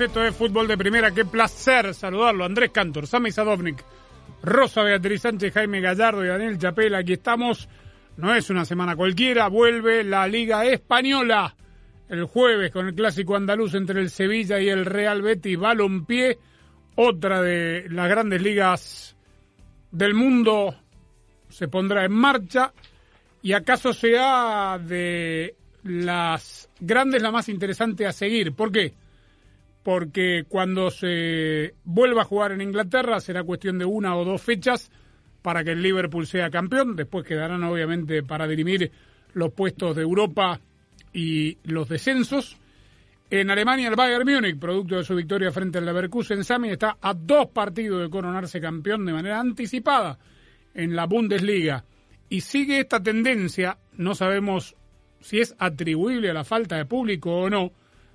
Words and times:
Esto 0.00 0.24
es 0.24 0.34
Fútbol 0.34 0.66
de 0.66 0.78
Primera. 0.78 1.10
Qué 1.10 1.26
placer 1.26 1.92
saludarlo. 1.92 2.46
Andrés 2.46 2.70
Cantor, 2.70 3.06
Sami 3.06 3.30
Sadovnik, 3.30 3.84
Rosa 4.42 4.82
Beatriz 4.82 5.20
Sánchez, 5.20 5.52
Jaime 5.52 5.82
Gallardo 5.82 6.24
y 6.24 6.28
Daniel 6.28 6.56
Chapela. 6.56 6.98
Aquí 6.98 7.12
estamos. 7.12 7.68
No 8.16 8.34
es 8.34 8.48
una 8.48 8.64
semana 8.64 8.96
cualquiera. 8.96 9.48
Vuelve 9.48 10.02
la 10.02 10.26
Liga 10.26 10.64
Española 10.64 11.54
el 12.08 12.24
jueves 12.24 12.72
con 12.72 12.86
el 12.86 12.94
clásico 12.94 13.36
andaluz 13.36 13.74
entre 13.74 14.00
el 14.00 14.08
Sevilla 14.08 14.58
y 14.58 14.70
el 14.70 14.86
Real 14.86 15.20
Betis 15.20 15.58
Balompié. 15.58 16.38
Otra 16.96 17.42
de 17.42 17.86
las 17.90 18.08
grandes 18.08 18.40
ligas 18.40 19.16
del 19.90 20.14
mundo 20.14 20.76
se 21.50 21.68
pondrá 21.68 22.06
en 22.06 22.12
marcha. 22.12 22.72
¿Y 23.42 23.52
acaso 23.52 23.92
sea 23.92 24.78
de 24.78 25.56
las 25.84 26.70
grandes 26.80 27.20
la 27.20 27.30
más 27.30 27.50
interesante 27.50 28.06
a 28.06 28.12
seguir? 28.12 28.54
¿Por 28.54 28.72
qué? 28.72 28.94
Porque 29.82 30.44
cuando 30.48 30.90
se 30.90 31.74
vuelva 31.84 32.22
a 32.22 32.26
jugar 32.26 32.52
en 32.52 32.60
Inglaterra 32.60 33.20
será 33.20 33.42
cuestión 33.44 33.78
de 33.78 33.84
una 33.84 34.16
o 34.16 34.24
dos 34.24 34.42
fechas 34.42 34.90
para 35.42 35.64
que 35.64 35.72
el 35.72 35.82
Liverpool 35.82 36.26
sea 36.26 36.50
campeón. 36.50 36.96
Después 36.96 37.24
quedarán 37.24 37.64
obviamente 37.64 38.22
para 38.22 38.46
dirimir 38.46 38.90
los 39.32 39.52
puestos 39.52 39.96
de 39.96 40.02
Europa 40.02 40.60
y 41.12 41.56
los 41.64 41.88
descensos. 41.88 42.56
En 43.30 43.50
Alemania 43.50 43.88
el 43.88 43.94
Bayern 43.94 44.28
Múnich, 44.28 44.58
producto 44.58 44.96
de 44.96 45.04
su 45.04 45.14
victoria 45.14 45.52
frente 45.52 45.78
al 45.78 45.86
Leverkusen, 45.86 46.42
Sami 46.42 46.70
está 46.70 46.96
a 47.00 47.14
dos 47.14 47.46
partidos 47.50 48.02
de 48.02 48.10
coronarse 48.10 48.60
campeón 48.60 49.06
de 49.06 49.12
manera 49.12 49.38
anticipada 49.38 50.18
en 50.74 50.96
la 50.96 51.06
Bundesliga. 51.06 51.84
Y 52.28 52.40
sigue 52.40 52.80
esta 52.80 53.00
tendencia, 53.00 53.78
no 53.96 54.14
sabemos 54.14 54.74
si 55.20 55.40
es 55.40 55.54
atribuible 55.58 56.30
a 56.30 56.34
la 56.34 56.44
falta 56.44 56.76
de 56.76 56.86
público 56.86 57.32
o 57.32 57.50
no, 57.50 57.70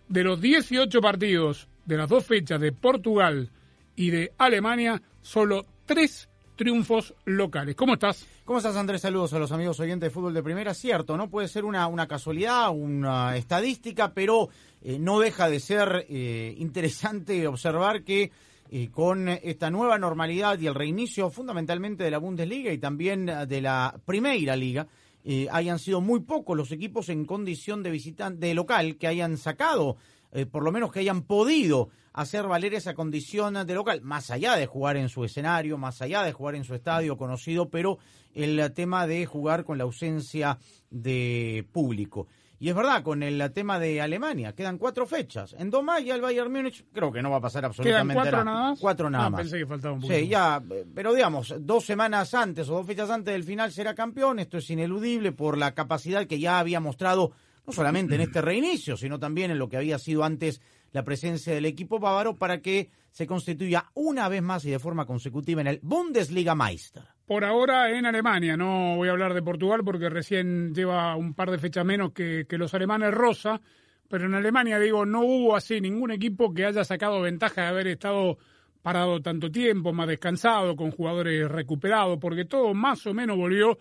de 0.08 0.24
los 0.24 0.42
18 0.42 1.02
partidos 1.02 1.68
de 1.86 1.98
las 1.98 2.10
dos 2.10 2.26
fechas 2.26 2.60
de 2.60 2.72
Portugal 2.72 3.50
y 3.96 4.10
de 4.10 4.34
Alemania, 4.38 5.02
solo 5.22 5.66
tres 5.86 6.30
triunfos 6.56 7.14
locales. 7.26 7.76
¿Cómo 7.76 7.94
estás? 7.94 8.26
¿Cómo 8.46 8.60
estás, 8.60 8.76
Andrés? 8.76 9.02
Saludos 9.02 9.34
a 9.34 9.40
los 9.40 9.52
amigos 9.52 9.80
oyentes 9.80 10.08
de 10.08 10.14
fútbol 10.14 10.34
de 10.34 10.44
primera. 10.44 10.74
Cierto, 10.74 11.18
no 11.18 11.30
puede 11.30 11.48
ser 11.48 11.66
una, 11.66 11.88
una 11.88 12.08
casualidad, 12.08 12.70
una 12.72 13.36
estadística, 13.36 14.14
pero 14.14 14.50
eh, 14.82 14.98
no 15.00 15.20
deja 15.20 15.50
de 15.50 15.60
ser 15.60 16.06
eh, 16.10 16.56
interesante 16.58 17.48
observar 17.48 18.04
que 18.04 18.32
eh, 18.72 18.90
con 18.92 19.30
esta 19.30 19.70
nueva 19.70 19.98
normalidad 19.98 20.60
y 20.60 20.68
el 20.68 20.76
reinicio 20.76 21.30
fundamentalmente 21.30 22.04
de 22.04 22.12
la 22.12 22.18
Bundesliga 22.18 22.72
y 22.72 22.78
también 22.78 23.26
de 23.26 23.62
la 23.62 23.96
Primera 24.06 24.56
Liga, 24.56 24.88
eh, 25.28 25.48
hayan 25.52 25.80
sido 25.80 26.02
muy 26.02 26.20
pocos 26.20 26.56
los 26.56 26.72
equipos 26.72 27.10
en 27.10 27.26
condición 27.26 27.82
de 27.82 27.90
visitante 27.90 28.46
de 28.46 28.54
local 28.54 28.98
que 28.98 29.08
hayan 29.08 29.38
sacado, 29.38 29.98
eh, 30.32 30.46
por 30.46 30.64
lo 30.64 30.72
menos 30.72 30.92
que 30.92 31.00
hayan 31.00 31.24
podido 31.24 31.90
hacer 32.14 32.48
valer 32.48 32.76
esa 32.76 32.94
condición 32.94 33.66
de 33.66 33.74
local, 33.74 34.02
más 34.04 34.30
allá 34.30 34.56
de 34.56 34.68
jugar 34.68 34.98
en 34.98 35.10
su 35.10 35.26
escenario, 35.26 35.80
más 35.80 36.02
allá 36.04 36.22
de 36.22 36.32
jugar 36.32 36.54
en 36.54 36.64
su 36.64 36.76
estadio 36.76 37.18
conocido, 37.18 37.70
pero 37.70 37.98
el 38.36 38.72
tema 38.74 39.08
de 39.08 39.26
jugar 39.26 39.66
con 39.66 39.80
la 39.80 39.86
ausencia 39.86 40.60
de 40.92 41.66
público. 41.72 42.28
Y 42.58 42.70
es 42.70 42.76
verdad, 42.76 43.04
con 43.04 43.22
el 43.22 43.52
tema 43.52 43.80
de 43.80 44.00
Alemania, 44.02 44.54
quedan 44.54 44.78
cuatro 44.78 45.06
fechas. 45.06 45.54
En 45.60 45.70
dos 45.70 45.84
más 45.84 46.04
ya 46.04 46.16
el 46.16 46.22
Bayern 46.22 46.52
Múnich 46.52 46.86
creo 46.94 47.12
que 47.12 47.22
no 47.22 47.30
va 47.30 47.38
a 47.38 47.42
pasar 47.42 47.62
¿Quedan 47.64 47.72
absolutamente 47.72 48.14
cuatro 48.14 48.32
nada. 48.32 48.44
nada 48.46 48.70
más? 48.70 48.80
Cuatro 48.80 49.10
nada 49.10 49.26
Ah, 49.26 49.30
más. 49.30 49.42
Pensé 49.42 49.58
que 49.58 49.66
faltaba 49.66 49.94
un 49.94 50.02
poquito. 50.02 50.18
Sí, 50.20 50.28
ya, 50.30 50.64
eh, 50.72 50.86
pero 50.96 51.14
digamos, 51.14 51.54
dos 51.60 51.86
semanas 51.86 52.34
antes 52.34 52.70
o 52.70 52.74
dos 52.76 52.88
fechas 52.88 53.10
antes 53.10 53.34
del 53.34 53.44
final 53.44 53.72
será 53.74 53.94
campeón. 53.94 54.40
Esto 54.40 54.58
es 54.58 54.70
ineludible 54.70 55.32
por 55.34 55.58
la 55.58 55.74
capacidad 55.74 56.26
que 56.28 56.40
ya 56.40 56.60
había 56.60 56.80
mostrado, 56.80 57.34
no 57.68 57.74
solamente 57.74 58.16
en 58.16 58.22
este 58.22 58.42
reinicio, 58.42 58.96
sino 58.96 59.20
también 59.20 59.52
en 59.52 59.60
lo 59.60 59.68
que 59.68 59.78
había 59.78 60.00
sido 60.00 60.24
antes 60.24 60.62
la 60.94 61.04
presencia 61.04 61.54
del 61.54 61.66
equipo 61.66 62.00
bávaro 62.00 62.38
para 62.38 62.62
que 62.62 62.90
se 63.12 63.28
constituya 63.28 63.92
una 63.96 64.30
vez 64.30 64.42
más 64.42 64.64
y 64.64 64.72
de 64.72 64.80
forma 64.80 65.06
consecutiva 65.06 65.60
en 65.60 65.68
el 65.68 65.80
Bundesliga 65.84 66.56
Meister. 66.56 67.04
Por 67.26 67.44
ahora 67.44 67.90
en 67.90 68.06
Alemania, 68.06 68.56
no 68.56 68.98
voy 68.98 69.10
a 69.10 69.12
hablar 69.12 69.34
de 69.34 69.42
Portugal 69.42 69.82
porque 69.84 70.10
recién 70.10 70.76
lleva 70.76 71.16
un 71.16 71.34
par 71.34 71.50
de 71.50 71.58
fechas 71.58 71.84
menos 71.84 72.12
que, 72.12 72.46
los 72.52 72.72
alemanes 72.76 73.12
rosa, 73.16 73.60
pero 74.08 74.26
en 74.26 74.36
Alemania 74.36 74.78
digo, 74.78 75.08
no 75.08 75.22
hubo 75.22 75.56
así 75.56 75.82
ningún 75.82 76.12
equipo 76.12 76.54
que 76.54 76.66
haya 76.66 76.84
sacado 76.84 77.22
ventaja 77.22 77.64
de 77.64 77.68
haber 77.68 77.88
estado 77.88 78.38
parado 78.84 79.22
tanto 79.24 79.50
tiempo, 79.50 79.92
más 79.92 80.08
descansado, 80.08 80.76
con 80.76 80.92
jugadores 80.92 81.50
recuperados, 81.50 82.20
porque 82.22 82.46
todo 82.46 82.76
más 82.76 83.08
o 83.08 83.14
menos 83.16 83.38
volvió 83.38 83.80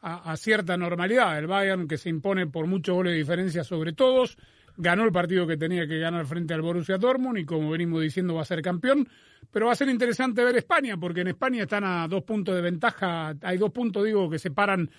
a, 0.00 0.32
a 0.32 0.36
cierta 0.38 0.78
normalidad. 0.78 1.38
El 1.38 1.48
Bayern 1.48 1.88
que 1.88 1.98
se 1.98 2.08
impone 2.08 2.46
por 2.46 2.66
muchos 2.66 2.94
goles 2.94 3.12
de 3.12 3.18
diferencia 3.18 3.62
sobre 3.62 3.92
todos, 3.92 4.38
ganó 4.76 5.04
el 5.04 5.12
partido 5.12 5.46
que 5.46 5.56
tenía 5.56 5.86
que 5.86 5.98
ganar 5.98 6.26
frente 6.26 6.54
al 6.54 6.62
Borussia 6.62 6.98
Dortmund 6.98 7.38
y 7.38 7.44
como 7.44 7.70
venimos 7.70 8.02
diciendo 8.02 8.34
va 8.34 8.42
a 8.42 8.46
ser 8.46 8.62
campeón, 8.62 9.08
pero 9.50 9.66
va 9.66 9.72
a 9.72 9.76
ser 9.76 9.88
interesante 9.88 10.44
ver 10.44 10.56
España 10.56 10.96
porque 10.96 11.22
en 11.22 11.28
España 11.28 11.62
están 11.62 11.84
a 11.84 12.06
dos 12.08 12.22
puntos 12.22 12.54
de 12.54 12.60
ventaja, 12.60 13.34
hay 13.42 13.58
dos 13.58 13.70
puntos 13.70 14.04
digo 14.04 14.28
que 14.28 14.38
separan 14.38 14.90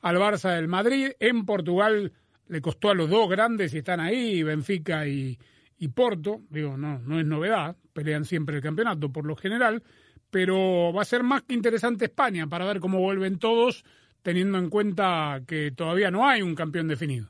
al 0.00 0.16
Barça 0.16 0.54
del 0.54 0.68
Madrid, 0.68 1.10
en 1.20 1.44
Portugal 1.44 2.12
le 2.48 2.60
costó 2.60 2.90
a 2.90 2.94
los 2.94 3.10
dos 3.10 3.28
grandes 3.28 3.74
y 3.74 3.78
están 3.78 4.00
ahí, 4.00 4.42
Benfica 4.42 5.06
y, 5.06 5.38
y 5.78 5.88
Porto, 5.88 6.42
digo, 6.48 6.76
no, 6.76 6.98
no 7.00 7.18
es 7.18 7.26
novedad, 7.26 7.76
pelean 7.92 8.24
siempre 8.24 8.56
el 8.56 8.62
campeonato 8.62 9.10
por 9.10 9.26
lo 9.26 9.36
general, 9.36 9.82
pero 10.30 10.92
va 10.92 11.02
a 11.02 11.06
ser 11.06 11.22
más 11.22 11.42
que 11.42 11.54
interesante 11.54 12.06
España 12.06 12.46
para 12.46 12.66
ver 12.66 12.80
cómo 12.80 13.00
vuelven 13.00 13.38
todos, 13.38 13.84
teniendo 14.22 14.58
en 14.58 14.70
cuenta 14.70 15.42
que 15.46 15.72
todavía 15.72 16.10
no 16.10 16.28
hay 16.28 16.42
un 16.42 16.54
campeón 16.54 16.88
definido. 16.88 17.28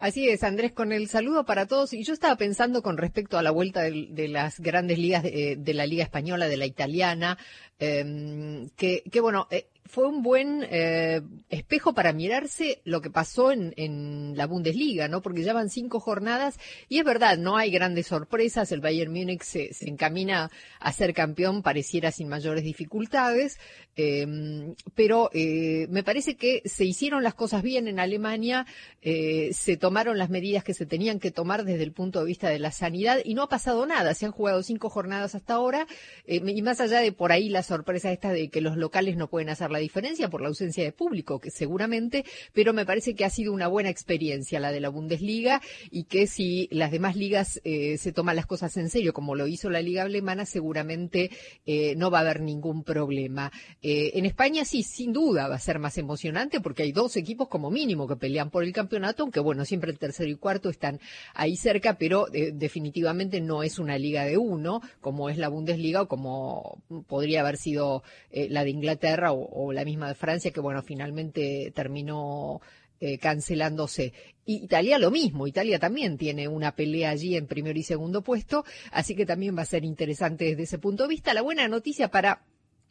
Así 0.00 0.30
es, 0.30 0.42
Andrés, 0.44 0.72
con 0.72 0.92
el 0.92 1.08
saludo 1.08 1.44
para 1.44 1.66
todos. 1.66 1.92
Y 1.92 2.04
yo 2.04 2.14
estaba 2.14 2.34
pensando 2.36 2.82
con 2.82 2.96
respecto 2.96 3.36
a 3.36 3.42
la 3.42 3.50
vuelta 3.50 3.82
de, 3.82 4.06
de 4.08 4.28
las 4.28 4.58
grandes 4.58 4.98
ligas 4.98 5.22
de, 5.22 5.56
de, 5.58 5.74
la 5.74 5.84
Liga 5.84 6.02
Española, 6.02 6.48
de 6.48 6.56
la 6.56 6.64
italiana, 6.64 7.36
eh, 7.78 8.66
que, 8.76 9.02
que, 9.02 9.20
bueno, 9.20 9.46
eh, 9.50 9.66
fue 9.90 10.06
un 10.06 10.22
buen 10.22 10.64
eh, 10.70 11.20
espejo 11.48 11.92
para 11.94 12.12
mirarse 12.12 12.80
lo 12.84 13.00
que 13.00 13.10
pasó 13.10 13.50
en, 13.50 14.36
la 14.36 14.46
Bundesliga, 14.46 15.08
¿no? 15.08 15.20
Porque 15.20 15.42
ya 15.42 15.52
van 15.52 15.68
cinco 15.68 15.98
jornadas 15.98 16.58
y 16.88 16.98
es 16.98 17.04
verdad, 17.04 17.36
no 17.36 17.56
hay 17.56 17.70
grandes 17.70 18.06
sorpresas. 18.06 18.70
El 18.70 18.80
Bayern 18.80 19.12
Múnich 19.12 19.42
se, 19.42 19.70
encamina 19.80 20.50
a 20.78 20.92
ser 20.92 21.12
campeón, 21.12 21.62
pareciera 21.62 22.12
sin 22.12 22.28
mayores 22.28 22.62
dificultades, 22.62 23.58
eh, 23.96 24.74
pero 24.94 25.30
eh, 25.32 25.86
me 25.90 26.04
parece 26.04 26.36
que 26.36 26.62
se 26.64 26.84
hicieron 26.84 27.24
las 27.24 27.34
cosas 27.34 27.62
bien 27.62 27.88
en 27.88 27.98
Alemania, 27.98 28.66
eh, 29.02 29.50
se 29.52 29.76
tomaron 29.76 30.16
las 30.16 30.30
medidas 30.30 30.62
que 30.62 30.74
se 30.74 30.86
tenían 30.86 31.18
que 31.18 31.32
tomar 31.32 31.64
desde 31.64 31.82
el 31.82 31.92
punto 31.92 32.20
de 32.20 32.26
vista 32.26 32.48
de 32.48 32.60
la 32.60 32.70
sanidad 32.70 33.18
y 33.24 33.34
no 33.34 33.42
ha 33.42 33.48
pasado 33.48 33.84
nada. 33.86 34.14
Se 34.14 34.26
han 34.26 34.32
jugado 34.32 34.62
cinco 34.62 34.88
jornadas 34.88 35.34
hasta 35.34 35.54
ahora 35.54 35.86
y 36.26 36.62
más 36.62 36.80
allá 36.80 37.00
de 37.00 37.12
por 37.12 37.32
ahí 37.32 37.48
la 37.48 37.64
sorpresa 37.64 38.12
esta 38.12 38.32
de 38.32 38.48
que 38.48 38.60
los 38.60 38.76
locales 38.76 39.16
no 39.16 39.28
pueden 39.28 39.48
hacer 39.48 39.70
la 39.70 39.79
diferencia 39.80 40.30
por 40.30 40.40
la 40.40 40.48
ausencia 40.48 40.84
de 40.84 40.92
público, 40.92 41.40
que 41.40 41.50
seguramente, 41.50 42.24
pero 42.52 42.72
me 42.72 42.86
parece 42.86 43.14
que 43.14 43.24
ha 43.24 43.30
sido 43.30 43.52
una 43.52 43.66
buena 43.66 43.90
experiencia 43.90 44.60
la 44.60 44.72
de 44.72 44.80
la 44.80 44.88
Bundesliga 44.88 45.60
y 45.90 46.04
que 46.04 46.26
si 46.26 46.68
las 46.70 46.90
demás 46.90 47.16
ligas 47.16 47.60
eh, 47.64 47.98
se 47.98 48.12
toman 48.12 48.36
las 48.36 48.46
cosas 48.46 48.76
en 48.76 48.88
serio, 48.90 49.12
como 49.12 49.34
lo 49.34 49.46
hizo 49.46 49.70
la 49.70 49.82
Liga 49.82 50.02
Alemana, 50.02 50.46
seguramente 50.46 51.30
eh, 51.66 51.94
no 51.96 52.10
va 52.10 52.18
a 52.18 52.20
haber 52.22 52.40
ningún 52.40 52.84
problema. 52.84 53.52
Eh, 53.82 54.12
en 54.14 54.26
España 54.26 54.64
sí, 54.64 54.82
sin 54.82 55.12
duda 55.12 55.48
va 55.48 55.56
a 55.56 55.60
ser 55.60 55.78
más 55.78 55.98
emocionante 55.98 56.60
porque 56.60 56.82
hay 56.82 56.92
dos 56.92 57.16
equipos 57.16 57.48
como 57.48 57.70
mínimo 57.70 58.06
que 58.06 58.16
pelean 58.16 58.50
por 58.50 58.64
el 58.64 58.72
campeonato, 58.72 59.22
aunque 59.22 59.40
bueno, 59.40 59.64
siempre 59.64 59.90
el 59.90 59.98
tercero 59.98 60.30
y 60.30 60.36
cuarto 60.36 60.70
están 60.70 61.00
ahí 61.34 61.56
cerca, 61.56 61.96
pero 61.98 62.26
definitivamente 62.30 63.40
no 63.40 63.62
es 63.62 63.78
una 63.78 63.98
liga 63.98 64.24
de 64.24 64.36
uno, 64.36 64.80
como 65.00 65.28
es 65.28 65.38
la 65.38 65.48
Bundesliga 65.48 66.02
o 66.02 66.08
como 66.08 66.82
podría 67.06 67.40
haber 67.40 67.56
sido 67.56 68.02
la 68.32 68.64
de 68.64 68.70
Inglaterra 68.70 69.32
o 69.32 69.69
o 69.70 69.72
la 69.72 69.84
misma 69.84 70.08
de 70.08 70.14
Francia, 70.14 70.50
que 70.52 70.60
bueno, 70.60 70.82
finalmente 70.82 71.72
terminó 71.74 72.60
eh, 73.00 73.18
cancelándose. 73.18 74.12
Italia 74.44 74.98
lo 74.98 75.10
mismo, 75.10 75.46
Italia 75.46 75.78
también 75.78 76.18
tiene 76.18 76.48
una 76.48 76.74
pelea 76.74 77.10
allí 77.10 77.36
en 77.36 77.46
primer 77.46 77.76
y 77.76 77.82
segundo 77.82 78.22
puesto, 78.22 78.64
así 78.92 79.16
que 79.16 79.24
también 79.24 79.56
va 79.56 79.62
a 79.62 79.66
ser 79.66 79.84
interesante 79.84 80.44
desde 80.44 80.64
ese 80.64 80.78
punto 80.78 81.04
de 81.04 81.08
vista. 81.08 81.32
La 81.32 81.42
buena 81.42 81.66
noticia 81.68 82.08
para 82.08 82.42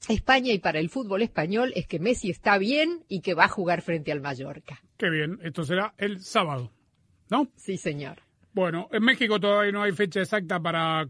España 0.07 0.51
y 0.53 0.59
para 0.59 0.79
el 0.79 0.89
fútbol 0.89 1.21
español 1.21 1.73
es 1.75 1.85
que 1.85 1.99
Messi 1.99 2.29
está 2.31 2.57
bien 2.57 3.03
y 3.07 3.21
que 3.21 3.33
va 3.33 3.45
a 3.45 3.49
jugar 3.49 3.81
frente 3.81 4.11
al 4.11 4.21
Mallorca. 4.21 4.81
Qué 4.97 5.09
bien, 5.09 5.39
esto 5.43 5.63
será 5.63 5.93
el 5.97 6.21
sábado, 6.21 6.71
¿no? 7.29 7.51
Sí, 7.55 7.77
señor. 7.77 8.17
Bueno, 8.53 8.87
en 8.91 9.03
México 9.03 9.39
todavía 9.39 9.71
no 9.71 9.83
hay 9.83 9.91
fecha 9.91 10.21
exacta 10.21 10.59
para 10.59 11.07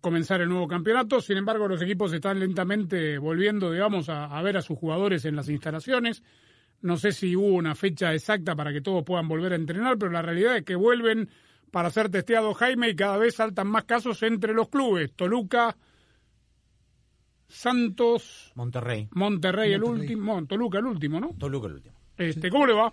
comenzar 0.00 0.40
el 0.40 0.48
nuevo 0.48 0.68
campeonato, 0.68 1.20
sin 1.20 1.36
embargo 1.36 1.68
los 1.68 1.82
equipos 1.82 2.12
están 2.12 2.40
lentamente 2.40 3.18
volviendo, 3.18 3.70
digamos, 3.70 4.08
a 4.08 4.40
ver 4.42 4.56
a 4.56 4.62
sus 4.62 4.78
jugadores 4.78 5.24
en 5.24 5.36
las 5.36 5.48
instalaciones. 5.48 6.22
No 6.82 6.96
sé 6.96 7.12
si 7.12 7.36
hubo 7.36 7.54
una 7.54 7.74
fecha 7.74 8.14
exacta 8.14 8.56
para 8.56 8.72
que 8.72 8.80
todos 8.80 9.04
puedan 9.04 9.28
volver 9.28 9.52
a 9.52 9.56
entrenar, 9.56 9.98
pero 9.98 10.10
la 10.10 10.22
realidad 10.22 10.56
es 10.56 10.64
que 10.64 10.76
vuelven 10.76 11.28
para 11.70 11.90
ser 11.90 12.08
testeados 12.08 12.56
Jaime 12.56 12.88
y 12.88 12.96
cada 12.96 13.18
vez 13.18 13.34
saltan 13.36 13.68
más 13.68 13.84
casos 13.84 14.22
entre 14.22 14.54
los 14.54 14.68
clubes. 14.68 15.12
Toluca, 15.14 15.76
Santos, 17.48 18.52
Monterrey. 18.54 19.08
Monterrey, 19.12 19.72
el 19.74 19.84
último, 19.84 20.44
Toluca 20.46 20.78
el 20.78 20.86
último, 20.86 21.20
¿no? 21.20 21.34
Toluca 21.38 21.66
el 21.68 21.74
último. 21.74 22.00
Este, 22.16 22.50
¿cómo 22.50 22.66
le 22.66 22.72
va? 22.72 22.92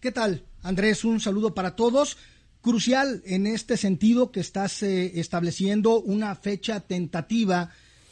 ¿Qué 0.00 0.10
tal, 0.10 0.44
Andrés? 0.62 1.04
Un 1.04 1.20
saludo 1.20 1.54
para 1.54 1.76
todos. 1.76 2.18
Crucial 2.66 3.22
en 3.26 3.46
este 3.46 3.76
sentido 3.76 4.32
que 4.32 4.40
estás 4.40 4.82
eh, 4.82 5.20
estableciendo 5.20 6.00
una 6.00 6.34
fecha 6.34 6.80
tentativa, 6.80 7.70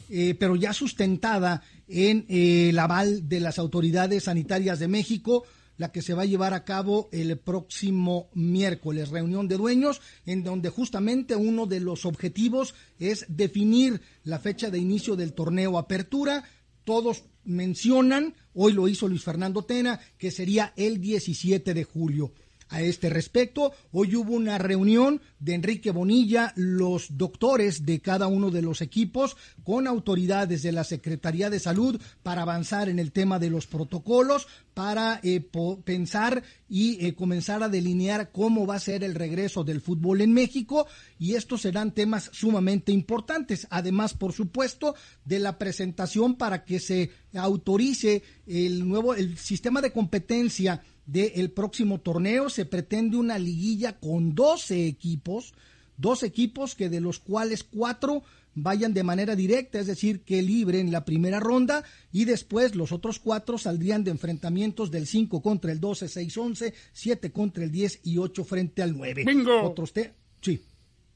eh, 0.09 0.33
pero 0.39 0.55
ya 0.55 0.71
sustentada 0.71 1.61
en 1.89 2.25
eh, 2.29 2.69
el 2.69 2.79
aval 2.79 3.27
de 3.27 3.41
las 3.41 3.59
autoridades 3.59 4.23
sanitarias 4.23 4.79
de 4.79 4.87
México, 4.87 5.43
la 5.75 5.91
que 5.91 6.01
se 6.01 6.13
va 6.13 6.21
a 6.21 6.25
llevar 6.25 6.53
a 6.53 6.63
cabo 6.63 7.09
el 7.11 7.37
próximo 7.37 8.29
miércoles, 8.33 9.09
reunión 9.09 9.49
de 9.49 9.57
dueños, 9.57 9.99
en 10.25 10.45
donde 10.45 10.69
justamente 10.69 11.35
uno 11.35 11.65
de 11.65 11.81
los 11.81 12.05
objetivos 12.05 12.75
es 12.97 13.25
definir 13.27 13.99
la 14.23 14.39
fecha 14.39 14.69
de 14.69 14.79
inicio 14.79 15.17
del 15.17 15.33
torneo 15.33 15.77
Apertura. 15.77 16.45
Todos 16.85 17.25
mencionan, 17.43 18.35
hoy 18.53 18.71
lo 18.71 18.87
hizo 18.87 19.09
Luis 19.09 19.25
Fernando 19.25 19.65
Tena, 19.65 19.99
que 20.17 20.31
sería 20.31 20.71
el 20.77 21.01
17 21.01 21.73
de 21.73 21.83
julio 21.83 22.31
a 22.69 22.81
este 22.81 23.09
respecto. 23.09 23.73
Hoy 23.91 24.15
hubo 24.15 24.33
una 24.33 24.57
reunión 24.57 25.21
de 25.39 25.53
Enrique 25.53 25.91
Bonilla, 25.91 26.53
los 26.55 27.17
doctores 27.17 27.85
de 27.85 28.01
cada 28.01 28.27
uno 28.27 28.51
de 28.51 28.61
los 28.61 28.81
equipos, 28.81 29.37
con 29.63 29.87
autoridades 29.87 30.63
de 30.63 30.71
la 30.71 30.83
Secretaría 30.83 31.49
de 31.49 31.59
Salud 31.59 32.01
para 32.23 32.41
avanzar 32.41 32.89
en 32.89 32.99
el 32.99 33.11
tema 33.11 33.39
de 33.39 33.49
los 33.49 33.67
protocolos, 33.67 34.47
para 34.73 35.19
eh, 35.23 35.47
pensar 35.83 36.43
y 36.67 37.05
eh, 37.05 37.15
comenzar 37.15 37.63
a 37.63 37.69
delinear 37.69 38.31
cómo 38.31 38.65
va 38.67 38.75
a 38.75 38.79
ser 38.79 39.03
el 39.03 39.15
regreso 39.15 39.63
del 39.63 39.79
fútbol 39.79 40.21
en 40.21 40.33
México 40.33 40.87
y 41.17 41.35
estos 41.35 41.61
serán 41.61 41.93
temas 41.93 42.29
sumamente 42.33 42.91
importantes. 42.91 43.67
Además, 43.69 44.13
por 44.13 44.33
supuesto, 44.33 44.95
de 45.23 45.39
la 45.39 45.57
presentación 45.57 46.35
para 46.35 46.65
que 46.65 46.79
se 46.79 47.11
autorice 47.33 48.23
el 48.47 48.87
nuevo 48.87 49.13
el 49.13 49.37
sistema 49.37 49.81
de 49.81 49.91
competencia 49.91 50.81
del 51.05 51.51
próximo 51.51 51.99
torneo. 51.99 52.49
Se 52.49 52.65
pretende 52.65 53.17
una 53.17 53.37
liguilla 53.39 53.99
con 53.99 54.35
12 54.35 54.87
equipos, 54.87 55.53
dos 55.97 56.23
equipos 56.23 56.75
que 56.75 56.89
de 56.89 57.01
los 57.01 57.19
cuales 57.19 57.63
cuatro 57.63 58.23
vayan 58.55 58.93
de 58.93 59.03
manera 59.03 59.35
directa, 59.35 59.79
es 59.79 59.87
decir, 59.87 60.21
que 60.21 60.41
libren 60.41 60.91
la 60.91 61.03
primera 61.03 61.39
ronda 61.39 61.83
y 62.11 62.25
después 62.25 62.75
los 62.75 62.91
otros 62.93 63.19
cuatro 63.19 63.57
saldrían 63.57 64.03
de 64.03 64.11
enfrentamientos 64.11 64.89
del 64.91 65.07
5 65.07 65.41
contra 65.41 65.71
el 65.71 65.79
12, 65.79 66.07
6, 66.07 66.37
11, 66.37 66.73
7 66.93 67.31
contra 67.31 67.65
el 67.65 67.71
10 67.71 67.99
y 68.03 68.17
8 68.17 68.43
frente 68.45 68.81
al 68.81 68.97
9. 68.97 69.25
Bingo. 69.25 69.61
Otros 69.63 69.91
te 69.91 70.13
sí. 70.41 70.61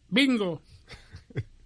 Bingo. 0.09 0.61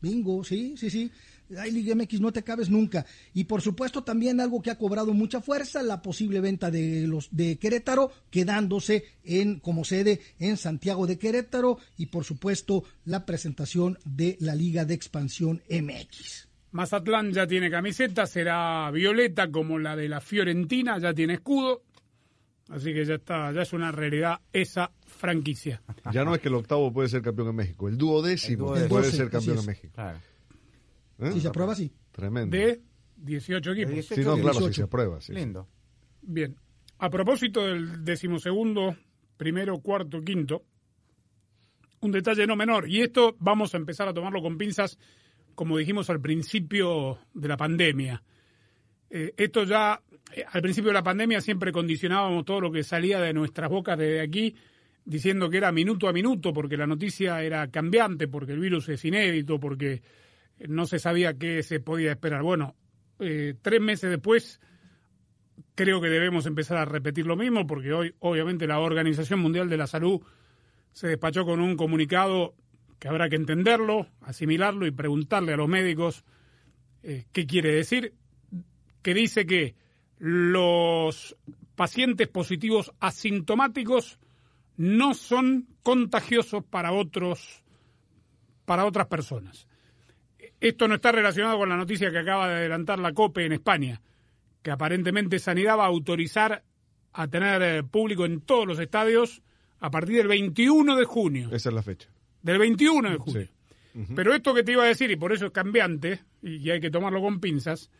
Bingo, 0.01 0.43
sí, 0.43 0.75
sí, 0.77 0.89
sí. 0.89 1.11
Ay, 1.57 1.71
Liga 1.71 1.95
MX, 1.95 2.21
no 2.21 2.31
te 2.31 2.43
cabes 2.43 2.69
nunca. 2.69 3.05
Y 3.33 3.45
por 3.45 3.61
supuesto 3.61 4.03
también 4.03 4.39
algo 4.39 4.61
que 4.61 4.71
ha 4.71 4.77
cobrado 4.77 5.13
mucha 5.13 5.41
fuerza, 5.41 5.83
la 5.83 6.01
posible 6.01 6.39
venta 6.39 6.71
de 6.71 7.07
los 7.07 7.29
de 7.31 7.57
Querétaro, 7.57 8.11
quedándose 8.29 9.05
en 9.23 9.59
como 9.59 9.83
sede 9.83 10.21
en 10.39 10.57
Santiago 10.57 11.07
de 11.07 11.17
Querétaro 11.17 11.77
y 11.97 12.07
por 12.07 12.23
supuesto 12.23 12.83
la 13.05 13.25
presentación 13.25 13.97
de 14.05 14.37
la 14.39 14.55
Liga 14.55 14.85
de 14.85 14.93
Expansión 14.93 15.61
MX. 15.69 16.47
Mazatlán 16.71 17.31
ya 17.31 17.45
tiene 17.45 17.69
camiseta, 17.69 18.25
será 18.25 18.89
violeta 18.91 19.51
como 19.51 19.77
la 19.77 19.95
de 19.95 20.09
la 20.09 20.19
Fiorentina, 20.21 20.97
ya 20.97 21.13
tiene 21.13 21.35
escudo. 21.35 21.83
Así 22.69 22.93
que 22.93 23.05
ya 23.05 23.15
está, 23.15 23.51
ya 23.51 23.61
es 23.61 23.73
una 23.73 23.91
realidad 23.91 24.39
esa 24.51 24.91
franquicia. 25.05 25.81
Ya 26.11 26.23
no 26.23 26.33
es 26.33 26.41
que 26.41 26.47
el 26.47 26.55
octavo 26.55 26.91
puede 26.91 27.09
ser 27.09 27.21
campeón 27.21 27.49
en 27.49 27.55
México, 27.55 27.87
el 27.87 27.97
duodécimo 27.97 28.75
El 28.75 28.87
puede 28.87 29.11
ser 29.11 29.29
campeón 29.29 29.59
en. 29.59 29.65
México. 29.65 29.93
Claro. 29.93 30.17
¿Eh? 31.19 31.31
Si 31.31 31.41
se 31.41 31.47
aprueba, 31.47 31.75
sí. 31.75 31.91
Tremendo. 32.11 32.55
De 32.55 32.81
18 33.17 33.71
equipos. 33.71 33.95
De 33.95 34.01
Sí, 34.03 34.21
no, 34.21 34.35
claro, 34.35 34.53
si 34.53 34.59
18. 34.59 34.73
se 34.73 34.83
aprueba. 34.83 35.21
sí, 35.21 35.27
sí. 35.27 35.33
Lindo. 35.33 35.67
Bien. 36.21 36.55
A 36.99 37.09
propósito 37.09 37.65
del 37.65 38.03
decimosegundo, 38.03 38.95
primero, 39.37 39.79
cuarto, 39.79 40.21
quinto, 40.21 40.63
un 42.01 42.11
detalle 42.11 42.45
no 42.45 42.55
menor. 42.55 42.89
Y 42.89 43.01
esto 43.01 43.35
vamos 43.39 43.73
a 43.73 43.77
empezar 43.77 44.07
a 44.07 44.13
tomarlo 44.13 44.41
con 44.41 44.57
pinzas, 44.57 44.97
como 45.55 45.77
dijimos 45.77 46.09
al 46.09 46.21
principio 46.21 47.19
de 47.33 47.47
la 47.47 47.57
pandemia. 47.57 48.23
Eh, 49.09 49.33
esto 49.37 49.63
ya, 49.63 50.01
eh, 50.35 50.43
al 50.49 50.61
principio 50.61 50.89
de 50.89 50.95
la 50.95 51.03
pandemia 51.03 51.41
siempre 51.41 51.71
condicionábamos 51.71 52.45
todo 52.45 52.61
lo 52.61 52.71
que 52.71 52.83
salía 52.83 53.19
de 53.19 53.33
nuestras 53.33 53.69
bocas 53.69 53.97
desde 53.97 54.21
aquí, 54.21 54.55
diciendo 55.05 55.49
que 55.49 55.57
era 55.57 55.71
minuto 55.71 56.07
a 56.07 56.13
minuto, 56.13 56.53
porque 56.53 56.77
la 56.77 56.87
noticia 56.87 57.41
era 57.43 57.69
cambiante, 57.69 58.27
porque 58.27 58.53
el 58.53 58.59
virus 58.59 58.89
es 58.89 59.03
inédito, 59.05 59.59
porque 59.59 60.01
no 60.59 60.85
se 60.85 60.99
sabía 60.99 61.37
qué 61.37 61.63
se 61.63 61.79
podía 61.79 62.11
esperar. 62.11 62.43
Bueno, 62.43 62.75
eh, 63.19 63.55
tres 63.61 63.81
meses 63.81 64.09
después 64.09 64.59
creo 65.75 66.01
que 66.01 66.09
debemos 66.09 66.45
empezar 66.45 66.77
a 66.77 66.85
repetir 66.85 67.25
lo 67.25 67.35
mismo, 67.35 67.67
porque 67.67 67.93
hoy, 67.93 68.15
obviamente, 68.19 68.67
la 68.67 68.79
Organización 68.79 69.39
Mundial 69.39 69.69
de 69.69 69.77
la 69.77 69.87
Salud 69.87 70.21
se 70.91 71.07
despachó 71.07 71.45
con 71.45 71.59
un 71.59 71.75
comunicado 71.75 72.55
que 72.99 73.07
habrá 73.07 73.29
que 73.29 73.35
entenderlo, 73.35 74.07
asimilarlo 74.21 74.85
y 74.85 74.91
preguntarle 74.91 75.53
a 75.53 75.57
los 75.57 75.67
médicos 75.67 76.23
eh, 77.01 77.25
qué 77.31 77.45
quiere 77.45 77.73
decir, 77.73 78.13
que 79.01 79.13
dice 79.13 79.45
que 79.45 79.75
los 80.19 81.35
pacientes 81.75 82.27
positivos 82.29 82.93
asintomáticos 82.99 84.19
no 84.77 85.13
son 85.13 85.67
contagiosos 85.83 86.63
para 86.63 86.93
otros 86.93 87.63
para 88.65 88.85
otras 88.85 89.07
personas. 89.07 89.67
Esto 90.63 90.87
no 90.87 90.95
está 90.95 91.11
relacionado 91.11 91.57
con 91.57 91.67
la 91.67 91.75
noticia 91.75 92.09
que 92.09 92.19
acaba 92.19 92.47
de 92.47 92.55
adelantar 92.55 92.97
la 92.97 93.11
COPE 93.11 93.47
en 93.47 93.51
España, 93.51 94.01
que 94.61 94.71
aparentemente 94.71 95.37
Sanidad 95.37 95.77
va 95.77 95.83
a 95.83 95.87
autorizar 95.87 96.63
a 97.11 97.27
tener 97.27 97.61
eh, 97.61 97.83
público 97.83 98.23
en 98.23 98.39
todos 98.39 98.65
los 98.65 98.79
estadios 98.79 99.41
a 99.81 99.91
partir 99.91 100.15
del 100.15 100.29
21 100.29 100.95
de 100.95 101.03
junio. 101.03 101.49
Esa 101.51 101.67
es 101.67 101.75
la 101.75 101.83
fecha. 101.83 102.07
Del 102.41 102.59
21 102.59 103.09
de 103.09 103.17
junio. 103.17 103.49
Sí. 103.93 104.13
Pero 104.15 104.33
esto 104.33 104.53
que 104.53 104.63
te 104.63 104.71
iba 104.71 104.85
a 104.85 104.87
decir, 104.87 105.11
y 105.11 105.17
por 105.17 105.33
eso 105.33 105.47
es 105.47 105.51
cambiante, 105.51 106.21
y 106.41 106.69
hay 106.69 106.79
que 106.79 106.89
tomarlo 106.89 107.19
con 107.19 107.41
pinzas, 107.41 107.91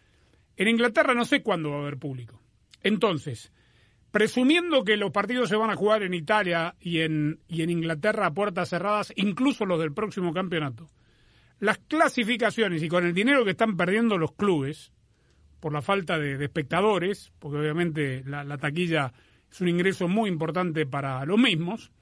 en 0.56 0.70
Inglaterra 0.70 1.14
no 1.14 1.26
sé 1.26 1.44
cuándo 1.44 1.72
va 1.72 1.80
a 1.80 1.82
haber 1.82 1.98
público. 1.98 2.40
Entonces, 2.82 3.52
presumiendo 4.10 4.86
que 4.86 4.96
los 4.96 5.12
partidos 5.12 5.50
se 5.50 5.58
van 5.58 5.70
a 5.70 5.76
jugar 5.76 6.02
en 6.02 6.14
Italia 6.14 6.76
y 6.80 7.02
en, 7.02 7.42
y 7.50 7.62
en 7.62 7.72
Inglaterra 7.72 8.28
a 8.28 8.34
puertas 8.34 8.70
cerradas, 8.70 9.12
incluso 9.18 9.66
los 9.66 9.82
del 9.82 9.94
próximo 9.94 10.34
campeonato, 10.34 10.88
las 11.64 11.78
clasificaciones 11.78 12.84
y 12.84 12.90
con 12.90 13.06
el 13.06 13.14
dinero 13.14 13.46
que 13.46 13.52
están 13.52 13.78
perdiendo 13.78 14.18
los 14.18 14.34
clubes, 14.34 14.92
por 15.62 15.72
la 15.72 15.82
falta 15.82 16.20
de, 16.20 16.44
espectadores, 16.44 17.32
porque 17.40 17.58
obviamente 17.58 18.22
la, 18.26 18.44
la 18.44 18.58
taquilla 18.58 19.14
es 19.50 19.62
un 19.62 19.70
ingreso 19.70 20.10
muy 20.10 20.30
importante 20.30 20.86
para 20.86 21.24
los 21.26 21.40
mismos, 21.40 21.94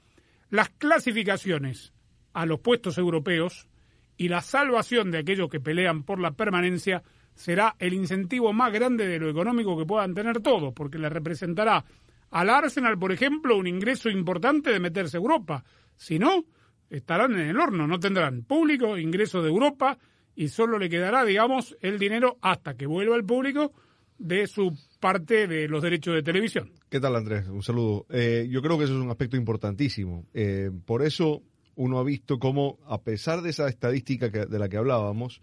las 0.50 0.68
clasificaciones 0.70 1.92
a 2.32 2.44
los 2.44 2.58
puestos 2.58 2.98
europeos 2.98 3.68
y 4.16 4.26
la 4.26 4.40
salvación 4.40 5.12
de 5.12 5.18
aquellos 5.18 5.48
que 5.48 5.60
pelean 5.60 6.02
por 6.02 6.18
la 6.18 6.32
permanencia 6.32 7.04
será 7.36 7.76
el 7.78 7.94
incentivo 7.94 8.52
más 8.52 8.72
grande 8.72 9.06
de 9.06 9.20
lo 9.20 9.30
económico 9.30 9.78
que 9.78 9.86
puedan 9.86 10.12
tener 10.12 10.40
todos, 10.40 10.72
porque 10.74 10.98
le 10.98 11.08
representará 11.08 11.84
al 12.32 12.50
Arsenal, 12.50 12.98
por 12.98 13.12
ejemplo, 13.12 13.56
un 13.56 13.68
ingreso 13.68 14.10
importante 14.10 14.72
de 14.72 14.80
meterse 14.80 15.18
a 15.18 15.20
Europa. 15.20 15.62
Si 15.94 16.18
no, 16.18 16.46
estarán 16.92 17.32
en 17.32 17.48
el 17.48 17.58
horno, 17.58 17.86
no 17.86 17.98
tendrán 17.98 18.42
público, 18.44 18.98
ingreso 18.98 19.42
de 19.42 19.48
Europa 19.48 19.98
y 20.34 20.48
solo 20.48 20.78
le 20.78 20.88
quedará, 20.88 21.24
digamos, 21.24 21.76
el 21.80 21.98
dinero 21.98 22.38
hasta 22.40 22.74
que 22.74 22.86
vuelva 22.86 23.16
el 23.16 23.24
público 23.24 23.72
de 24.18 24.46
su 24.46 24.76
parte 25.00 25.46
de 25.46 25.68
los 25.68 25.82
derechos 25.82 26.14
de 26.14 26.22
televisión. 26.22 26.70
¿Qué 26.88 27.00
tal, 27.00 27.16
Andrés? 27.16 27.48
Un 27.48 27.62
saludo. 27.62 28.06
Eh, 28.10 28.46
yo 28.50 28.62
creo 28.62 28.78
que 28.78 28.84
eso 28.84 28.94
es 28.94 29.00
un 29.00 29.10
aspecto 29.10 29.36
importantísimo. 29.36 30.26
Eh, 30.32 30.70
por 30.84 31.02
eso 31.02 31.42
uno 31.74 31.98
ha 31.98 32.04
visto 32.04 32.38
cómo, 32.38 32.78
a 32.86 33.00
pesar 33.00 33.42
de 33.42 33.50
esa 33.50 33.68
estadística 33.68 34.28
de 34.28 34.58
la 34.58 34.68
que 34.68 34.76
hablábamos, 34.76 35.40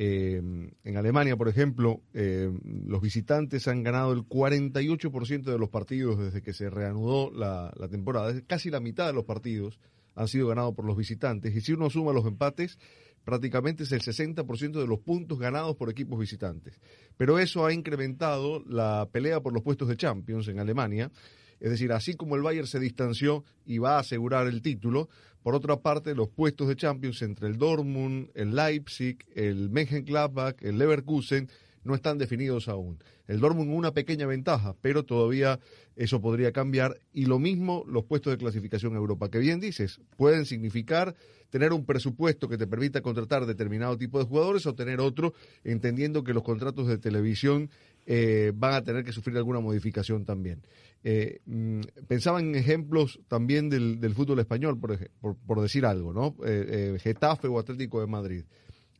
Eh, 0.00 0.40
en 0.84 0.96
Alemania, 0.96 1.36
por 1.36 1.48
ejemplo, 1.48 2.02
eh, 2.14 2.48
los 2.86 3.02
visitantes 3.02 3.66
han 3.66 3.82
ganado 3.82 4.12
el 4.12 4.22
48% 4.22 5.50
de 5.50 5.58
los 5.58 5.70
partidos 5.70 6.20
desde 6.20 6.40
que 6.40 6.52
se 6.52 6.70
reanudó 6.70 7.32
la, 7.32 7.72
la 7.76 7.88
temporada. 7.88 8.32
Casi 8.46 8.70
la 8.70 8.78
mitad 8.78 9.08
de 9.08 9.12
los 9.12 9.24
partidos 9.24 9.80
han 10.18 10.26
sido 10.26 10.48
ganados 10.48 10.74
por 10.74 10.84
los 10.84 10.96
visitantes. 10.96 11.54
Y 11.54 11.60
si 11.60 11.72
uno 11.72 11.88
suma 11.88 12.12
los 12.12 12.26
empates, 12.26 12.76
prácticamente 13.24 13.84
es 13.84 13.92
el 13.92 14.00
60% 14.00 14.72
de 14.72 14.86
los 14.86 14.98
puntos 14.98 15.38
ganados 15.38 15.76
por 15.76 15.88
equipos 15.90 16.18
visitantes. 16.18 16.80
Pero 17.16 17.38
eso 17.38 17.64
ha 17.64 17.72
incrementado 17.72 18.62
la 18.66 19.08
pelea 19.12 19.40
por 19.40 19.52
los 19.52 19.62
puestos 19.62 19.86
de 19.88 19.96
Champions 19.96 20.48
en 20.48 20.58
Alemania. 20.58 21.12
Es 21.60 21.70
decir, 21.70 21.92
así 21.92 22.14
como 22.14 22.34
el 22.34 22.42
Bayern 22.42 22.66
se 22.66 22.80
distanció 22.80 23.44
y 23.64 23.78
va 23.78 23.96
a 23.96 24.00
asegurar 24.00 24.48
el 24.48 24.60
título, 24.60 25.08
por 25.42 25.54
otra 25.54 25.80
parte, 25.80 26.16
los 26.16 26.28
puestos 26.28 26.66
de 26.66 26.74
Champions 26.74 27.22
entre 27.22 27.46
el 27.46 27.58
Dortmund, 27.58 28.30
el 28.34 28.56
Leipzig, 28.56 29.18
el 29.34 29.70
Mönchengladbach, 29.70 30.56
el 30.62 30.78
Leverkusen 30.78 31.48
no 31.88 31.94
están 31.94 32.18
definidos 32.18 32.68
aún. 32.68 32.98
El 33.26 33.40
Dortmund 33.40 33.72
una 33.72 33.92
pequeña 33.92 34.26
ventaja, 34.26 34.76
pero 34.80 35.04
todavía 35.04 35.58
eso 35.96 36.20
podría 36.20 36.52
cambiar. 36.52 37.00
Y 37.12 37.24
lo 37.24 37.38
mismo 37.38 37.84
los 37.88 38.04
puestos 38.04 38.30
de 38.32 38.38
clasificación 38.38 38.94
Europa, 38.94 39.30
que 39.30 39.38
bien 39.38 39.58
dices, 39.58 40.00
pueden 40.16 40.44
significar 40.44 41.16
tener 41.50 41.72
un 41.72 41.86
presupuesto 41.86 42.48
que 42.48 42.58
te 42.58 42.66
permita 42.66 43.00
contratar 43.00 43.46
determinado 43.46 43.96
tipo 43.96 44.18
de 44.18 44.26
jugadores 44.26 44.66
o 44.66 44.74
tener 44.74 45.00
otro, 45.00 45.32
entendiendo 45.64 46.22
que 46.22 46.34
los 46.34 46.42
contratos 46.42 46.86
de 46.86 46.98
televisión 46.98 47.70
eh, 48.06 48.52
van 48.54 48.74
a 48.74 48.84
tener 48.84 49.02
que 49.02 49.12
sufrir 49.12 49.36
alguna 49.36 49.60
modificación 49.60 50.24
también. 50.24 50.62
Eh, 51.04 51.40
mm, 51.46 51.80
pensaba 52.06 52.40
en 52.40 52.54
ejemplos 52.54 53.20
también 53.28 53.70
del, 53.70 54.14
fútbol 54.14 54.40
español, 54.40 54.78
por, 54.78 54.98
por, 55.20 55.36
por, 55.36 55.62
decir 55.62 55.86
algo, 55.86 56.12
¿no? 56.12 56.34
Eh, 56.44 56.94
eh, 56.94 56.98
Getafe 56.98 57.48
o 57.48 57.58
Atlético 57.58 58.00
de 58.00 58.06
Madrid. 58.06 58.44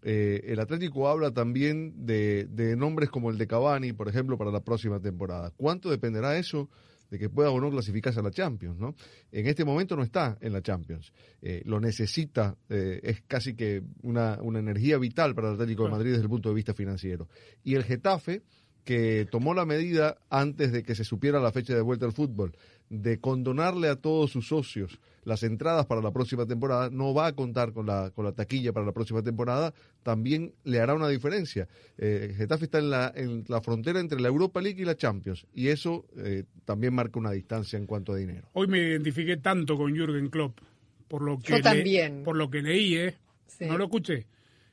Eh, 0.02 0.42
el 0.46 0.60
Atlético 0.60 1.08
habla 1.08 1.32
también 1.32 2.06
de, 2.06 2.46
de, 2.50 2.76
nombres 2.76 3.10
como 3.10 3.30
el 3.30 3.38
de 3.38 3.46
Cavani, 3.46 3.92
por 3.92 4.08
ejemplo, 4.08 4.38
para 4.38 4.50
la 4.50 4.60
próxima 4.60 5.00
temporada. 5.00 5.52
¿Cuánto 5.56 5.90
dependerá 5.90 6.38
eso 6.38 6.68
de 7.10 7.18
que 7.18 7.28
pueda 7.28 7.50
o 7.50 7.60
no 7.60 7.70
clasificarse 7.70 8.20
a 8.20 8.22
la 8.22 8.30
Champions? 8.30 8.78
¿no? 8.78 8.94
En 9.32 9.46
este 9.46 9.64
momento 9.64 9.96
no 9.96 10.02
está 10.02 10.38
en 10.40 10.52
la 10.52 10.62
Champions. 10.62 11.12
Eh, 11.42 11.62
lo 11.64 11.80
necesita, 11.80 12.56
eh, 12.68 13.00
es 13.02 13.22
casi 13.26 13.54
que 13.54 13.82
una, 14.02 14.38
una 14.40 14.60
energía 14.60 14.98
vital 14.98 15.34
para 15.34 15.48
el 15.48 15.54
Atlético 15.54 15.84
de 15.84 15.90
Madrid 15.90 16.10
desde 16.10 16.24
el 16.24 16.30
punto 16.30 16.48
de 16.48 16.54
vista 16.54 16.74
financiero. 16.74 17.28
Y 17.64 17.74
el 17.74 17.82
Getafe, 17.82 18.42
que 18.84 19.26
tomó 19.30 19.52
la 19.52 19.66
medida 19.66 20.18
antes 20.30 20.72
de 20.72 20.82
que 20.82 20.94
se 20.94 21.04
supiera 21.04 21.40
la 21.40 21.52
fecha 21.52 21.74
de 21.74 21.82
vuelta 21.82 22.06
al 22.06 22.12
fútbol, 22.12 22.56
de 22.90 23.20
condonarle 23.20 23.88
a 23.88 23.96
todos 23.96 24.30
sus 24.30 24.48
socios 24.48 24.98
las 25.24 25.42
entradas 25.42 25.84
para 25.84 26.00
la 26.00 26.10
próxima 26.10 26.46
temporada, 26.46 26.88
no 26.90 27.12
va 27.12 27.26
a 27.26 27.32
contar 27.34 27.72
con 27.72 27.86
la, 27.86 28.10
con 28.10 28.24
la 28.24 28.32
taquilla 28.32 28.72
para 28.72 28.86
la 28.86 28.92
próxima 28.92 29.22
temporada, 29.22 29.74
también 30.02 30.54
le 30.64 30.80
hará 30.80 30.94
una 30.94 31.08
diferencia. 31.08 31.68
Eh, 31.98 32.34
Getafe 32.34 32.64
está 32.64 32.78
en 32.78 32.88
la, 32.88 33.12
en 33.14 33.44
la 33.46 33.60
frontera 33.60 34.00
entre 34.00 34.20
la 34.20 34.28
Europa 34.28 34.62
League 34.62 34.80
y 34.80 34.86
la 34.86 34.96
Champions, 34.96 35.46
y 35.52 35.68
eso 35.68 36.06
eh, 36.16 36.44
también 36.64 36.94
marca 36.94 37.18
una 37.18 37.32
distancia 37.32 37.78
en 37.78 37.86
cuanto 37.86 38.12
a 38.12 38.16
dinero. 38.16 38.48
Hoy 38.54 38.68
me 38.68 38.78
identifiqué 38.78 39.36
tanto 39.36 39.76
con 39.76 39.94
Jürgen 39.94 40.30
Klopp, 40.30 40.60
por 41.08 41.22
lo 41.22 41.38
que, 41.38 41.52
Yo 41.52 41.60
también. 41.60 42.18
Le, 42.18 42.24
por 42.24 42.36
lo 42.36 42.48
que 42.48 42.62
leí, 42.62 42.96
¿eh? 42.96 43.18
Sí. 43.46 43.66
No 43.66 43.76
lo 43.76 43.84
escuché. 43.84 44.26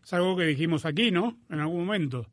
Es 0.03 0.13
algo 0.13 0.37
que 0.37 0.43
dijimos 0.43 0.85
aquí, 0.85 1.11
¿no? 1.11 1.37
En 1.49 1.59
algún 1.59 1.85
momento. 1.85 2.27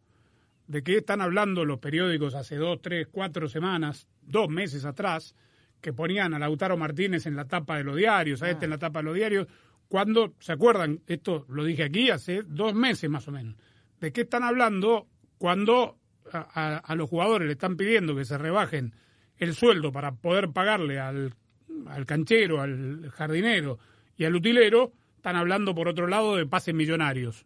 ¿De 0.66 0.82
qué 0.82 0.98
están 0.98 1.20
hablando 1.20 1.64
los 1.64 1.78
periódicos 1.80 2.34
hace 2.34 2.56
dos, 2.56 2.80
tres, 2.82 3.08
cuatro 3.10 3.48
semanas, 3.48 4.06
dos 4.22 4.48
meses 4.48 4.84
atrás? 4.84 5.34
Que 5.82 5.92
ponían 5.92 6.32
a 6.32 6.38
Lautaro 6.38 6.78
Martínez 6.78 7.26
en 7.26 7.36
la 7.36 7.44
tapa 7.44 7.76
de 7.76 7.84
los 7.84 7.96
diarios, 7.96 8.42
a 8.42 8.48
este 8.48 8.64
en 8.64 8.70
la 8.70 8.78
tapa 8.78 9.00
de 9.00 9.04
los 9.04 9.14
diarios, 9.14 9.46
cuando, 9.88 10.32
¿se 10.38 10.52
acuerdan? 10.52 11.00
Esto 11.06 11.44
lo 11.50 11.64
dije 11.64 11.82
aquí 11.82 12.08
hace 12.08 12.42
dos 12.46 12.72
meses 12.72 13.10
más 13.10 13.28
o 13.28 13.32
menos. 13.32 13.56
¿De 14.00 14.12
qué 14.12 14.22
están 14.22 14.44
hablando 14.44 15.08
cuando 15.36 15.98
a, 16.32 16.38
a, 16.38 16.76
a 16.78 16.94
los 16.94 17.10
jugadores 17.10 17.46
le 17.46 17.52
están 17.52 17.76
pidiendo 17.76 18.16
que 18.16 18.24
se 18.24 18.38
rebajen 18.38 18.94
el 19.36 19.54
sueldo 19.54 19.92
para 19.92 20.12
poder 20.12 20.50
pagarle 20.50 20.98
al, 20.98 21.34
al 21.86 22.06
canchero, 22.06 22.62
al 22.62 23.10
jardinero 23.10 23.78
y 24.16 24.24
al 24.24 24.34
utilero? 24.34 24.92
Están 25.16 25.36
hablando, 25.36 25.74
por 25.74 25.88
otro 25.88 26.06
lado, 26.06 26.36
de 26.36 26.46
pases 26.46 26.74
millonarios. 26.74 27.44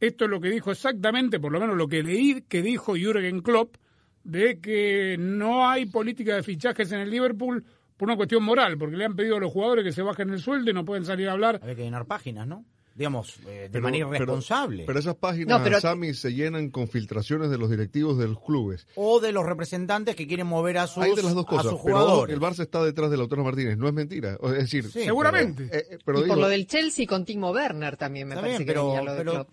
Esto 0.00 0.24
es 0.24 0.30
lo 0.30 0.40
que 0.40 0.50
dijo 0.50 0.72
exactamente, 0.72 1.38
por 1.38 1.52
lo 1.52 1.60
menos 1.60 1.76
lo 1.76 1.86
que 1.86 2.02
leí 2.02 2.42
que 2.48 2.60
dijo 2.60 2.96
Jürgen 2.96 3.40
Klopp, 3.40 3.76
de 4.24 4.58
que 4.58 5.16
no 5.18 5.68
hay 5.68 5.86
política 5.86 6.34
de 6.34 6.42
fichajes 6.42 6.90
en 6.92 7.00
el 7.00 7.10
Liverpool 7.10 7.64
por 7.96 8.08
una 8.08 8.16
cuestión 8.16 8.42
moral, 8.42 8.76
porque 8.76 8.96
le 8.96 9.04
han 9.04 9.14
pedido 9.14 9.36
a 9.36 9.40
los 9.40 9.52
jugadores 9.52 9.84
que 9.84 9.92
se 9.92 10.02
bajen 10.02 10.30
el 10.30 10.40
sueldo 10.40 10.70
y 10.70 10.74
no 10.74 10.84
pueden 10.84 11.04
salir 11.04 11.28
a 11.28 11.32
hablar. 11.32 11.60
Hay 11.62 11.76
que 11.76 11.82
llenar 11.82 12.06
páginas, 12.06 12.46
¿no? 12.46 12.64
digamos, 12.94 13.38
eh, 13.46 13.62
de 13.62 13.68
pero, 13.70 13.82
manera 13.82 14.06
irresponsable. 14.06 14.78
Pero, 14.78 14.86
pero 14.86 14.98
esas 15.00 15.16
páginas, 15.16 15.58
no, 15.58 15.64
pero, 15.64 15.80
Sammy, 15.80 16.14
se 16.14 16.32
llenan 16.32 16.70
con 16.70 16.88
filtraciones 16.88 17.50
de 17.50 17.58
los 17.58 17.68
directivos 17.70 18.18
de 18.18 18.28
los 18.28 18.40
clubes. 18.40 18.86
O 18.94 19.20
de 19.20 19.32
los 19.32 19.44
representantes 19.44 20.14
que 20.14 20.26
quieren 20.26 20.46
mover 20.46 20.78
a 20.78 20.86
sus, 20.86 21.02
Hay 21.02 21.14
de 21.14 21.22
las 21.22 21.34
dos 21.34 21.46
cosas, 21.46 21.66
a 21.66 21.70
sus 21.70 21.80
jugadores. 21.80 22.34
Pero 22.34 22.46
el 22.46 22.52
Barça 22.52 22.62
está 22.62 22.84
detrás 22.84 23.10
de 23.10 23.16
Lautaro 23.16 23.42
Martínez, 23.42 23.76
no 23.76 23.88
es 23.88 23.94
mentira. 23.94 24.38
Es 24.42 24.52
decir, 24.52 24.84
sí, 24.90 25.04
seguramente. 25.04 25.66
Pero, 25.70 25.78
eh, 25.78 25.98
pero 26.04 26.18
y 26.18 26.22
digo, 26.22 26.34
por 26.34 26.42
lo 26.42 26.48
del 26.48 26.66
Chelsea 26.66 27.06
con 27.06 27.24
Timo 27.24 27.50
Werner 27.50 27.96
también 27.96 28.28
me 28.28 28.36
parece 28.36 28.58
bien, 28.58 28.68
que 28.68 28.74
lo 28.74 29.14
de 29.14 29.46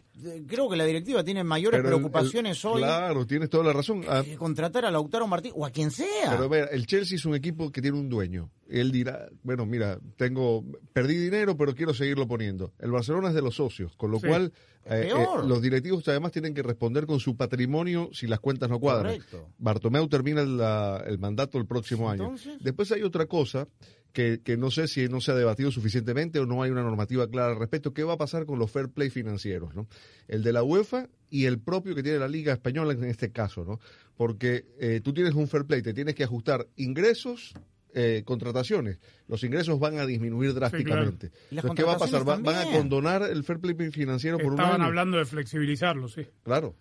creo 0.47 0.69
que 0.69 0.75
la 0.75 0.85
directiva 0.85 1.23
tiene 1.23 1.43
mayores 1.43 1.81
preocupaciones 1.81 2.63
el, 2.63 2.71
hoy. 2.71 2.81
Claro, 2.81 3.25
tienes 3.25 3.49
toda 3.49 3.63
la 3.63 3.73
razón. 3.73 4.01
Que, 4.01 4.31
que 4.31 4.37
contratar 4.37 4.85
a 4.85 4.91
Lautaro 4.91 5.27
Martínez 5.27 5.55
o 5.57 5.65
a 5.65 5.71
quien 5.71 5.91
sea. 5.91 6.31
Pero 6.31 6.43
a 6.43 6.47
ver, 6.47 6.69
el 6.71 6.85
Chelsea 6.85 7.15
es 7.15 7.25
un 7.25 7.35
equipo 7.35 7.71
que 7.71 7.81
tiene 7.81 7.97
un 7.97 8.09
dueño. 8.09 8.49
Él 8.69 8.91
dirá, 8.91 9.27
bueno, 9.43 9.65
mira, 9.65 9.99
tengo 10.15 10.63
perdí 10.93 11.15
dinero, 11.17 11.57
pero 11.57 11.75
quiero 11.75 11.93
seguirlo 11.93 12.27
poniendo. 12.27 12.73
El 12.79 12.91
Barcelona 12.91 13.29
es 13.29 13.35
de 13.35 13.41
los 13.41 13.55
socios, 13.55 13.95
con 13.97 14.11
lo 14.11 14.19
sí. 14.19 14.27
cual 14.27 14.53
eh, 14.85 15.11
eh, 15.13 15.25
los 15.45 15.61
directivos 15.61 16.07
además 16.07 16.31
tienen 16.31 16.53
que 16.53 16.63
responder 16.63 17.05
con 17.05 17.19
su 17.19 17.35
patrimonio 17.35 18.09
si 18.13 18.27
las 18.27 18.39
cuentas 18.39 18.69
no 18.69 18.79
cuadran. 18.79 19.15
Correcto. 19.15 19.49
Bartomeu 19.57 20.07
termina 20.07 20.43
la, 20.43 21.03
el 21.05 21.19
mandato 21.19 21.57
el 21.57 21.65
próximo 21.65 22.09
año. 22.09 22.33
Después 22.61 22.91
hay 22.91 23.03
otra 23.03 23.25
cosa 23.25 23.67
que, 24.13 24.41
que, 24.43 24.57
no 24.57 24.71
sé 24.71 24.87
si 24.87 25.07
no 25.07 25.21
se 25.21 25.31
ha 25.31 25.35
debatido 25.35 25.71
suficientemente 25.71 26.39
o 26.39 26.45
no 26.45 26.63
hay 26.63 26.71
una 26.71 26.83
normativa 26.83 27.27
clara 27.27 27.53
al 27.53 27.59
respecto. 27.59 27.93
¿Qué 27.93 28.03
va 28.03 28.13
a 28.13 28.17
pasar 28.17 28.45
con 28.45 28.59
los 28.59 28.71
fair 28.71 28.89
play 28.89 29.09
financieros? 29.09 29.75
¿no? 29.75 29.87
El 30.27 30.43
de 30.43 30.53
la 30.53 30.63
UEFA 30.63 31.07
y 31.29 31.45
el 31.45 31.59
propio 31.59 31.95
que 31.95 32.03
tiene 32.03 32.19
la 32.19 32.27
Liga 32.27 32.53
Española 32.53 32.93
en 32.93 33.03
este 33.05 33.31
caso. 33.31 33.63
¿no? 33.65 33.79
Porque 34.15 34.65
eh, 34.79 35.01
tú 35.03 35.13
tienes 35.13 35.33
un 35.33 35.47
fair 35.47 35.65
play, 35.65 35.81
te 35.81 35.93
tienes 35.93 36.15
que 36.15 36.23
ajustar 36.23 36.67
ingresos 36.75 37.53
eh, 37.93 38.23
contrataciones, 38.25 38.99
los 39.27 39.43
ingresos 39.43 39.77
van 39.77 39.99
a 39.99 40.05
disminuir 40.05 40.53
drásticamente. 40.53 41.27
Sí, 41.27 41.33
claro. 41.49 41.67
Entonces, 41.67 41.75
¿qué 41.75 41.83
va 41.83 41.93
a 41.93 41.97
pasar? 41.97 42.23
¿Van, 42.23 42.41
¿Van 42.41 42.55
a 42.55 42.71
condonar 42.71 43.23
el 43.23 43.43
fair 43.43 43.59
play 43.59 43.75
financiero 43.91 44.37
por 44.37 44.53
Estaban 44.53 44.75
un 44.75 44.81
año? 44.81 44.85
hablando 44.85 45.17
de 45.17 45.25
flexibilizarlo, 45.25 46.07
sí. 46.07 46.25
Claro. 46.43 46.77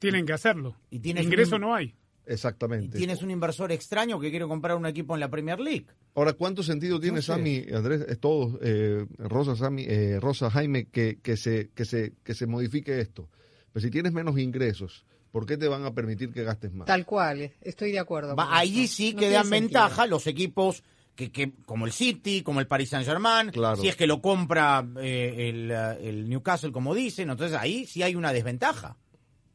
Tienen 0.00 0.26
que 0.26 0.32
hacerlo. 0.32 0.76
Y 0.90 0.96
Ingreso 1.08 1.56
un... 1.56 1.60
no 1.60 1.74
hay. 1.74 1.94
Exactamente. 2.30 2.96
Y 2.96 3.00
tienes 3.00 3.22
un 3.22 3.30
inversor 3.30 3.72
extraño 3.72 4.20
que 4.20 4.30
quiere 4.30 4.46
comprar 4.46 4.76
un 4.76 4.86
equipo 4.86 5.14
en 5.14 5.20
la 5.20 5.28
Premier 5.28 5.58
League. 5.58 5.86
Ahora, 6.14 6.32
¿cuánto 6.32 6.62
sentido 6.62 7.00
tiene 7.00 7.16
no 7.16 7.22
sé. 7.22 7.32
Sammy, 7.32 7.64
Andrés, 7.74 8.04
es 8.08 8.20
todo, 8.20 8.58
eh, 8.62 9.04
Rosa, 9.18 9.56
Sammy, 9.56 9.84
eh, 9.88 10.18
Rosa, 10.20 10.48
Jaime, 10.50 10.88
que, 10.88 11.18
que, 11.20 11.36
se, 11.36 11.70
que, 11.74 11.84
se, 11.84 12.14
que 12.22 12.34
se 12.34 12.46
modifique 12.46 13.00
esto? 13.00 13.28
Pues 13.72 13.84
si 13.84 13.90
tienes 13.90 14.12
menos 14.12 14.38
ingresos, 14.38 15.04
¿por 15.32 15.44
qué 15.44 15.56
te 15.56 15.66
van 15.66 15.84
a 15.84 15.92
permitir 15.92 16.32
que 16.32 16.44
gastes 16.44 16.72
más? 16.72 16.86
Tal 16.86 17.04
cual, 17.04 17.52
estoy 17.60 17.90
de 17.90 17.98
acuerdo. 17.98 18.36
Va, 18.36 18.56
ahí 18.56 18.86
sí 18.86 19.12
no 19.12 19.20
que 19.20 19.30
dan 19.30 19.50
ventaja 19.50 20.06
los 20.06 20.26
equipos 20.28 20.84
que, 21.16 21.32
que, 21.32 21.52
como 21.66 21.86
el 21.86 21.92
City, 21.92 22.42
como 22.42 22.60
el 22.60 22.68
Paris 22.68 22.90
Saint 22.90 23.06
Germain, 23.06 23.50
claro. 23.50 23.80
si 23.80 23.88
es 23.88 23.96
que 23.96 24.06
lo 24.06 24.22
compra 24.22 24.86
eh, 25.00 25.50
el, 25.50 25.70
el, 25.70 26.28
Newcastle, 26.28 26.72
como 26.72 26.94
dicen, 26.94 27.28
entonces 27.28 27.58
ahí 27.58 27.86
sí 27.86 28.02
hay 28.02 28.14
una 28.14 28.32
desventaja. 28.32 28.96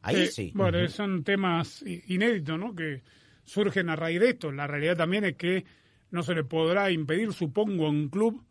Ahí 0.06 0.22
eh, 0.22 0.26
sí. 0.26 0.52
Bueno, 0.54 0.78
uh 0.78 0.82
-huh. 0.82 0.88
son 0.88 1.24
temas 1.24 1.82
inéditos, 2.06 2.58
¿no? 2.58 2.74
Que 2.74 3.02
surgen 3.44 3.90
a 3.90 3.96
raíz 3.96 4.20
de 4.20 4.30
esto. 4.30 4.52
La 4.52 4.66
realidad 4.66 4.96
también 4.96 5.24
es 5.24 5.36
que 5.36 5.64
no 6.10 6.22
se 6.22 6.34
le 6.34 6.44
podrá 6.44 6.90
impedir, 6.90 7.32
supongo, 7.32 7.86
a 7.86 7.90
un 7.90 8.08
club 8.08 8.44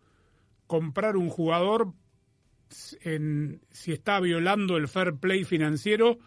comprar 0.67 1.15
un 1.15 1.29
jugador 1.29 1.93
en, 3.01 3.61
si 3.71 3.91
está 3.93 4.19
violando 4.19 4.77
el 4.77 4.87
fair 4.87 5.15
play 5.15 5.43
financiero, 5.43 6.17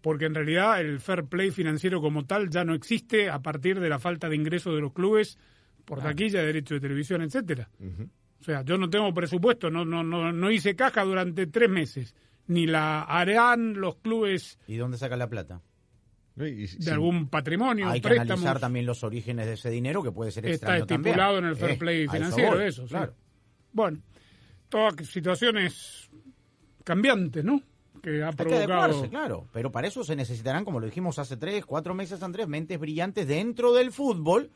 porque 0.00 0.26
en 0.26 0.34
realidad 0.34 0.80
el 0.80 1.00
fair 1.00 1.24
play 1.24 1.50
financiero 1.50 2.00
como 2.00 2.24
tal 2.24 2.48
ya 2.50 2.64
no 2.64 2.74
existe 2.74 3.28
a 3.28 3.40
partir 3.40 3.80
de 3.80 3.88
la 3.88 3.98
falta 3.98 4.28
de 4.28 4.36
ingresos 4.36 4.74
de 4.74 4.80
los 4.80 4.92
clubes 4.92 5.38
por 5.84 6.00
Ah. 6.00 6.04
taquilla, 6.04 6.42
derecho 6.42 6.74
de 6.74 6.80
televisión, 6.80 7.22
etcétera. 7.22 7.68
Uh 7.78 7.84
-huh. 7.86 8.08
O 8.40 8.44
sea, 8.44 8.62
yo 8.64 8.76
no 8.78 8.88
tengo 8.90 9.12
presupuesto, 9.14 9.70
no, 9.70 9.84
no, 9.84 10.02
no, 10.02 10.32
no 10.32 10.50
hice 10.50 10.74
caja 10.74 11.04
durante 11.04 11.46
tres 11.46 11.70
meses. 11.70 12.14
Ni 12.46 12.66
la 12.66 13.02
harán 13.02 13.74
los 13.80 13.96
clubes. 13.96 14.58
¿Y 14.66 14.76
dónde 14.76 14.98
sacan 14.98 15.18
la 15.18 15.28
plata? 15.28 15.60
de 16.34 16.66
sí. 16.66 16.88
algún 16.90 17.28
patrimonio. 17.28 17.88
Hay 17.90 18.00
que 18.00 18.08
préstamos. 18.08 18.30
analizar 18.40 18.58
también 18.58 18.86
los 18.86 19.04
orígenes 19.04 19.46
de 19.46 19.52
ese 19.52 19.68
dinero, 19.68 20.02
que 20.02 20.12
puede 20.12 20.30
ser 20.30 20.46
Está 20.46 20.78
estipulado 20.78 21.34
también. 21.36 21.44
en 21.44 21.50
el 21.50 21.56
fair 21.56 21.70
Eh, 21.72 21.76
play 21.76 22.06
a 22.06 22.10
financiero, 22.10 22.56
voy, 22.56 22.64
eso. 22.64 22.86
Claro. 22.86 23.12
Sí. 23.12 23.18
Bueno, 23.72 23.98
todas 24.70 25.06
situaciones 25.06 26.08
cambiantes, 26.84 27.44
¿no? 27.44 27.60
Que 28.02 28.22
ha 28.22 28.28
Hay 28.30 28.34
que 28.34 28.54
adecuarse, 28.54 29.08
claro. 29.10 29.46
Pero 29.52 29.70
para 29.70 29.86
eso 29.86 30.02
se 30.04 30.16
necesitarán, 30.16 30.64
como 30.64 30.80
lo 30.80 30.86
dijimos 30.86 31.18
hace 31.18 31.36
tres, 31.36 31.64
cuatro 31.66 31.94
meses, 31.94 32.22
Andrés, 32.22 32.48
mentes 32.48 32.78
brillantes 32.80 33.28
dentro 33.28 33.72
del 33.74 33.92
fútbol, 33.92 34.50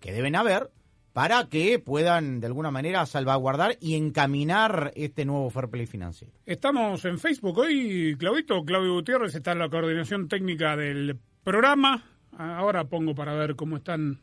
que 0.00 0.12
deben 0.12 0.34
haber, 0.34 0.70
para 1.14 1.48
que 1.48 1.78
puedan 1.78 2.40
de 2.40 2.48
alguna 2.48 2.72
manera 2.72 3.06
salvaguardar 3.06 3.76
y 3.80 3.94
encaminar 3.94 4.92
este 4.96 5.24
nuevo 5.24 5.48
fair 5.48 5.68
play 5.68 5.86
financiero. 5.86 6.34
Estamos 6.44 7.04
en 7.04 7.20
Facebook 7.20 7.56
hoy, 7.56 8.16
Claudito, 8.18 8.64
Claudio 8.64 8.94
Gutiérrez 8.94 9.32
está 9.32 9.52
en 9.52 9.60
la 9.60 9.68
coordinación 9.68 10.26
técnica 10.26 10.76
del 10.76 11.16
programa. 11.44 12.04
Ahora 12.36 12.88
pongo 12.88 13.14
para 13.14 13.32
ver 13.34 13.54
cómo 13.54 13.76
están 13.76 14.22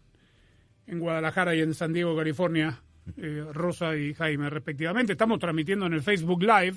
en 0.86 1.00
Guadalajara 1.00 1.55
y 1.55 1.62
en 1.62 1.74
San 1.74 1.93
Diego, 1.93 2.13
California, 2.13 2.83
eh, 3.15 3.45
Rosa 3.53 3.95
y 3.95 4.13
Jaime 4.13 4.50
respectivamente. 4.50 5.13
Estamos 5.13 5.39
transmitiendo 5.39 5.86
en 5.86 5.93
el 5.93 6.01
Facebook 6.01 6.43
Live. 6.43 6.75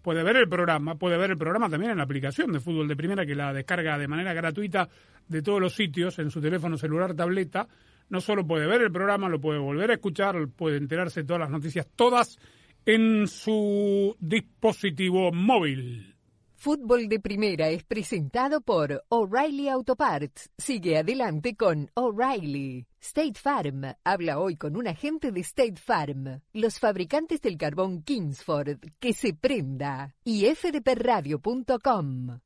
Puede 0.00 0.22
ver 0.22 0.36
el 0.36 0.48
programa, 0.48 0.94
puede 0.94 1.18
ver 1.18 1.32
el 1.32 1.38
programa 1.38 1.68
también 1.68 1.90
en 1.90 1.98
la 1.98 2.04
aplicación 2.04 2.52
de 2.52 2.60
fútbol 2.60 2.86
de 2.86 2.94
primera 2.94 3.26
que 3.26 3.34
la 3.34 3.52
descarga 3.52 3.98
de 3.98 4.06
manera 4.06 4.32
gratuita 4.32 4.88
de 5.26 5.42
todos 5.42 5.60
los 5.60 5.74
sitios 5.74 6.20
en 6.20 6.30
su 6.30 6.40
teléfono 6.40 6.78
celular, 6.78 7.14
tableta. 7.14 7.66
No 8.08 8.20
solo 8.20 8.46
puede 8.46 8.66
ver 8.66 8.82
el 8.82 8.92
programa, 8.92 9.28
lo 9.28 9.40
puede 9.40 9.58
volver 9.58 9.90
a 9.90 9.94
escuchar, 9.94 10.48
puede 10.48 10.76
enterarse 10.76 11.20
de 11.20 11.26
todas 11.26 11.40
las 11.40 11.50
noticias, 11.50 11.86
todas 11.96 12.38
en 12.84 13.26
su 13.26 14.16
dispositivo 14.20 15.32
móvil. 15.32 16.16
Fútbol 16.58 17.08
de 17.08 17.20
Primera 17.20 17.68
es 17.68 17.84
presentado 17.84 18.60
por 18.60 19.04
O'Reilly 19.08 19.68
Auto 19.68 19.94
Parts. 19.94 20.50
Sigue 20.56 20.98
adelante 20.98 21.54
con 21.54 21.90
O'Reilly. 21.94 22.86
State 23.00 23.38
Farm. 23.38 23.82
Habla 24.02 24.40
hoy 24.40 24.56
con 24.56 24.76
un 24.76 24.88
agente 24.88 25.30
de 25.30 25.40
State 25.40 25.76
Farm. 25.76 26.40
Los 26.54 26.80
fabricantes 26.80 27.40
del 27.40 27.56
carbón 27.56 28.02
Kingsford. 28.02 28.78
Que 28.98 29.12
se 29.12 29.34
prenda. 29.34 30.14
Y 30.24 30.46
fdpradio.com. 30.46 32.40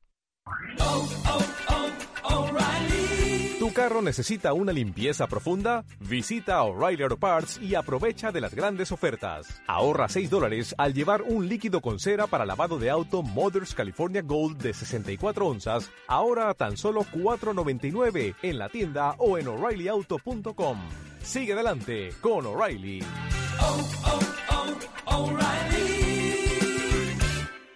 ¿Tu 3.70 3.74
carro 3.74 4.02
necesita 4.02 4.52
una 4.52 4.72
limpieza 4.72 5.28
profunda? 5.28 5.84
Visita 6.00 6.60
O'Reilly 6.64 7.04
Auto 7.04 7.16
Parts 7.18 7.60
y 7.62 7.76
aprovecha 7.76 8.32
de 8.32 8.40
las 8.40 8.52
grandes 8.52 8.90
ofertas. 8.90 9.62
Ahorra 9.68 10.08
6 10.08 10.28
dólares 10.28 10.74
al 10.76 10.92
llevar 10.92 11.22
un 11.22 11.48
líquido 11.48 11.80
con 11.80 12.00
cera 12.00 12.26
para 12.26 12.44
lavado 12.44 12.80
de 12.80 12.90
auto 12.90 13.22
Mothers 13.22 13.72
California 13.72 14.22
Gold 14.22 14.60
de 14.60 14.74
64 14.74 15.46
onzas, 15.46 15.88
ahora 16.08 16.50
a 16.50 16.54
tan 16.54 16.76
solo 16.76 17.02
4.99 17.12 18.34
en 18.42 18.58
la 18.58 18.68
tienda 18.70 19.14
o 19.18 19.38
en 19.38 19.46
o'ReillyAuto.com. 19.46 20.78
Sigue 21.22 21.52
adelante 21.52 22.12
con 22.20 22.46
O'Reilly. 22.46 23.04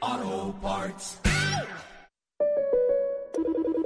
Auto 0.01 0.57
Parts. 0.61 1.21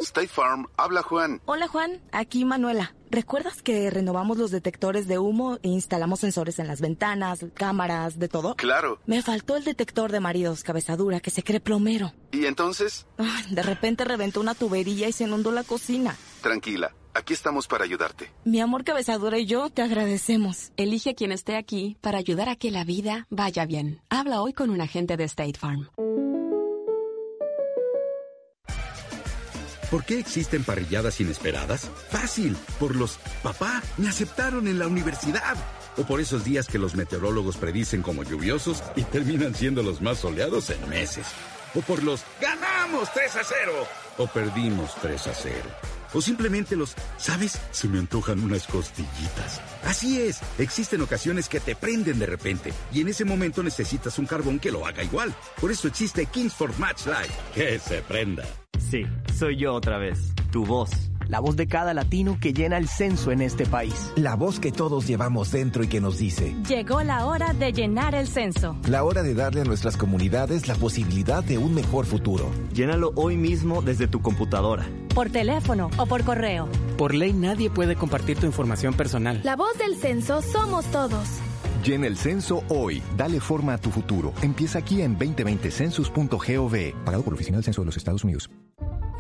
State 0.01 0.29
Farm, 0.29 0.67
habla 0.77 1.03
Juan. 1.03 1.41
Hola 1.47 1.69
Juan, 1.69 2.01
aquí 2.13 2.45
Manuela. 2.45 2.95
¿Recuerdas 3.11 3.63
que 3.63 3.91
renovamos 3.91 4.37
los 4.37 4.51
detectores 4.51 5.09
de 5.09 5.19
humo 5.19 5.59
e 5.63 5.69
instalamos 5.69 6.21
sensores 6.21 6.59
en 6.59 6.67
las 6.67 6.81
ventanas, 6.81 7.45
cámaras, 7.55 8.19
de 8.19 8.29
todo? 8.29 8.55
Claro. 8.55 9.01
Me 9.07 9.23
faltó 9.23 9.57
el 9.57 9.65
detector 9.65 10.13
de 10.13 10.21
maridos 10.21 10.63
cabezadura 10.63 11.21
que 11.21 11.31
se 11.31 11.43
cree 11.43 11.61
plomero. 11.61 12.13
¿Y 12.33 12.45
entonces? 12.47 13.07
Ay, 13.17 13.55
de 13.55 13.63
repente 13.63 14.05
reventó 14.05 14.41
una 14.41 14.55
tubería 14.55 15.09
y 15.09 15.13
se 15.13 15.25
inundó 15.25 15.51
la 15.53 15.65
cocina. 15.65 16.15
Tranquila, 16.43 16.95
aquí 17.15 17.33
estamos 17.33 17.67
para 17.67 17.85
ayudarte. 17.85 18.31
Mi 18.45 18.61
amor 18.61 18.85
cabezadura 18.85 19.39
y 19.39 19.47
yo 19.47 19.71
te 19.71 19.83
agradecemos. 19.83 20.73
Elige 20.77 21.15
quien 21.15 21.33
esté 21.33 21.57
aquí 21.57 21.97
para 22.01 22.19
ayudar 22.19 22.49
a 22.51 22.57
que 22.57 22.71
la 22.71 22.85
vida 22.85 23.27
vaya 23.31 23.65
bien. 23.65 24.03
Habla 24.11 24.43
hoy 24.43 24.53
con 24.53 24.71
un 24.71 24.81
agente 24.81 25.17
de 25.17 25.25
State 25.25 25.59
Farm. 25.59 25.89
¿Por 29.91 30.05
qué 30.05 30.19
existen 30.19 30.65
parrilladas 30.65 31.19
inesperadas? 31.21 31.91
Fácil, 32.11 32.57
por 32.79 32.95
los 32.95 33.19
papá, 33.43 33.83
me 33.97 34.09
aceptaron 34.09 34.69
en 34.69 34.79
la 34.79 34.87
universidad. 34.87 35.57
O 35.97 36.05
por 36.05 36.21
esos 36.21 36.45
días 36.45 36.69
que 36.69 36.79
los 36.79 36.95
meteorólogos 36.95 37.57
predicen 37.57 38.03
como 38.03 38.23
lluviosos 38.23 38.83
y 38.97 39.03
terminan 39.05 39.55
siendo 39.55 39.83
los 39.83 40.03
más 40.03 40.19
soleados 40.19 40.69
en 40.69 40.89
meses. 40.91 41.27
O 41.75 41.81
por 41.81 42.03
los 42.03 42.23
ganamos 42.41 43.11
3 43.15 43.37
a 43.37 43.45
0 43.45 43.73
o 44.19 44.27
perdimos 44.27 44.95
3 45.01 45.27
a 45.27 45.35
0. 45.35 45.57
O 46.13 46.21
simplemente 46.21 46.77
los, 46.77 46.95
¿sabes? 47.17 47.59
Se 47.71 47.89
me 47.89 47.99
antojan 47.99 48.41
unas 48.41 48.67
costillitas. 48.67 49.61
Así 49.85 50.21
es, 50.21 50.41
existen 50.59 51.01
ocasiones 51.01 51.49
que 51.49 51.61
te 51.61 51.75
prenden 51.75 52.19
de 52.19 52.27
repente 52.27 52.73
y 52.93 53.01
en 53.01 53.09
ese 53.09 53.25
momento 53.25 53.63
necesitas 53.63 54.19
un 54.19 54.27
carbón 54.27 54.59
que 54.59 54.71
lo 54.71 54.87
haga 54.87 55.03
igual. 55.03 55.35
Por 55.61 55.71
eso 55.71 55.89
existe 55.89 56.27
Kingsford 56.27 56.77
Match 56.77 57.07
Light. 57.07 57.33
Que 57.55 57.79
se 57.79 58.03
prenda. 58.03 58.45
Sí, 58.91 59.05
soy 59.35 59.57
yo 59.57 59.75
otra 59.75 59.99
vez, 59.99 60.33
tu 60.51 60.65
voz. 60.65 60.91
La 61.29 61.41
voz 61.41 61.57
de 61.57 61.67
cada 61.67 61.93
latino 61.93 62.39
que 62.41 62.55
llena 62.55 62.79
el 62.79 62.89
censo 62.89 63.31
en 63.33 63.43
este 63.43 63.67
país. 63.67 64.15
La 64.17 64.35
voz 64.35 64.59
que 64.59 64.73
todos 64.73 65.07
llevamos 65.07 65.53
dentro 65.53 65.85
y 65.85 65.89
que 65.89 66.01
nos 66.01 66.17
dice. 66.17 66.57
Llegó 66.67 67.03
la 67.03 67.27
hora 67.27 67.53
de 67.53 67.75
llenar 67.75 68.15
el 68.15 68.27
censo. 68.29 68.77
La 68.89 69.05
hora 69.05 69.23
de 69.23 69.35
darle 69.35 69.61
a 69.61 69.65
nuestras 69.65 69.99
comunidades 69.99 70.69
la 70.69 70.75
posibilidad 70.75 71.45
de 71.45 71.59
un 71.59 71.75
mejor 71.75 72.07
futuro. 72.07 72.51
Llénalo 72.73 73.13
hoy 73.15 73.37
mismo 73.37 73.83
desde 73.83 74.09
tu 74.09 74.23
computadora. 74.23 74.87
Por 75.15 75.29
teléfono 75.29 75.91
o 75.99 76.07
por 76.07 76.25
correo. 76.25 76.67
Por 76.97 77.15
ley 77.15 77.35
nadie 77.35 77.69
puede 77.69 77.95
compartir 77.95 78.39
tu 78.39 78.47
información 78.47 78.95
personal. 78.95 79.43
La 79.45 79.55
voz 79.55 79.77
del 79.77 79.97
censo 79.97 80.41
somos 80.41 80.87
todos. 80.87 81.29
Llena 81.89 82.07
el 82.07 82.19
censo 82.19 82.63
hoy. 82.69 83.03
Dale 83.17 83.41
forma 83.41 83.73
a 83.73 83.79
tu 83.79 83.91
futuro. 83.91 84.35
Empieza 84.43 84.81
aquí 84.81 85.01
en 85.01 85.19
2020census.gov. 85.19 87.03
Pagado 87.03 87.25
por 87.25 87.33
la 87.33 87.37
Oficina 87.37 87.57
del 87.57 87.65
Censo 87.65 87.81
de 87.81 87.87
los 87.87 87.97
Estados 87.97 88.25
Unidos. 88.25 88.51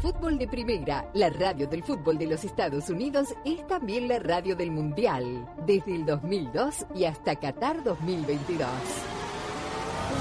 Fútbol 0.03 0.37
de 0.37 0.47
Primera, 0.47 1.11
la 1.15 1.31
radio 1.31 1.67
del 1.67 1.83
fútbol 1.83 2.19
de 2.19 2.27
los 2.27 2.45
Estados 2.45 2.91
Unidos, 2.91 3.29
es 3.47 3.67
también 3.69 4.07
la 4.07 4.19
radio 4.19 4.55
del 4.55 4.71
Mundial, 4.71 5.49
desde 5.67 5.95
el 5.95 6.05
2002 6.05 6.85
y 6.95 7.07
hasta 7.07 7.37
Qatar 7.37 7.83
2022. 7.83 8.69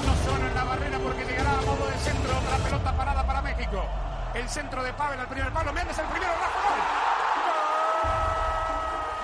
Uno 0.00 0.14
solo 0.24 0.48
en 0.48 0.54
la 0.54 0.64
barrera 0.64 0.98
porque 1.00 1.24
llegará 1.26 1.52
a 1.52 1.60
modo 1.60 1.86
de 1.86 1.98
centro, 1.98 2.38
otra 2.38 2.64
pelota 2.64 2.96
parada 2.96 3.26
para 3.26 3.42
México. 3.42 3.84
El 4.34 4.48
centro 4.48 4.82
de 4.82 4.92
Pavel 4.94 5.20
al 5.20 5.28
primer 5.28 5.52
palo, 5.52 5.70
Méndez 5.74 5.98
el 5.98 6.06
primero, 6.06 6.32
Rafa. 6.32 7.07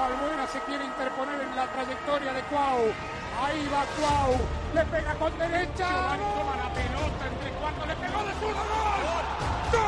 Albuena 0.00 0.46
se 0.48 0.58
quiere 0.60 0.84
interponer 0.84 1.40
en 1.40 1.54
la 1.54 1.66
trayectoria 1.66 2.32
de 2.32 2.42
Cuau. 2.44 2.92
Ahí 3.42 3.68
va 3.72 3.84
Cuau, 3.96 4.36
le 4.74 4.84
pega 4.86 5.14
con 5.14 5.38
derecha. 5.38 5.88
Giovanni 5.88 6.24
toma 6.34 6.56
la 6.56 6.68
pelota 6.74 7.26
entre 7.30 7.50
cuartos, 7.52 7.86
le 7.86 7.96
pegó 7.96 8.24
de 8.24 8.32
zurdo, 8.34 8.62
gol. 8.64 9.24
¡Gol! 9.72 9.80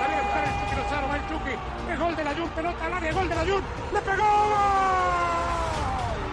La 0.00 0.06
viene 0.06 0.20
a 0.20 0.24
buscar 0.24 0.44
el 0.44 0.50
Chucky 0.60 0.76
Lozano, 0.76 1.08
va 1.08 1.16
el 1.16 1.28
Chucky. 1.28 1.56
Es 1.92 1.98
gol 1.98 2.16
de 2.16 2.24
la 2.24 2.34
Jun, 2.34 2.48
pelota 2.50 2.86
al 2.86 2.94
área, 2.94 3.12
gol 3.12 3.28
de 3.28 3.34
la 3.34 3.42
Jun. 3.42 3.62
¡Le 3.92 4.00
pegó! 4.00 5.41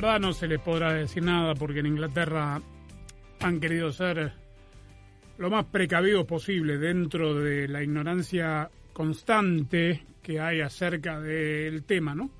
Verdad 0.00 0.20
no 0.20 0.32
se 0.32 0.46
les 0.46 0.60
podrá 0.60 0.92
decir 0.94 1.22
nada 1.22 1.54
porque 1.54 1.80
en 1.80 1.86
Inglaterra 1.86 2.60
han 3.40 3.60
querido 3.60 3.90
ser 3.92 4.32
lo 5.38 5.50
más 5.50 5.64
precavidos 5.66 6.24
posible 6.26 6.78
dentro 6.78 7.34
de 7.34 7.68
la 7.68 7.82
ignorancia 7.82 8.70
constante 8.92 10.04
que 10.22 10.40
hay 10.40 10.60
acerca 10.60 11.20
del 11.20 11.84
tema, 11.84 12.14
¿no? 12.14 12.30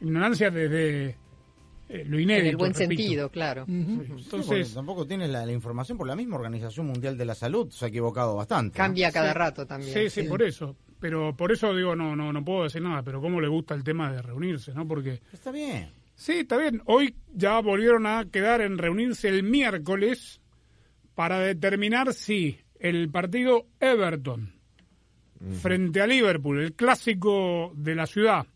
Ignorancia 0.00 0.50
desde 0.50 1.16
eh, 1.88 2.04
lo 2.06 2.18
inédito. 2.18 2.44
En 2.44 2.50
el 2.50 2.56
buen 2.56 2.74
repito. 2.74 3.02
sentido, 3.02 3.28
claro. 3.30 3.64
Entonces, 3.68 4.72
tampoco 4.74 5.06
tienes 5.06 5.28
la, 5.30 5.44
la 5.44 5.52
información 5.52 5.98
por 5.98 6.06
la 6.06 6.16
misma 6.16 6.36
Organización 6.36 6.86
Mundial 6.86 7.16
de 7.18 7.24
la 7.24 7.34
Salud 7.34 7.70
se 7.70 7.84
ha 7.84 7.88
equivocado 7.88 8.36
bastante. 8.36 8.78
¿no? 8.78 8.84
Cambia 8.84 9.10
cada 9.12 9.32
Sí. 9.32 9.38
rato 9.38 9.66
también. 9.66 9.92
Sí, 9.92 10.08
sí, 10.10 10.22
por 10.28 10.42
eso. 10.42 10.76
Pero 10.98 11.34
por 11.36 11.50
eso 11.52 11.74
digo, 11.74 11.94
no, 11.96 12.14
no, 12.14 12.32
no 12.32 12.44
puedo 12.44 12.64
decir 12.64 12.82
nada, 12.82 13.02
pero 13.02 13.20
cómo 13.22 13.40
le 13.40 13.48
gusta 13.48 13.74
el 13.74 13.82
tema 13.84 14.12
de 14.12 14.20
reunirse, 14.22 14.72
¿no? 14.74 14.86
Porque... 14.86 15.20
Está 15.32 15.50
bien. 15.50 15.90
Sí, 16.20 16.32
está 16.32 16.58
bien. 16.58 16.82
Hoy 16.84 17.14
ya 17.32 17.58
volvieron 17.60 18.06
a 18.06 18.26
quedar 18.30 18.60
en 18.60 18.76
reunirse 18.76 19.26
el 19.26 19.42
miércoles 19.42 20.42
para 21.14 21.40
determinar 21.40 22.12
si 22.12 22.58
el 22.78 23.08
partido 23.08 23.68
Everton 23.80 24.52
frente 25.62 26.02
a 26.02 26.06
Liverpool, 26.06 26.60
el 26.60 26.74
clásico 26.74 27.72
de 27.74 27.94
la 27.94 28.06
ciudad, 28.06 28.46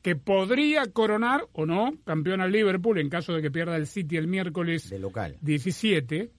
que 0.00 0.16
podría 0.16 0.86
coronar 0.86 1.46
o 1.52 1.66
no 1.66 1.92
campeón 2.06 2.40
al 2.40 2.50
Liverpool 2.50 2.98
en 2.98 3.10
caso 3.10 3.34
de 3.34 3.42
que 3.42 3.50
pierda 3.50 3.76
el 3.76 3.86
City 3.86 4.16
el 4.16 4.26
miércoles 4.26 4.88
De 4.88 4.98
local. 4.98 5.36
17, 5.42 6.30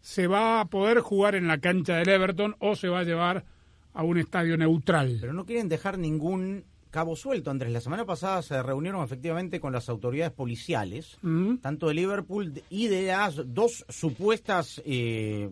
se 0.00 0.26
va 0.28 0.60
a 0.60 0.66
poder 0.66 1.00
jugar 1.00 1.34
en 1.34 1.48
la 1.48 1.58
cancha 1.58 1.96
del 1.96 2.08
Everton 2.08 2.54
o 2.60 2.76
se 2.76 2.86
va 2.86 3.00
a 3.00 3.04
llevar 3.04 3.44
a 3.92 4.04
un 4.04 4.18
estadio 4.18 4.56
neutral. 4.56 5.18
Pero 5.20 5.32
no 5.32 5.44
quieren 5.44 5.68
dejar 5.68 5.98
ningún 5.98 6.66
cabo 6.94 7.16
suelto, 7.16 7.50
Andrés. 7.50 7.72
La 7.72 7.80
semana 7.80 8.04
pasada 8.06 8.40
se 8.40 8.62
reunieron 8.62 9.02
efectivamente 9.02 9.58
con 9.58 9.72
las 9.72 9.88
autoridades 9.88 10.32
policiales, 10.32 11.18
Mm. 11.22 11.56
tanto 11.56 11.88
de 11.88 11.94
Liverpool 11.94 12.62
y 12.70 12.86
de 12.86 13.08
las 13.08 13.42
dos 13.52 13.84
supuestas 13.88 14.80
eh, 14.86 15.50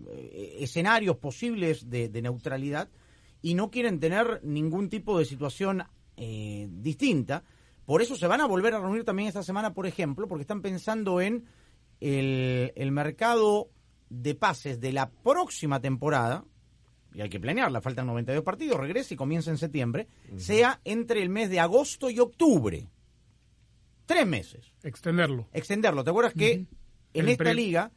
escenarios 0.60 1.16
posibles 1.16 1.90
de, 1.90 2.08
de 2.08 2.22
neutralidad, 2.22 2.88
y 3.42 3.54
no 3.54 3.70
quieren 3.72 3.98
tener 3.98 4.40
ningún 4.44 4.88
tipo 4.88 5.18
de 5.18 5.24
situación 5.24 5.82
eh, 6.16 6.68
distinta. 6.70 7.42
Por 7.86 8.02
eso 8.02 8.14
se 8.14 8.28
van 8.28 8.40
a 8.40 8.46
volver 8.46 8.74
a 8.74 8.78
reunir 8.80 9.02
también 9.02 9.26
esta 9.26 9.42
semana, 9.42 9.74
por 9.74 9.86
ejemplo, 9.88 10.28
porque 10.28 10.42
están 10.42 10.62
pensando 10.62 11.20
en 11.20 11.44
el, 11.98 12.72
el 12.76 12.92
mercado 12.92 13.68
de 14.10 14.36
pases 14.36 14.78
de 14.78 14.92
la 14.92 15.10
próxima 15.10 15.80
temporada, 15.80 16.44
y 17.14 17.20
hay 17.20 17.28
que 17.28 17.40
planearla, 17.40 17.80
faltan 17.80 18.06
92 18.06 18.42
partidos, 18.44 18.78
regresa 18.78 19.14
y 19.14 19.16
comienza 19.16 19.50
en 19.50 19.58
septiembre, 19.58 20.08
sea 20.36 20.80
entre 20.84 21.22
el 21.22 21.28
mes 21.28 21.50
de 21.50 21.60
agosto 21.60 22.10
y 22.10 22.18
octubre. 22.18 22.88
Tres 24.06 24.26
meses. 24.26 24.72
Extenderlo. 24.82 25.48
Extenderlo. 25.52 26.04
¿Te 26.04 26.10
acuerdas 26.10 26.34
que 26.34 26.52
en 26.52 26.68
El 27.14 27.28
esta 27.28 27.52
liga... 27.54 27.90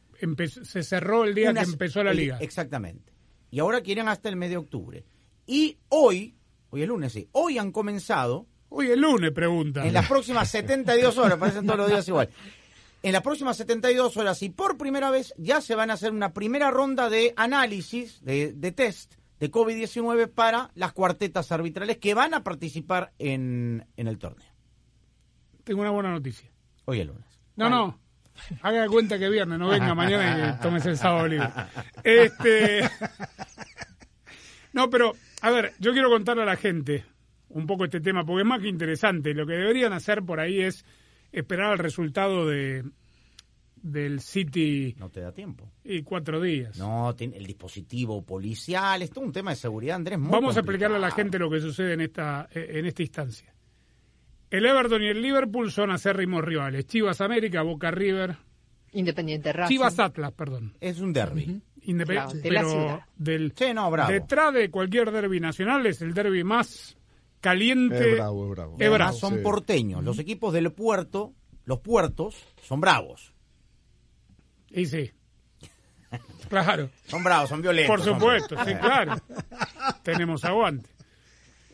se 0.62 0.82
cerró 0.82 1.24
el 1.24 1.34
día 1.34 1.50
unas- 1.50 1.66
que 1.66 1.72
empezó 1.72 2.02
la 2.04 2.12
liga. 2.14 2.38
Exactamente. 2.40 3.12
Y 3.50 3.58
ahora 3.58 3.80
quieren 3.80 4.08
hasta 4.08 4.28
el 4.28 4.36
mes 4.36 4.50
de 4.50 4.56
octubre. 4.56 5.04
Y 5.46 5.78
hoy, 5.88 6.36
hoy 6.70 6.82
es 6.82 6.88
lunes, 6.88 7.12
sí, 7.12 7.28
hoy 7.32 7.58
han 7.58 7.72
comenzado... 7.72 8.46
Hoy 8.68 8.90
es 8.90 8.98
lunes, 8.98 9.30
pregunta. 9.30 9.86
En 9.86 9.92
las 9.94 10.08
próximas 10.08 10.50
72 10.50 11.16
horas, 11.18 11.38
parecen 11.38 11.64
todos 11.64 11.78
los 11.78 11.88
días 11.88 12.06
igual. 12.08 12.28
En 13.02 13.12
las 13.12 13.22
próximas 13.22 13.56
72 13.56 14.16
horas 14.16 14.42
y 14.42 14.50
por 14.50 14.78
primera 14.78 15.10
vez 15.10 15.32
ya 15.36 15.60
se 15.60 15.74
van 15.74 15.90
a 15.90 15.94
hacer 15.94 16.12
una 16.12 16.32
primera 16.32 16.70
ronda 16.70 17.08
de 17.08 17.34
análisis, 17.36 18.24
de, 18.24 18.52
de 18.52 18.72
test 18.72 19.14
de 19.38 19.50
COVID-19 19.50 20.28
para 20.32 20.70
las 20.74 20.92
cuartetas 20.92 21.52
arbitrales 21.52 21.98
que 21.98 22.14
van 22.14 22.34
a 22.34 22.42
participar 22.42 23.12
en, 23.18 23.86
en 23.96 24.08
el 24.08 24.18
torneo. 24.18 24.48
Tengo 25.64 25.82
una 25.82 25.90
buena 25.90 26.10
noticia. 26.10 26.50
Hoy 26.84 27.00
es 27.00 27.06
lunes. 27.06 27.40
No, 27.56 27.68
no. 27.68 27.98
Haga 28.62 28.86
cuenta 28.86 29.18
que 29.18 29.26
es 29.26 29.30
viernes, 29.30 29.58
no 29.58 29.68
venga 29.68 29.94
mañana 29.94 30.58
y 30.58 30.62
tómese 30.62 30.90
el 30.90 30.96
sábado 30.96 31.26
libre. 31.28 31.48
Este. 32.02 32.88
No, 34.72 34.90
pero, 34.90 35.14
a 35.40 35.48
ver, 35.50 35.72
yo 35.78 35.94
quiero 35.94 36.10
contarle 36.10 36.42
a 36.42 36.44
la 36.44 36.56
gente 36.56 37.06
un 37.48 37.66
poco 37.66 37.86
este 37.86 37.98
tema, 37.98 38.26
porque 38.26 38.42
es 38.42 38.46
más 38.46 38.60
que 38.60 38.68
interesante. 38.68 39.32
Lo 39.32 39.46
que 39.46 39.54
deberían 39.54 39.94
hacer 39.94 40.22
por 40.22 40.38
ahí 40.38 40.60
es 40.60 40.84
esperar 41.38 41.72
al 41.72 41.78
resultado 41.78 42.46
de 42.46 42.84
del 43.82 44.20
City 44.20 44.96
No 44.98 45.10
te 45.10 45.20
da 45.20 45.30
tiempo. 45.32 45.70
y 45.84 46.02
cuatro 46.02 46.40
días. 46.40 46.76
No, 46.78 47.14
tiene 47.14 47.36
el 47.36 47.46
dispositivo 47.46 48.24
policial, 48.24 49.00
esto 49.02 49.20
es 49.20 49.26
un 49.26 49.32
tema 49.32 49.50
de 49.50 49.56
seguridad, 49.56 49.96
Andrés. 49.96 50.18
muy 50.18 50.30
Vamos 50.32 50.56
a 50.56 50.60
explicarle 50.60 50.96
a 50.96 51.00
la 51.00 51.10
gente 51.12 51.38
lo 51.38 51.48
que 51.48 51.60
sucede 51.60 51.92
en 51.92 52.00
esta, 52.00 52.48
en 52.52 52.84
esta 52.86 53.02
instancia. 53.02 53.54
El 54.50 54.66
Everton 54.66 55.02
y 55.02 55.08
el 55.08 55.22
Liverpool 55.22 55.70
son 55.70 55.90
acérrimos 55.90 56.42
rivales. 56.44 56.86
Chivas 56.86 57.20
América, 57.20 57.62
Boca 57.62 57.90
River. 57.90 58.36
Independiente 58.92 59.52
Racing. 59.52 59.74
Chivas 59.74 59.98
Atlas, 60.00 60.32
perdón. 60.32 60.72
Es 60.80 61.00
un 61.00 61.12
derby. 61.12 61.60
Independ- 61.82 62.06
Claro, 62.06 62.30
de 62.32 62.48
pero 62.48 63.00
del 63.16 63.52
Sí, 63.56 63.72
no, 63.74 63.88
bravo. 63.90 64.10
detrás 64.10 64.52
de 64.54 64.70
cualquier 64.70 65.12
derby 65.12 65.38
nacional 65.38 65.86
es 65.86 66.00
el 66.02 66.12
derby 66.14 66.42
más 66.42 66.96
caliente. 67.40 68.10
Es 68.10 68.16
bravo, 68.16 68.44
es 68.44 68.50
bravo. 68.50 68.74
Es 68.74 68.80
Además, 68.82 68.98
bravo. 68.98 69.18
son 69.18 69.34
sí. 69.34 69.40
porteños. 69.42 70.04
Los 70.04 70.18
equipos 70.18 70.52
del 70.52 70.72
puerto, 70.72 71.32
los 71.64 71.80
puertos, 71.80 72.36
son 72.62 72.80
bravos. 72.80 73.32
Y 74.70 74.86
sí. 74.86 75.10
Claro. 76.48 76.90
Son 77.06 77.22
bravos, 77.24 77.48
son 77.48 77.60
violentos. 77.62 77.94
Por 77.96 78.04
son- 78.04 78.14
supuesto, 78.20 78.56
sí, 78.64 78.74
claro. 78.74 79.16
Tenemos 80.02 80.44
aguante. 80.44 80.88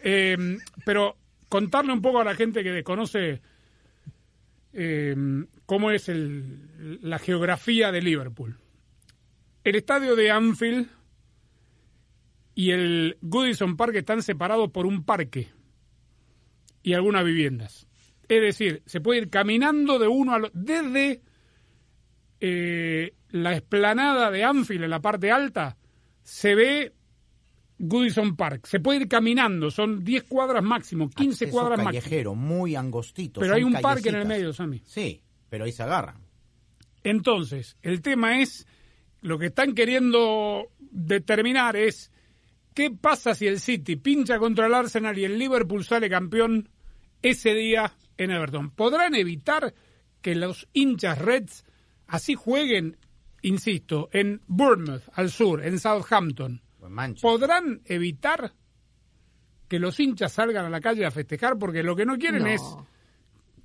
Eh, 0.02 0.36
pero 0.84 1.16
contarle 1.48 1.92
un 1.92 2.00
poco 2.02 2.20
a 2.20 2.24
la 2.24 2.34
gente 2.34 2.62
que 2.62 2.70
desconoce 2.70 3.40
eh, 4.72 5.14
cómo 5.66 5.90
es 5.90 6.08
el- 6.08 6.98
la 7.02 7.18
geografía 7.18 7.92
de 7.92 8.00
Liverpool. 8.00 8.56
El 9.64 9.76
estadio 9.76 10.16
de 10.16 10.30
Anfield 10.30 10.88
y 12.54 12.70
el 12.70 13.16
Goodison 13.20 13.76
Park 13.76 13.96
están 13.96 14.22
separados 14.22 14.70
por 14.70 14.86
un 14.86 15.04
parque 15.04 15.48
y 16.82 16.94
algunas 16.94 17.24
viviendas. 17.24 17.86
Es 18.28 18.40
decir, 18.40 18.82
se 18.86 19.00
puede 19.00 19.20
ir 19.20 19.30
caminando 19.30 19.98
de 19.98 20.08
uno 20.08 20.34
al 20.34 20.44
otro, 20.46 20.60
desde 20.60 21.20
eh, 22.40 23.14
la 23.30 23.56
explanada 23.56 24.30
de 24.30 24.44
Anfield 24.44 24.84
en 24.84 24.90
la 24.90 25.00
parte 25.00 25.30
alta, 25.30 25.76
se 26.22 26.54
ve 26.54 26.92
Goodison 27.78 28.36
Park. 28.36 28.66
Se 28.66 28.80
puede 28.80 29.00
ir 29.00 29.08
caminando, 29.08 29.70
son 29.70 30.04
10 30.04 30.24
cuadras 30.24 30.62
máximo, 30.62 31.10
15 31.10 31.44
Acceso 31.44 31.50
cuadras 31.50 31.78
máximo. 31.78 32.00
callejero, 32.00 32.34
muy 32.34 32.76
angostito. 32.76 33.40
Pero 33.40 33.54
hay 33.54 33.64
un 33.64 33.74
parque 33.74 34.10
en 34.10 34.14
el 34.16 34.26
medio, 34.26 34.52
Sammy. 34.52 34.80
Sí, 34.86 35.20
pero 35.48 35.64
ahí 35.64 35.72
se 35.72 35.82
agarran. 35.82 36.16
Entonces, 37.02 37.76
el 37.82 38.00
tema 38.00 38.40
es, 38.40 38.66
lo 39.20 39.38
que 39.38 39.46
están 39.46 39.74
queriendo 39.74 40.68
determinar 40.78 41.76
es, 41.76 42.11
¿qué 42.74 42.90
pasa 42.90 43.34
si 43.34 43.46
el 43.46 43.60
City 43.60 43.96
pincha 43.96 44.38
contra 44.38 44.66
el 44.66 44.74
Arsenal 44.74 45.18
y 45.18 45.24
el 45.24 45.38
Liverpool 45.38 45.84
sale 45.84 46.08
campeón 46.08 46.68
ese 47.22 47.54
día 47.54 47.92
en 48.16 48.30
Everton? 48.30 48.70
¿Podrán 48.70 49.14
evitar 49.14 49.74
que 50.20 50.34
los 50.34 50.68
hinchas 50.72 51.18
Reds 51.18 51.64
así 52.06 52.34
jueguen, 52.34 52.96
insisto, 53.42 54.08
en 54.12 54.40
Bournemouth, 54.46 55.02
al 55.14 55.30
sur, 55.30 55.64
en 55.64 55.78
Southampton? 55.78 56.60
¿Podrán 57.20 57.80
evitar 57.84 58.52
que 59.68 59.78
los 59.78 59.98
hinchas 60.00 60.32
salgan 60.32 60.66
a 60.66 60.70
la 60.70 60.80
calle 60.80 61.06
a 61.06 61.10
festejar? 61.10 61.58
Porque 61.58 61.82
lo 61.82 61.96
que 61.96 62.04
no 62.04 62.18
quieren 62.18 62.42
No. 62.42 62.48
es, 62.48 62.62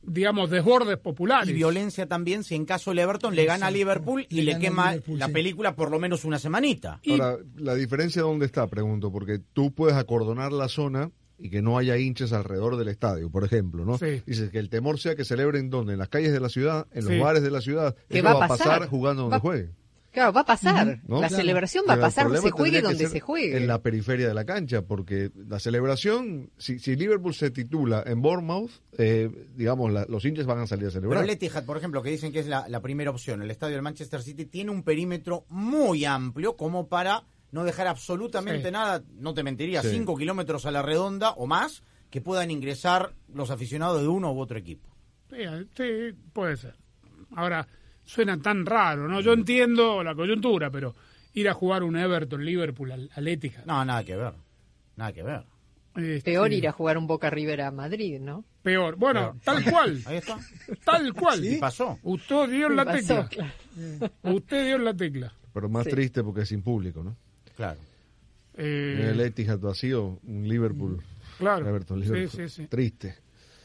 digamos, 0.07 0.49
desbordes 0.49 0.97
populares. 0.97 1.49
Y 1.49 1.53
violencia 1.53 2.07
también 2.07 2.43
si 2.43 2.55
en 2.55 2.65
caso 2.65 2.91
el 2.91 2.99
Everton 2.99 3.35
le 3.35 3.45
gana 3.45 3.67
a 3.67 3.71
Liverpool 3.71 4.25
y 4.29 4.41
Le 4.41 4.57
quema 4.57 4.91
Liverpool, 4.91 5.19
la 5.19 5.27
sí. 5.27 5.33
película 5.33 5.75
por 5.75 5.91
lo 5.91 5.99
menos 5.99 6.25
una 6.25 6.39
semanita. 6.39 6.99
Y- 7.03 7.11
Ahora, 7.11 7.37
la 7.57 7.75
diferencia 7.75 8.21
dónde 8.21 8.45
está, 8.45 8.65
pregunto, 8.67 9.11
porque 9.11 9.39
tú 9.53 9.73
puedes 9.73 9.95
acordonar 9.97 10.51
la 10.53 10.67
zona 10.69 11.11
y 11.39 11.49
que 11.51 11.61
no 11.61 11.77
haya 11.77 11.97
hinchas 11.97 12.33
alrededor 12.33 12.77
del 12.77 12.87
estadio, 12.87 13.29
por 13.29 13.43
ejemplo, 13.43 13.85
¿no? 13.85 13.97
Sí. 13.99 14.23
Dices 14.25 14.49
que 14.49 14.57
el 14.57 14.69
temor 14.69 14.97
sea 14.99 15.15
que 15.15 15.23
celebren 15.23 15.69
donde, 15.69 15.93
en 15.93 15.99
las 15.99 16.09
calles 16.09 16.31
de 16.31 16.39
la 16.39 16.49
ciudad, 16.49 16.87
en 16.91 17.03
Sí. 17.03 17.09
los 17.13 17.21
bares 17.21 17.43
de 17.43 17.51
la 17.51 17.61
ciudad, 17.61 17.95
Que 18.09 18.19
eso 18.19 18.23
va 18.25 18.31
a 18.31 18.33
va 18.35 18.45
a 18.45 18.47
pasar 18.47 18.67
pasar. 18.67 18.87
jugando 18.89 19.21
donde 19.23 19.35
Va- 19.37 19.41
juegue. 19.41 19.69
Claro, 20.17 20.33
va 20.33 20.41
a 20.41 20.45
pasar. 20.45 20.99
¿no? 21.07 21.21
La 21.21 21.27
Claro. 21.27 21.35
celebración 21.43 21.85
va 21.87 21.93
a 21.93 21.95
Pero 21.97 22.07
pasar, 22.07 22.37
se 22.41 22.49
juegue 22.51 22.81
donde 22.81 23.07
se 23.07 23.19
juegue. 23.19 23.55
En 23.55 23.67
la 23.67 23.83
periferia 23.83 24.27
de 24.27 24.33
la 24.33 24.45
cancha, 24.45 24.81
porque 24.81 25.29
la 25.47 25.59
celebración, 25.59 26.49
si, 26.57 26.79
si 26.79 26.95
Liverpool 26.95 27.35
se 27.35 27.51
titula 27.51 28.03
en 28.05 28.21
Bournemouth, 28.23 28.71
eh, 28.97 29.29
digamos, 29.55 29.91
la- 29.93 30.05
los 30.09 30.25
hinchas 30.25 30.47
van 30.47 30.57
a 30.59 30.65
salir 30.65 30.85
a 30.85 30.89
Pero 30.89 31.01
celebrar. 31.01 31.23
el 31.23 31.29
Etihad, 31.29 31.65
por 31.65 31.77
ejemplo, 31.77 32.01
que 32.01 32.09
dicen 32.09 32.31
que 32.31 32.39
es 32.39 32.47
la, 32.47 32.67
la 32.67 32.81
primera 32.81 33.11
opción, 33.11 33.43
el 33.43 33.51
estadio 33.51 33.75
del 33.75 33.83
Manchester 33.83 34.23
City 34.23 34.45
tiene 34.45 34.71
un 34.71 34.81
perímetro 34.81 35.45
muy 35.49 36.03
amplio 36.05 36.57
como 36.57 36.87
para 36.87 37.23
no 37.51 37.63
dejar 37.63 37.85
absolutamente 37.87 38.65
Sí. 38.69 38.71
nada, 38.71 39.03
no 39.19 39.33
te 39.35 39.43
mentiría, 39.43 39.83
Sí. 39.83 39.89
5 39.91 40.17
kilómetros 40.17 40.65
a 40.65 40.71
la 40.71 40.81
redonda 40.81 41.29
o 41.31 41.45
más 41.45 41.83
que 42.09 42.21
puedan 42.21 42.49
ingresar 42.49 43.13
los 43.31 43.51
aficionados 43.51 44.01
de 44.01 44.07
uno 44.07 44.31
u 44.33 44.39
otro 44.39 44.57
equipo. 44.57 44.89
Sí, 45.29 45.43
sí, 45.75 46.17
puede 46.33 46.57
ser. 46.57 46.73
Ahora, 47.35 47.67
suena 48.07 48.41
tan 48.41 48.65
raro, 48.65 49.07
¿no? 49.07 49.21
Yo 49.21 49.33
entiendo 49.33 50.03
la 50.03 50.15
coyuntura, 50.15 50.71
pero 50.71 50.95
ir 51.33 51.47
a 51.49 51.53
jugar 51.53 51.83
un 51.83 51.95
Everton, 51.97 52.43
Liverpool, 52.43 52.91
al, 52.91 53.09
al 53.13 53.27
Etihad. 53.27 53.65
No, 53.65 53.85
nada 53.85 54.03
que 54.03 54.15
ver. 54.15 54.33
Nada 54.95 55.13
que 55.13 55.21
ver. 55.21 55.43
Este, 55.95 56.31
Peor 56.31 56.51
ir 56.53 56.67
a 56.67 56.71
jugar 56.71 56.97
un 56.97 57.05
Boca 57.07 57.29
River 57.29 57.61
a 57.61 57.71
Madrid, 57.71 58.19
¿no? 58.19 58.43
Peor. 58.63 58.95
Bueno, 58.97 59.37
tal 59.43 59.63
cual. 59.63 60.01
Ahí 60.05 60.17
está. 60.17 60.37
Tal 60.85 61.13
cual. 61.13 61.43
¿Y 61.45 61.57
pasó? 61.57 61.99
Usted 62.03 62.49
dio 62.49 62.67
en 62.67 62.75
la 62.75 62.85
Pasó, 62.85 63.25
tecla. 63.27 63.51
claro. 63.77 64.13
Usted 64.35 64.65
dio 64.65 64.75
en 64.77 64.85
la 64.85 64.93
tecla. 64.95 65.33
Pero 65.53 65.69
más 65.69 65.85
Sí. 65.85 65.89
triste 65.91 66.23
porque 66.23 66.41
es 66.41 66.49
sin 66.49 66.61
público, 66.61 67.03
¿no? 67.03 67.15
Claro. 67.55 67.79
Eh, 68.55 69.09
el 69.11 69.19
Etihad 69.21 69.59
vacío, 69.59 70.19
un 70.23 70.47
Liverpool. 70.47 71.01
Claro. 71.39 71.67
Everton, 71.67 71.99
Sí, 72.01 72.05
Liverpool. 72.09 72.49
sí, 72.49 72.61
sí. 72.63 72.67
Triste. 72.67 73.15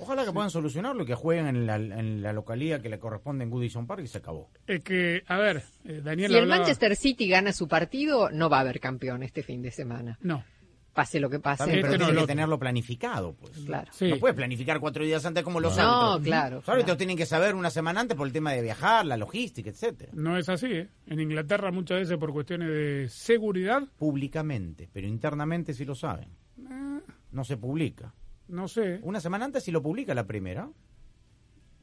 Ojalá 0.02 0.24
que 0.24 0.32
puedan 0.32 0.50
solucionarlo 0.50 1.04
y 1.04 1.06
que 1.06 1.14
jueguen 1.14 1.46
en 1.46 1.66
la, 1.66 1.76
en 1.76 2.22
la 2.22 2.32
localidad 2.32 2.80
que 2.80 2.88
le 2.88 2.98
corresponde 2.98 3.44
en 3.44 3.50
Goodison 3.50 3.86
Park 3.86 4.02
y 4.04 4.08
se 4.08 4.18
acabó. 4.18 4.50
es 4.66 4.82
que, 4.82 5.22
a 5.26 5.38
ver, 5.38 5.62
eh, 5.84 6.00
Daniel 6.02 6.30
Si 6.32 6.36
el 6.38 6.46
Manchester 6.46 6.96
City 6.96 7.28
gana 7.28 7.52
su 7.52 7.68
partido, 7.68 8.30
no 8.30 8.50
va 8.50 8.58
a 8.58 8.60
haber 8.60 8.80
campeón 8.80 9.22
este 9.22 9.42
fin 9.42 9.62
de 9.62 9.70
semana. 9.70 10.18
No. 10.22 10.44
Pase 10.92 11.20
lo 11.20 11.30
que 11.30 11.38
pase. 11.40 11.64
Pero 11.64 11.86
Este 11.86 11.98
no, 11.98 12.04
tiene 12.04 12.20
que 12.20 12.26
tenerlo 12.26 12.58
planificado, 12.58 13.32
pues. 13.34 13.52
Claro. 13.64 13.90
Sí. 13.94 14.10
No 14.10 14.18
puedes 14.18 14.36
planificar 14.36 14.78
cuatro 14.78 15.02
días 15.04 15.24
antes 15.24 15.42
como 15.42 15.58
los 15.58 15.74
No, 15.78 15.82
árbitros. 16.14 16.22
claro, 16.26 16.56
Los 16.56 16.68
árbitros 16.68 16.98
tienen 16.98 17.16
que 17.16 17.24
saber 17.24 17.54
una 17.54 17.70
semana 17.70 18.00
antes 18.02 18.14
por 18.14 18.26
el 18.26 18.32
tema 18.34 18.52
de 18.52 18.60
viajar, 18.60 19.06
la 19.06 19.16
logística, 19.16 19.70
etcétera. 19.70 20.12
No 20.14 20.36
es 20.36 20.50
así, 20.50 20.66
¿eh? 20.66 20.88
En 21.06 21.18
Inglaterra 21.20 21.70
muchas 21.70 22.00
veces 22.00 22.18
por 22.18 22.30
cuestiones 22.34 22.68
de 22.68 23.08
seguridad, 23.08 23.84
Públicamente, 23.98 24.86
pero 24.92 25.06
internamente 25.06 25.72
sí 25.72 25.86
lo 25.86 25.94
saben. 25.94 26.28
eh, 26.58 27.00
No 27.30 27.42
se 27.44 27.56
publica. 27.56 28.12
No 28.48 28.68
sé. 28.68 29.00
Una 29.02 29.20
semana 29.20 29.44
antes 29.44 29.62
sí 29.64 29.70
lo 29.70 29.82
publica 29.82 30.14
la 30.14 30.26
primera. 30.26 30.68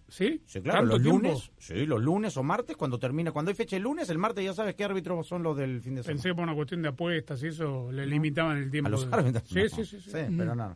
¿Sí? 0.07 0.41
Sí, 0.47 0.59
claro, 0.61 0.79
¿Tanto 0.79 0.93
los 0.95 1.03
tiempo? 1.03 1.21
lunes. 1.27 1.51
Sí, 1.59 1.85
los 1.85 2.01
lunes 2.01 2.35
o 2.35 2.41
martes, 2.43 2.75
cuando 2.75 2.97
termina. 2.97 3.31
Cuando 3.31 3.49
hay 3.49 3.55
fecha 3.55 3.75
el 3.75 3.83
lunes, 3.83 4.09
el 4.09 4.17
martes 4.17 4.43
ya 4.43 4.53
sabes 4.53 4.73
qué 4.73 4.83
árbitros 4.83 5.27
son 5.27 5.43
los 5.43 5.55
del 5.55 5.81
fin 5.81 5.93
de 5.95 6.01
semana. 6.03 6.15
Pensé 6.21 6.33
por 6.33 6.43
una 6.43 6.55
cuestión 6.55 6.81
de 6.81 6.89
apuestas 6.89 7.43
y 7.43 7.47
eso 7.47 7.91
le 7.91 8.07
limitaban 8.07 8.57
el 8.57 8.71
tiempo. 8.71 8.87
A 8.87 8.91
los 8.91 9.07
árbitros. 9.11 9.43
Sí, 9.47 9.59
no. 9.61 9.69
sí, 9.69 9.85
sí, 9.85 9.99
sí. 10.01 10.11
pero 10.35 10.55
no. 10.55 10.75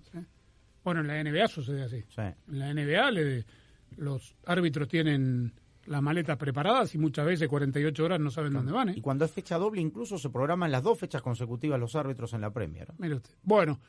Bueno, 0.84 1.02
en 1.02 1.08
la 1.08 1.24
NBA 1.24 1.48
sucede 1.48 1.82
así. 1.84 2.02
Sí. 2.10 2.22
En 2.22 2.60
la 2.60 2.74
NBA 2.74 3.12
le- 3.12 3.46
los 3.98 4.36
árbitros 4.46 4.88
tienen 4.88 5.52
las 5.86 6.02
maletas 6.02 6.38
preparadas 6.38 6.94
y 6.94 6.98
muchas 7.00 7.26
veces 7.26 7.48
48 7.50 8.06
horas 8.06 8.20
no 8.20 8.30
saben 8.30 8.54
dónde 8.54 8.72
van. 8.72 8.90
¿eh? 8.90 8.94
Y 8.98 9.02
cuando 9.02 9.26
es 9.26 9.32
fecha 9.32 9.58
doble, 9.58 9.82
incluso 9.82 10.20
se 10.20 10.30
programan 10.30 10.72
las 10.72 10.84
dos 10.84 11.00
fechas 11.00 11.24
consecutivas 11.24 11.80
los 11.80 11.96
árbitros 11.96 12.34
en 12.34 12.42
la 12.42 12.52
Premier. 12.54 12.90
Mire 13.00 13.16
usted. 13.16 13.32
Bueno, 13.42 13.80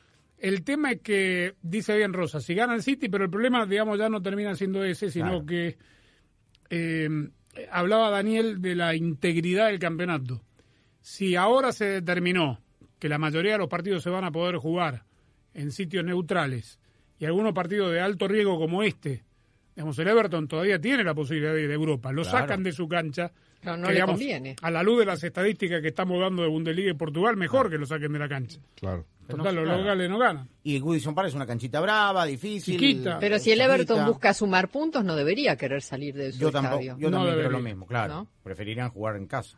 el 0.47 0.63
tema 0.63 0.91
es 0.91 1.01
que, 1.01 1.55
dice 1.61 1.95
bien 1.97 2.13
Rosa, 2.13 2.39
si 2.39 2.53
gana 2.55 2.75
el 2.75 2.83
City, 2.83 3.09
pero 3.09 3.23
el 3.23 3.29
problema, 3.29 3.65
digamos, 3.65 3.97
ya 3.97 4.09
no 4.09 4.21
termina 4.21 4.55
siendo 4.55 4.83
ese, 4.83 5.09
sino 5.09 5.25
Claro. 5.29 5.45
que 5.45 5.77
eh, 6.69 7.09
hablaba 7.71 8.09
Daniel 8.09 8.61
de 8.61 8.75
la 8.75 8.95
integridad 8.95 9.67
del 9.67 9.79
campeonato. 9.79 10.41
Si 11.01 11.35
ahora 11.35 11.71
se 11.71 11.85
determinó 11.85 12.59
que 12.99 13.09
la 13.09 13.17
mayoría 13.17 13.53
de 13.53 13.57
los 13.59 13.67
partidos 13.69 14.03
se 14.03 14.09
van 14.09 14.23
a 14.23 14.31
poder 14.31 14.57
jugar 14.57 15.03
en 15.53 15.71
sitios 15.71 16.03
neutrales 16.03 16.79
y 17.19 17.25
algunos 17.25 17.53
partidos 17.53 17.91
de 17.91 18.01
alto 18.01 18.27
riesgo 18.27 18.57
como 18.59 18.83
este, 18.83 19.23
digamos, 19.75 19.97
el 19.99 20.07
Everton 20.07 20.47
todavía 20.47 20.79
tiene 20.79 21.03
la 21.03 21.13
posibilidad 21.13 21.53
de 21.53 21.63
ir 21.63 21.69
a 21.71 21.73
Europa, 21.73 22.11
lo 22.11 22.23
Claro. 22.23 22.37
sacan 22.39 22.63
de 22.63 22.71
su 22.71 22.87
cancha. 22.87 23.31
No, 23.63 23.77
no 23.77 23.83
que, 23.83 23.87
le 23.89 23.93
digamos, 23.95 24.15
conviene. 24.15 24.55
A 24.61 24.69
la 24.71 24.83
luz 24.83 24.99
de 24.99 25.05
las 25.05 25.23
estadísticas 25.23 25.81
que 25.81 25.87
estamos 25.87 26.19
dando 26.19 26.43
de 26.43 26.49
Bundesliga 26.49 26.91
y 26.91 26.93
Portugal, 26.93 27.35
mejor 27.35 27.69
que 27.69 27.77
lo 27.77 27.85
saquen 27.85 28.13
de 28.13 28.19
la 28.19 28.29
cancha. 28.29 28.59
Claro. 28.75 29.05
Total, 29.27 29.55
No, 29.55 29.61
los 29.61 29.63
claro. 29.69 29.79
locales 29.81 30.09
no 30.09 30.17
ganan. 30.19 30.49
Y 30.63 30.75
el 30.75 30.81
Goodison 30.81 31.15
Park 31.15 31.29
es 31.29 31.33
una 31.35 31.45
canchita 31.47 31.79
brava, 31.81 32.25
difícil. 32.25 32.79
Chiquita. 32.79 33.17
Pero 33.19 33.39
si 33.39 33.51
el 33.51 33.57
chiquita. 33.59 33.73
Everton 33.75 34.05
busca 34.05 34.33
sumar 34.33 34.69
puntos, 34.69 35.03
no 35.03 35.15
debería 35.15 35.55
querer 35.55 35.81
salir 35.81 36.13
de 36.15 36.31
su 36.31 36.39
Yo 36.39 36.51
tampoco, 36.51 36.79
estadio. 36.81 36.97
yo 36.99 37.09
No 37.09 37.17
también 37.17 37.33
creo 37.33 37.37
debería. 37.49 37.57
lo 37.57 37.63
mismo, 37.63 37.85
claro. 37.87 38.13
¿No? 38.13 38.27
Preferirían 38.43 38.89
jugar 38.91 39.15
en 39.15 39.27
casa. 39.27 39.57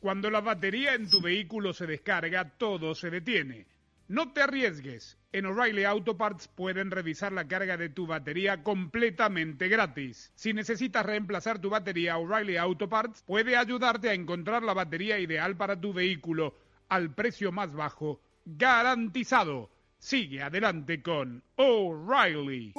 Cuando 0.00 0.30
la 0.30 0.40
batería 0.40 0.94
en 0.94 1.08
tu 1.08 1.20
vehículo 1.20 1.72
se 1.72 1.86
descarga, 1.86 2.50
todo 2.58 2.94
se 2.94 3.10
detiene. 3.10 3.66
No 4.08 4.32
te 4.32 4.42
arriesgues. 4.42 5.18
En 5.32 5.46
O'Reilly 5.46 5.84
Auto 5.84 6.16
Parts 6.16 6.48
pueden 6.48 6.90
revisar 6.90 7.32
la 7.32 7.46
carga 7.48 7.76
de 7.76 7.88
tu 7.88 8.06
batería 8.06 8.62
completamente 8.62 9.68
gratis. 9.68 10.30
Si 10.34 10.52
necesitas 10.52 11.04
reemplazar 11.04 11.58
tu 11.58 11.70
batería, 11.70 12.16
O'Reilly 12.16 12.56
Auto 12.56 12.88
Parts 12.88 13.22
puede 13.26 13.56
ayudarte 13.56 14.08
a 14.10 14.14
encontrar 14.14 14.62
la 14.62 14.74
batería 14.74 15.18
ideal 15.18 15.56
para 15.56 15.78
tu 15.80 15.92
vehículo 15.92 16.54
al 16.88 17.12
precio 17.14 17.50
más 17.52 17.74
bajo, 17.74 18.20
garantizado. 18.46 19.70
Sigue 19.98 20.42
adelante 20.42 21.02
con 21.02 21.42
O'Reilly. 21.56 22.72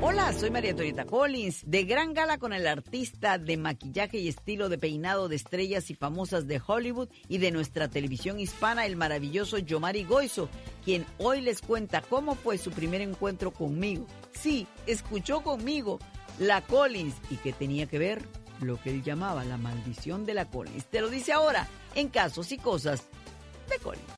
Hola, 0.00 0.32
soy 0.32 0.52
María 0.52 0.76
Torita 0.76 1.04
Collins, 1.06 1.68
de 1.68 1.82
gran 1.82 2.14
gala 2.14 2.38
con 2.38 2.52
el 2.52 2.68
artista 2.68 3.36
de 3.36 3.56
maquillaje 3.56 4.18
y 4.18 4.28
estilo 4.28 4.68
de 4.68 4.78
peinado 4.78 5.28
de 5.28 5.34
estrellas 5.34 5.90
y 5.90 5.96
famosas 5.96 6.46
de 6.46 6.62
Hollywood 6.64 7.08
y 7.26 7.38
de 7.38 7.50
nuestra 7.50 7.88
televisión 7.88 8.38
hispana, 8.38 8.86
el 8.86 8.94
maravilloso 8.94 9.58
Yomari 9.58 10.04
Goizo, 10.04 10.48
quien 10.84 11.04
hoy 11.18 11.40
les 11.40 11.60
cuenta 11.60 12.00
cómo 12.00 12.36
fue 12.36 12.58
su 12.58 12.70
primer 12.70 13.00
encuentro 13.00 13.50
conmigo. 13.50 14.06
Sí, 14.30 14.68
escuchó 14.86 15.42
conmigo 15.42 15.98
la 16.38 16.60
Collins 16.60 17.16
y 17.28 17.36
que 17.36 17.52
tenía 17.52 17.86
que 17.86 17.98
ver 17.98 18.22
lo 18.60 18.80
que 18.80 18.90
él 18.90 19.02
llamaba 19.02 19.44
la 19.44 19.56
maldición 19.56 20.24
de 20.24 20.34
la 20.34 20.48
Collins. 20.48 20.86
Te 20.86 21.00
lo 21.00 21.10
dice 21.10 21.32
ahora, 21.32 21.66
en 21.96 22.08
casos 22.08 22.52
y 22.52 22.58
cosas 22.58 23.08
de 23.68 23.78
Collins. 23.78 24.17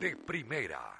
de 0.00 0.16
primera. 0.16 0.99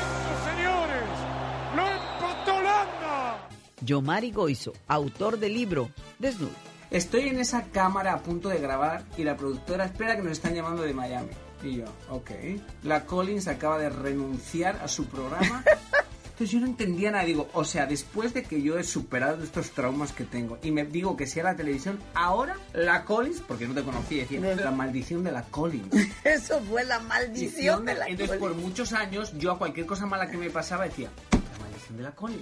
Yomari 3.81 4.31
Goizo, 4.31 4.73
autor 4.87 5.39
del 5.39 5.53
libro 5.53 5.89
Desnudo. 6.19 6.51
Estoy 6.89 7.29
en 7.29 7.39
esa 7.39 7.63
cámara 7.65 8.13
a 8.13 8.19
punto 8.21 8.49
de 8.49 8.59
grabar 8.59 9.03
y 9.17 9.23
la 9.23 9.37
productora 9.37 9.85
espera 9.85 10.15
que 10.15 10.21
nos 10.23 10.33
están 10.33 10.53
llamando 10.53 10.83
de 10.83 10.93
Miami. 10.93 11.29
Y 11.63 11.77
yo, 11.77 11.85
ok. 12.09 12.31
La 12.83 13.05
Collins 13.05 13.47
acaba 13.47 13.77
de 13.77 13.89
renunciar 13.89 14.79
a 14.83 14.87
su 14.87 15.05
programa. 15.05 15.63
Entonces 16.25 16.51
yo 16.51 16.59
no 16.59 16.65
entendía 16.65 17.11
nada. 17.11 17.23
Digo, 17.23 17.47
o 17.53 17.63
sea, 17.63 17.85
después 17.85 18.33
de 18.33 18.43
que 18.43 18.61
yo 18.61 18.77
he 18.77 18.83
superado 18.83 19.43
estos 19.43 19.71
traumas 19.71 20.11
que 20.11 20.25
tengo 20.25 20.57
y 20.63 20.71
me 20.71 20.83
digo 20.85 21.15
que 21.15 21.27
sea 21.27 21.43
la 21.43 21.55
televisión, 21.55 21.99
ahora 22.13 22.57
la 22.73 23.05
Collins, 23.05 23.41
porque 23.47 23.67
no 23.67 23.73
te 23.75 23.83
conocía, 23.83 24.23
decía, 24.23 24.39
la 24.55 24.71
maldición 24.71 25.23
de 25.23 25.31
la 25.31 25.43
Collins. 25.43 25.87
Eso 26.23 26.59
fue 26.61 26.83
la 26.83 26.99
maldición 26.99 27.85
de 27.85 27.93
la 27.93 28.07
Entonces, 28.07 28.37
por 28.37 28.49
Collins. 28.49 28.67
muchos 28.67 28.93
años, 28.93 29.33
yo 29.37 29.51
a 29.51 29.57
cualquier 29.57 29.85
cosa 29.85 30.05
mala 30.07 30.29
que 30.29 30.37
me 30.37 30.49
pasaba 30.49 30.85
decía, 30.85 31.09
la 31.31 31.59
maldición 31.63 31.97
de 31.97 32.03
la 32.03 32.11
Collins. 32.11 32.41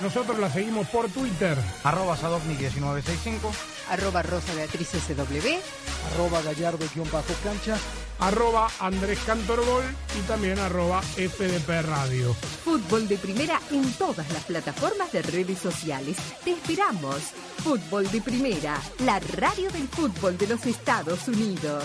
Nosotros 0.00 0.38
la 0.38 0.50
seguimos 0.50 0.86
por 0.88 1.08
Twitter. 1.08 1.58
Arroba 1.82 2.16
Sadovnik1965. 2.16 3.50
Arroba 3.90 4.22
Rosa 4.22 4.54
Beatriz 4.54 4.90
SW. 4.90 6.14
Arroba 6.14 6.42
Gallardo-cancha. 6.42 7.76
Arroba 8.20 8.68
Andrés 8.80 9.18
Cantorbol 9.26 9.84
y 10.18 10.22
también 10.26 10.58
arroba 10.58 11.02
FDP 11.02 11.82
Radio. 11.82 12.34
Fútbol 12.64 13.06
de 13.08 13.16
Primera 13.16 13.60
en 13.70 13.92
todas 13.92 14.28
las 14.32 14.44
plataformas 14.44 15.12
de 15.12 15.22
redes 15.22 15.58
sociales. 15.58 16.16
Te 16.44 16.52
esperamos. 16.52 17.16
Fútbol 17.62 18.10
de 18.10 18.20
Primera, 18.20 18.80
la 19.04 19.20
radio 19.20 19.70
del 19.70 19.88
fútbol 19.88 20.36
de 20.36 20.48
los 20.48 20.66
Estados 20.66 21.28
Unidos. 21.28 21.84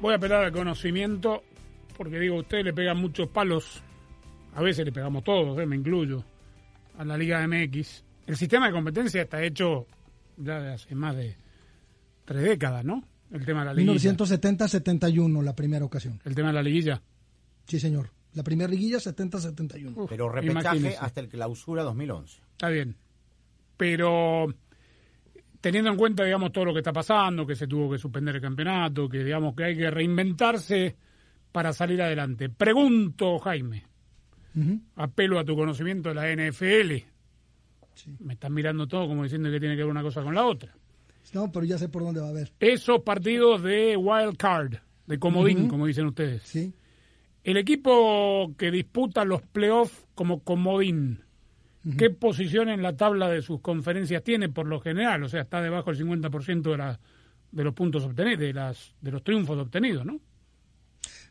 Voy 0.00 0.12
a 0.12 0.16
apelar 0.16 0.44
al 0.44 0.52
conocimiento 0.52 1.42
porque 1.96 2.20
digo, 2.20 2.36
ustedes 2.36 2.64
le 2.64 2.72
pegan 2.72 2.96
muchos 2.98 3.28
palos. 3.28 3.82
A 4.54 4.62
veces 4.62 4.84
le 4.84 4.92
pegamos 4.92 5.24
todos, 5.24 5.58
eh, 5.58 5.66
me 5.66 5.76
incluyo, 5.76 6.24
a 6.96 7.04
la 7.04 7.18
Liga 7.18 7.46
MX. 7.46 8.04
El 8.26 8.36
sistema 8.36 8.66
de 8.68 8.72
competencia 8.72 9.22
está 9.22 9.42
hecho 9.42 9.86
ya 10.36 10.60
de 10.60 10.74
hace 10.74 10.94
más 10.94 11.16
de 11.16 11.36
tres 12.24 12.42
décadas, 12.42 12.84
¿no? 12.84 13.02
El 13.32 13.44
tema 13.44 13.60
de 13.60 13.66
la 13.66 13.74
liguilla. 13.74 14.12
1970-71, 14.12 15.42
la 15.42 15.54
primera 15.54 15.84
ocasión. 15.84 16.20
El 16.24 16.34
tema 16.34 16.48
de 16.48 16.54
la 16.54 16.62
liguilla. 16.62 17.02
Sí, 17.66 17.80
señor. 17.80 18.10
La 18.34 18.42
primera 18.44 18.70
liguilla 18.70 18.98
70-71. 18.98 20.06
Pero 20.08 20.28
repechaje 20.28 20.60
imagínese. 20.60 20.98
hasta 21.00 21.20
el 21.20 21.28
clausura 21.28 21.82
2011. 21.82 22.40
Está 22.52 22.68
bien. 22.68 22.96
Pero 23.76 24.54
teniendo 25.60 25.90
en 25.90 25.96
cuenta, 25.96 26.24
digamos, 26.24 26.52
todo 26.52 26.66
lo 26.66 26.72
que 26.72 26.80
está 26.80 26.92
pasando, 26.92 27.46
que 27.46 27.56
se 27.56 27.66
tuvo 27.66 27.90
que 27.90 27.98
suspender 27.98 28.36
el 28.36 28.42
campeonato, 28.42 29.08
que 29.08 29.24
digamos 29.24 29.54
que 29.54 29.64
hay 29.64 29.76
que 29.76 29.90
reinventarse 29.90 30.96
para 31.52 31.72
salir 31.72 32.00
adelante. 32.02 32.48
Pregunto, 32.48 33.38
Jaime, 33.38 33.84
apelo 34.96 35.38
a 35.38 35.44
tu 35.44 35.56
conocimiento 35.56 36.10
de 36.10 36.14
la 36.14 36.32
NFL. 36.32 36.94
Me 38.20 38.34
están 38.34 38.54
mirando 38.54 38.86
todo 38.86 39.08
como 39.08 39.24
diciendo 39.24 39.50
que 39.50 39.58
tiene 39.58 39.76
que 39.76 39.82
ver 39.82 39.90
una 39.90 40.02
cosa 40.02 40.22
con 40.22 40.34
la 40.34 40.46
otra. 40.46 40.74
No, 41.32 41.50
pero 41.52 41.66
ya 41.66 41.76
sé 41.76 41.88
por 41.88 42.02
dónde 42.02 42.20
va 42.20 42.28
a 42.28 42.32
ver. 42.32 42.52
Esos 42.60 43.02
partidos 43.02 43.62
de 43.62 43.96
wild 43.96 44.36
card, 44.36 44.76
de 45.06 45.18
comodín, 45.18 45.68
como 45.68 45.86
dicen 45.86 46.06
ustedes. 46.06 46.42
Sí. 46.42 46.72
El 47.44 47.56
equipo 47.56 48.54
que 48.56 48.70
disputa 48.70 49.24
los 49.24 49.42
playoffs 49.42 50.06
como 50.14 50.42
comodín, 50.42 51.22
¿qué 51.96 52.10
posición 52.10 52.68
en 52.68 52.82
la 52.82 52.96
tabla 52.96 53.28
de 53.28 53.42
sus 53.42 53.60
conferencias 53.60 54.22
tiene 54.22 54.48
por 54.48 54.66
lo 54.66 54.80
general? 54.80 55.22
O 55.22 55.28
sea, 55.28 55.42
está 55.42 55.62
debajo 55.62 55.92
del 55.92 56.06
50% 56.06 56.62
de, 56.62 56.76
la, 56.76 57.00
de 57.50 57.64
los 57.64 57.74
puntos 57.74 58.04
obtenidos, 58.04 58.40
de, 58.40 58.52
las, 58.52 58.94
de 59.00 59.12
los 59.12 59.22
triunfos 59.22 59.58
obtenidos, 59.58 60.04
¿no? 60.04 60.20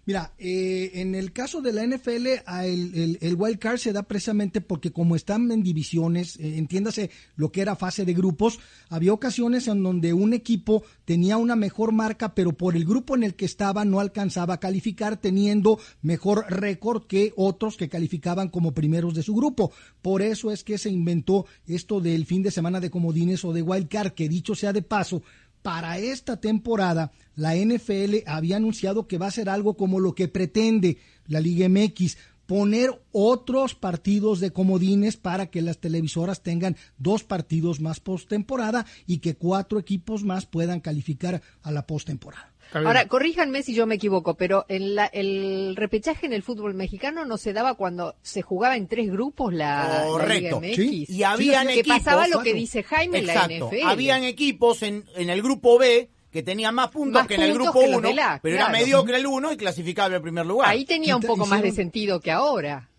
Mira, 0.08 0.32
eh, 0.40 0.92
en 0.94 1.16
el 1.16 1.34
caso 1.34 1.62
de 1.62 1.74
la 1.74 1.86
NFL, 1.86 2.28
el, 2.64 2.96
el, 2.96 3.18
el 3.20 3.36
wild 3.36 3.60
card 3.60 3.78
se 3.78 3.92
da 3.92 4.04
precisamente 4.04 4.62
porque 4.62 4.94
como 4.94 5.18
están 5.18 5.52
en 5.52 5.64
divisiones, 5.64 6.38
eh, 6.38 6.58
entiéndase 6.58 7.10
lo 7.36 7.52
que 7.52 7.60
era 7.60 7.76
fase 7.76 8.06
de 8.06 8.14
grupos, 8.14 8.58
había 8.88 9.12
ocasiones 9.12 9.68
en 9.68 9.84
donde 9.84 10.14
un 10.14 10.32
equipo 10.32 10.86
tenía 11.04 11.36
una 11.36 11.58
mejor 11.58 11.92
marca, 11.92 12.34
pero 12.36 12.54
por 12.54 12.78
el 12.78 12.86
grupo 12.86 13.18
en 13.18 13.24
el 13.24 13.36
que 13.36 13.44
estaba 13.44 13.84
no 13.84 14.00
alcanzaba 14.00 14.54
a 14.54 14.60
calificar, 14.62 15.18
teniendo 15.18 15.78
mejor 16.02 16.46
récord 16.48 17.06
que 17.06 17.34
otros 17.36 17.76
que 17.76 17.90
calificaban 17.90 18.48
como 18.48 18.74
primeros 18.74 19.14
de 19.14 19.24
su 19.24 19.36
grupo. 19.36 19.74
Por 20.02 20.22
eso 20.22 20.54
es 20.54 20.64
que 20.64 20.78
se 20.78 20.90
inventó 20.90 21.48
esto 21.68 22.00
del 22.00 22.26
fin 22.26 22.44
de 22.44 22.52
semana 22.52 22.80
de 22.80 22.90
comodines 22.90 23.44
o 23.44 23.52
de 23.52 23.62
wild 23.62 23.90
card, 23.90 24.14
que 24.14 24.30
dicho 24.30 24.56
sea 24.56 24.72
de 24.72 24.84
paso, 24.84 25.22
para 25.68 26.00
esta 26.00 26.40
temporada, 26.40 27.12
la 27.36 27.54
NFL 27.54 28.20
había 28.26 28.56
anunciado 28.56 29.06
que 29.06 29.18
va 29.18 29.28
a 29.28 29.32
ser 29.32 29.50
algo 29.50 29.76
como 29.76 30.00
lo 30.00 30.16
que 30.16 30.30
pretende 30.30 30.98
la 31.28 31.42
Liga 31.42 31.68
MX, 31.68 32.18
poner 32.46 33.02
otros 33.12 33.76
partidos 33.76 34.40
de 34.40 34.52
comodines 34.52 35.18
para 35.18 35.48
que 35.48 35.62
las 35.62 35.80
televisoras 35.80 36.42
tengan 36.42 36.78
dos 36.98 37.26
partidos 37.26 37.82
más 37.82 38.00
postemporada 38.00 38.86
y 39.08 39.18
que 39.18 39.36
cuatro 39.36 39.78
equipos 39.78 40.24
más 40.24 40.46
puedan 40.46 40.80
calificar 40.80 41.42
a 41.64 41.72
la 41.74 41.86
postemporada. 41.86 42.54
Ahora, 42.74 43.08
corríjanme 43.08 43.64
si 43.64 43.74
yo 43.74 43.86
me 43.88 43.96
equivoco, 43.96 44.36
pero 44.36 44.66
en 44.70 44.96
la- 44.96 45.06
el 45.08 45.76
repechaje 45.76 46.26
en 46.26 46.34
el 46.34 46.44
fútbol 46.44 46.74
mexicano 46.74 47.26
no 47.26 47.38
se 47.38 47.54
daba 47.54 47.76
cuando 47.76 48.16
se 48.22 48.42
jugaba 48.42 48.76
en 48.78 48.88
tres 48.88 49.10
grupos 49.12 49.54
la, 49.54 49.88
la 49.88 49.96
Liga 50.00 50.08
Correcto. 50.08 50.62
MX. 50.62 50.76
Sí. 50.76 51.06
Y 51.10 51.24
habían 51.24 51.68
que 51.68 51.80
equipos. 51.80 51.98
pasaba 52.00 52.28
lo 52.28 52.42
que 52.42 52.54
dice 52.54 52.84
Jaime 52.84 53.20
en 53.20 53.28
la. 53.28 53.48
NFL. 53.48 53.84
Habían 53.86 54.24
equipos 54.24 54.84
en, 54.84 55.06
en 55.16 55.30
el 55.30 55.42
grupo 55.42 55.78
B 55.78 56.10
que 56.32 56.44
tenían 56.44 56.76
más 56.76 56.90
puntos 56.90 57.22
Más 57.22 57.28
que 57.28 57.36
en 57.36 57.42
el 57.42 57.54
grupo 57.54 57.80
que 57.80 57.88
los 57.88 57.98
1, 58.00 58.08
de 58.10 58.14
la, 58.14 58.40
pero 58.44 58.58
claro. 58.58 58.76
era 58.76 58.80
mediocre 58.84 59.18
el 59.18 59.26
1 59.26 59.54
y 59.54 59.58
clasificable 59.58 60.18
al 60.18 60.22
primer 60.22 60.46
lugar. 60.46 60.70
Ahí 60.70 60.86
tenía 60.86 61.16
un 61.16 61.22
poco 61.24 61.46
más 61.46 61.62
de 61.62 61.72
sentido 61.72 62.20
que 62.20 62.32
ahora. 62.32 62.90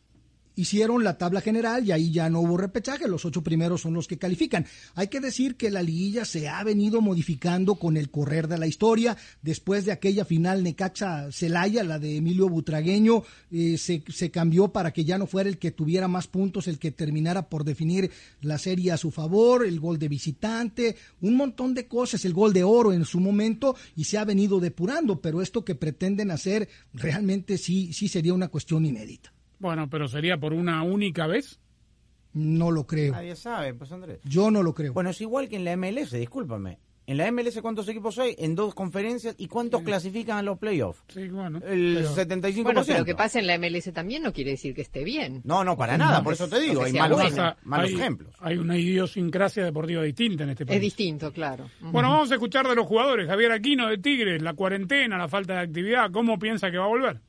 Hicieron 0.59 1.05
la 1.05 1.17
tabla 1.19 1.41
general 1.41 1.87
y 1.87 1.93
ahí 1.93 2.11
ya 2.11 2.29
no 2.29 2.41
hubo 2.41 2.57
repechaje, 2.57 3.07
los 3.07 3.25
ocho 3.25 3.43
primeros 3.43 3.83
son 3.83 3.95
los 3.95 4.09
que 4.09 4.19
califican. 4.19 4.67
Hay 4.97 5.07
que 5.07 5.21
decir 5.21 5.57
que 5.57 5.71
la 5.71 5.85
liguilla 5.85 6.25
se 6.25 6.49
ha 6.49 6.65
venido 6.65 7.01
modificando 7.01 7.77
con 7.77 7.97
el 7.97 8.11
correr 8.11 8.49
de 8.49 8.59
la 8.59 8.67
historia, 8.67 9.17
después 9.41 9.85
de 9.85 9.93
aquella 9.93 10.25
final 10.25 10.65
Necaxa-Celaya, 10.65 11.85
la 11.85 12.01
de 12.01 12.17
Emilio 12.17 12.49
Butragueño, 12.49 13.23
eh, 13.53 13.79
se, 13.79 14.03
se 14.09 14.33
cambió 14.33 14.69
para 14.73 14.93
que 14.93 15.05
ya 15.05 15.17
no 15.17 15.29
fuera 15.29 15.49
el 15.49 15.59
que 15.59 15.71
tuviera 15.71 16.09
más 16.09 16.27
puntos, 16.27 16.67
el 16.67 16.81
que 16.81 16.91
terminara 16.91 17.49
por 17.49 17.63
definir 17.63 18.11
la 18.41 18.59
serie 18.59 18.91
a 18.91 18.97
su 18.97 19.13
favor, 19.13 19.65
el 19.65 19.79
gol 19.79 20.01
de 20.01 20.09
visitante, 20.09 20.97
un 21.21 21.37
montón 21.37 21.73
de 21.73 21.87
cosas, 21.87 22.25
el 22.25 22.35
gol 22.35 22.53
de 22.53 22.65
oro 22.65 22.93
en 22.93 23.05
su 23.05 23.21
momento 23.21 23.77
y 23.95 24.05
se 24.05 24.19
ha 24.19 24.25
venido 24.25 24.59
depurando, 24.59 25.21
pero 25.21 25.41
esto 25.41 25.65
que 25.65 25.77
pretenden 25.77 26.33
hacer 26.33 26.69
realmente 26.93 27.59
sí, 27.59 27.93
sí 27.93 28.09
sería 28.09 28.35
una 28.35 28.49
cuestión 28.49 28.85
inédita. 28.85 29.38
Bueno, 29.59 29.89
pero 29.91 30.09
sería 30.09 30.39
por 30.39 30.53
una 30.53 30.83
única 30.83 31.27
vez. 31.27 31.61
No 32.33 32.71
lo 32.71 32.87
creo. 32.87 33.13
Nadie 33.13 33.35
sabe, 33.37 33.75
pues 33.75 33.91
Andrés. 33.91 34.21
Yo 34.25 34.51
no 34.51 34.63
lo 34.63 34.75
creo. 34.75 34.93
Bueno, 34.93 35.11
es 35.11 35.21
igual 35.21 35.49
que 35.49 35.57
en 35.57 35.65
la 35.65 35.77
MLS, 35.77 36.13
discúlpame. 36.13 36.79
En 37.07 37.17
la 37.17 37.33
MLS, 37.33 37.63
¿cuántos 37.63 37.89
equipos 37.89 38.19
hay? 38.19 38.35
En 38.39 38.55
dos 38.55 38.75
conferencias. 38.75 39.35
¿Y 39.39 39.49
cuántos 39.49 39.81
clasifican 39.81 40.37
a 40.37 40.43
los 40.43 40.59
playoffs? 40.59 41.03
Sí, 41.09 41.27
bueno. 41.29 41.59
El 41.67 41.95
pero- 42.03 42.15
75%. 42.15 42.63
Bueno, 42.65 42.83
pero 42.87 43.05
que 43.07 43.15
pase 43.15 43.39
en 43.39 43.47
la 43.47 43.55
MLS 43.59 43.91
también 43.95 44.23
no 44.23 44.31
quiere 44.35 44.51
decir 44.51 44.75
que 44.75 44.83
esté 44.83 45.05
bien. 45.05 45.41
No, 45.45 45.65
no, 45.65 45.75
para 45.75 45.97
nada, 45.97 46.23
por 46.23 46.35
eso 46.35 46.47
te 46.51 46.61
digo, 46.61 46.83
hay 46.83 46.93
malos, 46.93 47.19
bueno. 47.19 47.35
Pasa- 47.35 47.57
malos 47.65 47.89
hay- 47.89 47.95
ejemplos. 47.95 48.35
Hay 48.41 48.59
una 48.59 48.77
idiosincrasia 48.77 49.65
deportiva 49.65 50.03
distinta 50.03 50.45
en 50.45 50.51
este 50.51 50.67
país. 50.67 50.77
Es 50.77 50.83
distinto, 50.83 51.33
claro. 51.33 51.71
Bueno, 51.81 52.11
vamos 52.11 52.31
a 52.31 52.35
escuchar 52.35 52.69
de 52.69 52.75
los 52.75 52.87
jugadores. 52.87 53.27
Javier 53.27 53.53
Aquino 53.53 53.89
de 53.89 53.97
Tigres, 53.97 54.43
la 54.43 54.53
cuarentena, 54.53 55.17
la 55.17 55.29
falta 55.29 55.55
de 55.55 55.61
actividad. 55.61 56.11
¿Cómo 56.13 56.39
piensa 56.39 56.71
que 56.71 56.77
va 56.77 56.85
a 56.85 56.89
volver? 56.89 57.23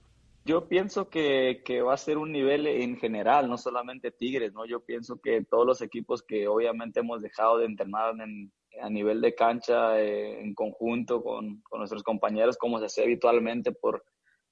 Yo 0.45 0.67
pienso 0.67 1.09
que, 1.09 1.61
que 1.63 1.81
va 1.81 1.93
a 1.93 1.97
ser 1.97 2.17
un 2.17 2.31
nivel 2.31 2.65
en 2.65 2.97
general, 2.97 3.49
no 3.49 3.57
solamente 3.57 4.11
Tigres, 4.11 4.53
¿no? 4.53 4.65
Yo 4.65 4.79
pienso 4.79 5.19
que 5.21 5.43
todos 5.43 5.65
los 5.65 5.81
equipos 5.81 6.23
que 6.23 6.47
obviamente 6.47 7.01
hemos 7.01 7.21
dejado 7.21 7.59
de 7.59 7.65
entrenar 7.65 8.15
en, 8.21 8.51
a 8.81 8.89
nivel 8.89 9.21
de 9.21 9.35
cancha 9.35 9.99
eh, 9.99 10.41
en 10.41 10.53
conjunto 10.53 11.21
con, 11.21 11.63
nuestros 11.77 12.03
compañeros 12.03 12.57
como 12.57 12.79
se 12.79 12.85
hace 12.85 13.03
habitualmente 13.03 13.71
por, 13.71 14.03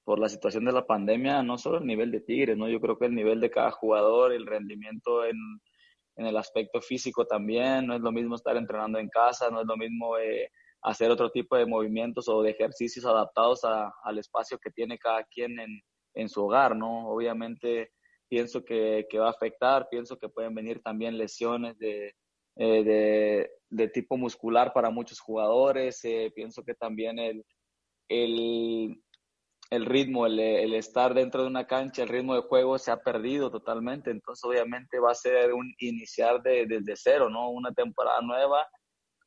por 0.03 0.19
la 0.19 0.29
situación 0.29 0.65
de 0.65 0.71
la 0.71 0.85
pandemia, 0.85 1.43
no 1.43 1.57
solo 1.57 1.79
el 1.79 1.85
nivel 1.85 2.11
de 2.11 2.21
Tigres, 2.21 2.57
¿no? 2.57 2.69
yo 2.69 2.79
creo 2.79 2.97
que 2.97 3.05
el 3.05 3.15
nivel 3.15 3.39
de 3.39 3.49
cada 3.49 3.71
jugador, 3.71 4.33
el 4.33 4.45
rendimiento 4.45 5.25
en, 5.25 5.37
en 6.15 6.25
el 6.25 6.37
aspecto 6.37 6.81
físico 6.81 7.25
también, 7.25 7.87
no 7.87 7.95
es 7.95 8.01
lo 8.01 8.11
mismo 8.11 8.35
estar 8.35 8.57
entrenando 8.57 8.99
en 8.99 9.09
casa, 9.09 9.49
no 9.49 9.61
es 9.61 9.67
lo 9.67 9.77
mismo 9.77 10.17
eh, 10.17 10.51
hacer 10.81 11.11
otro 11.11 11.31
tipo 11.31 11.57
de 11.57 11.65
movimientos 11.65 12.27
o 12.29 12.41
de 12.41 12.51
ejercicios 12.51 13.05
adaptados 13.05 13.63
a, 13.63 13.91
al 14.03 14.19
espacio 14.19 14.57
que 14.57 14.71
tiene 14.71 14.97
cada 14.97 15.23
quien 15.23 15.59
en, 15.59 15.81
en 16.13 16.29
su 16.29 16.43
hogar, 16.43 16.75
¿no? 16.75 17.09
Obviamente 17.09 17.91
pienso 18.29 18.63
que, 18.63 19.07
que, 19.09 19.19
va 19.19 19.27
a 19.27 19.31
afectar, 19.31 19.87
pienso 19.89 20.17
que 20.17 20.29
pueden 20.29 20.53
venir 20.53 20.81
también 20.81 21.17
lesiones 21.17 21.77
de, 21.77 22.13
eh, 22.57 22.83
de, 22.83 23.49
de, 23.69 23.87
tipo 23.89 24.17
muscular 24.17 24.73
para 24.73 24.89
muchos 24.89 25.19
jugadores, 25.19 26.03
eh, 26.03 26.31
pienso 26.35 26.63
que 26.63 26.73
también 26.73 27.19
el, 27.19 27.45
el, 28.09 29.01
el 29.69 29.85
ritmo, 29.85 30.25
el, 30.25 30.39
el, 30.39 30.73
estar 30.73 31.13
dentro 31.13 31.41
de 31.41 31.47
una 31.47 31.67
cancha, 31.67 32.03
el 32.03 32.09
ritmo 32.09 32.35
de 32.35 32.41
juego 32.41 32.77
se 32.77 32.91
ha 32.91 32.97
perdido 32.97 33.49
totalmente, 33.49 34.11
entonces 34.11 34.43
obviamente 34.43 34.99
va 34.99 35.11
a 35.11 35.15
ser 35.15 35.53
un 35.53 35.73
iniciar 35.79 36.41
de, 36.41 36.65
desde 36.65 36.95
cero, 36.95 37.29
¿no? 37.29 37.49
Una 37.49 37.71
temporada 37.71 38.21
nueva 38.21 38.67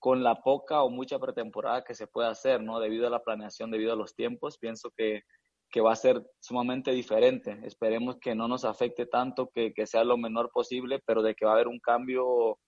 con 0.01 0.25
la 0.25 0.43
poca 0.43 0.83
o 0.83 0.91
mucha 0.91 1.19
pretemporada 1.19 1.85
que 1.85 1.95
se 1.95 2.07
puede 2.07 2.29
hacer, 2.29 2.63
¿no? 2.63 2.81
Debido 2.81 3.07
a 3.07 3.11
la 3.11 3.23
planeación, 3.23 3.71
debido 3.71 3.93
a 3.93 3.97
los 3.97 4.15
tiempos, 4.15 4.59
pienso 4.59 4.91
que, 4.97 5.23
que 5.71 5.83
va 5.83 5.93
a 5.93 5.97
ser 5.97 6.25
sumamente 6.41 6.91
diferente. 6.91 7.61
Esperemos 7.65 8.17
que 8.19 8.35
no 8.35 8.49
nos 8.49 8.65
afecte 8.65 9.07
tanto, 9.07 9.51
que, 9.55 9.75
que, 9.75 9.87
sea 9.87 10.03
lo 10.03 10.17
menor 10.17 10.51
posible, 10.53 11.01
pero 11.07 11.23
de 11.23 11.35
que 11.35 11.45
va 11.45 11.53
a 11.53 11.55
haber 11.55 11.69
un 11.69 11.79
cambio 11.81 12.59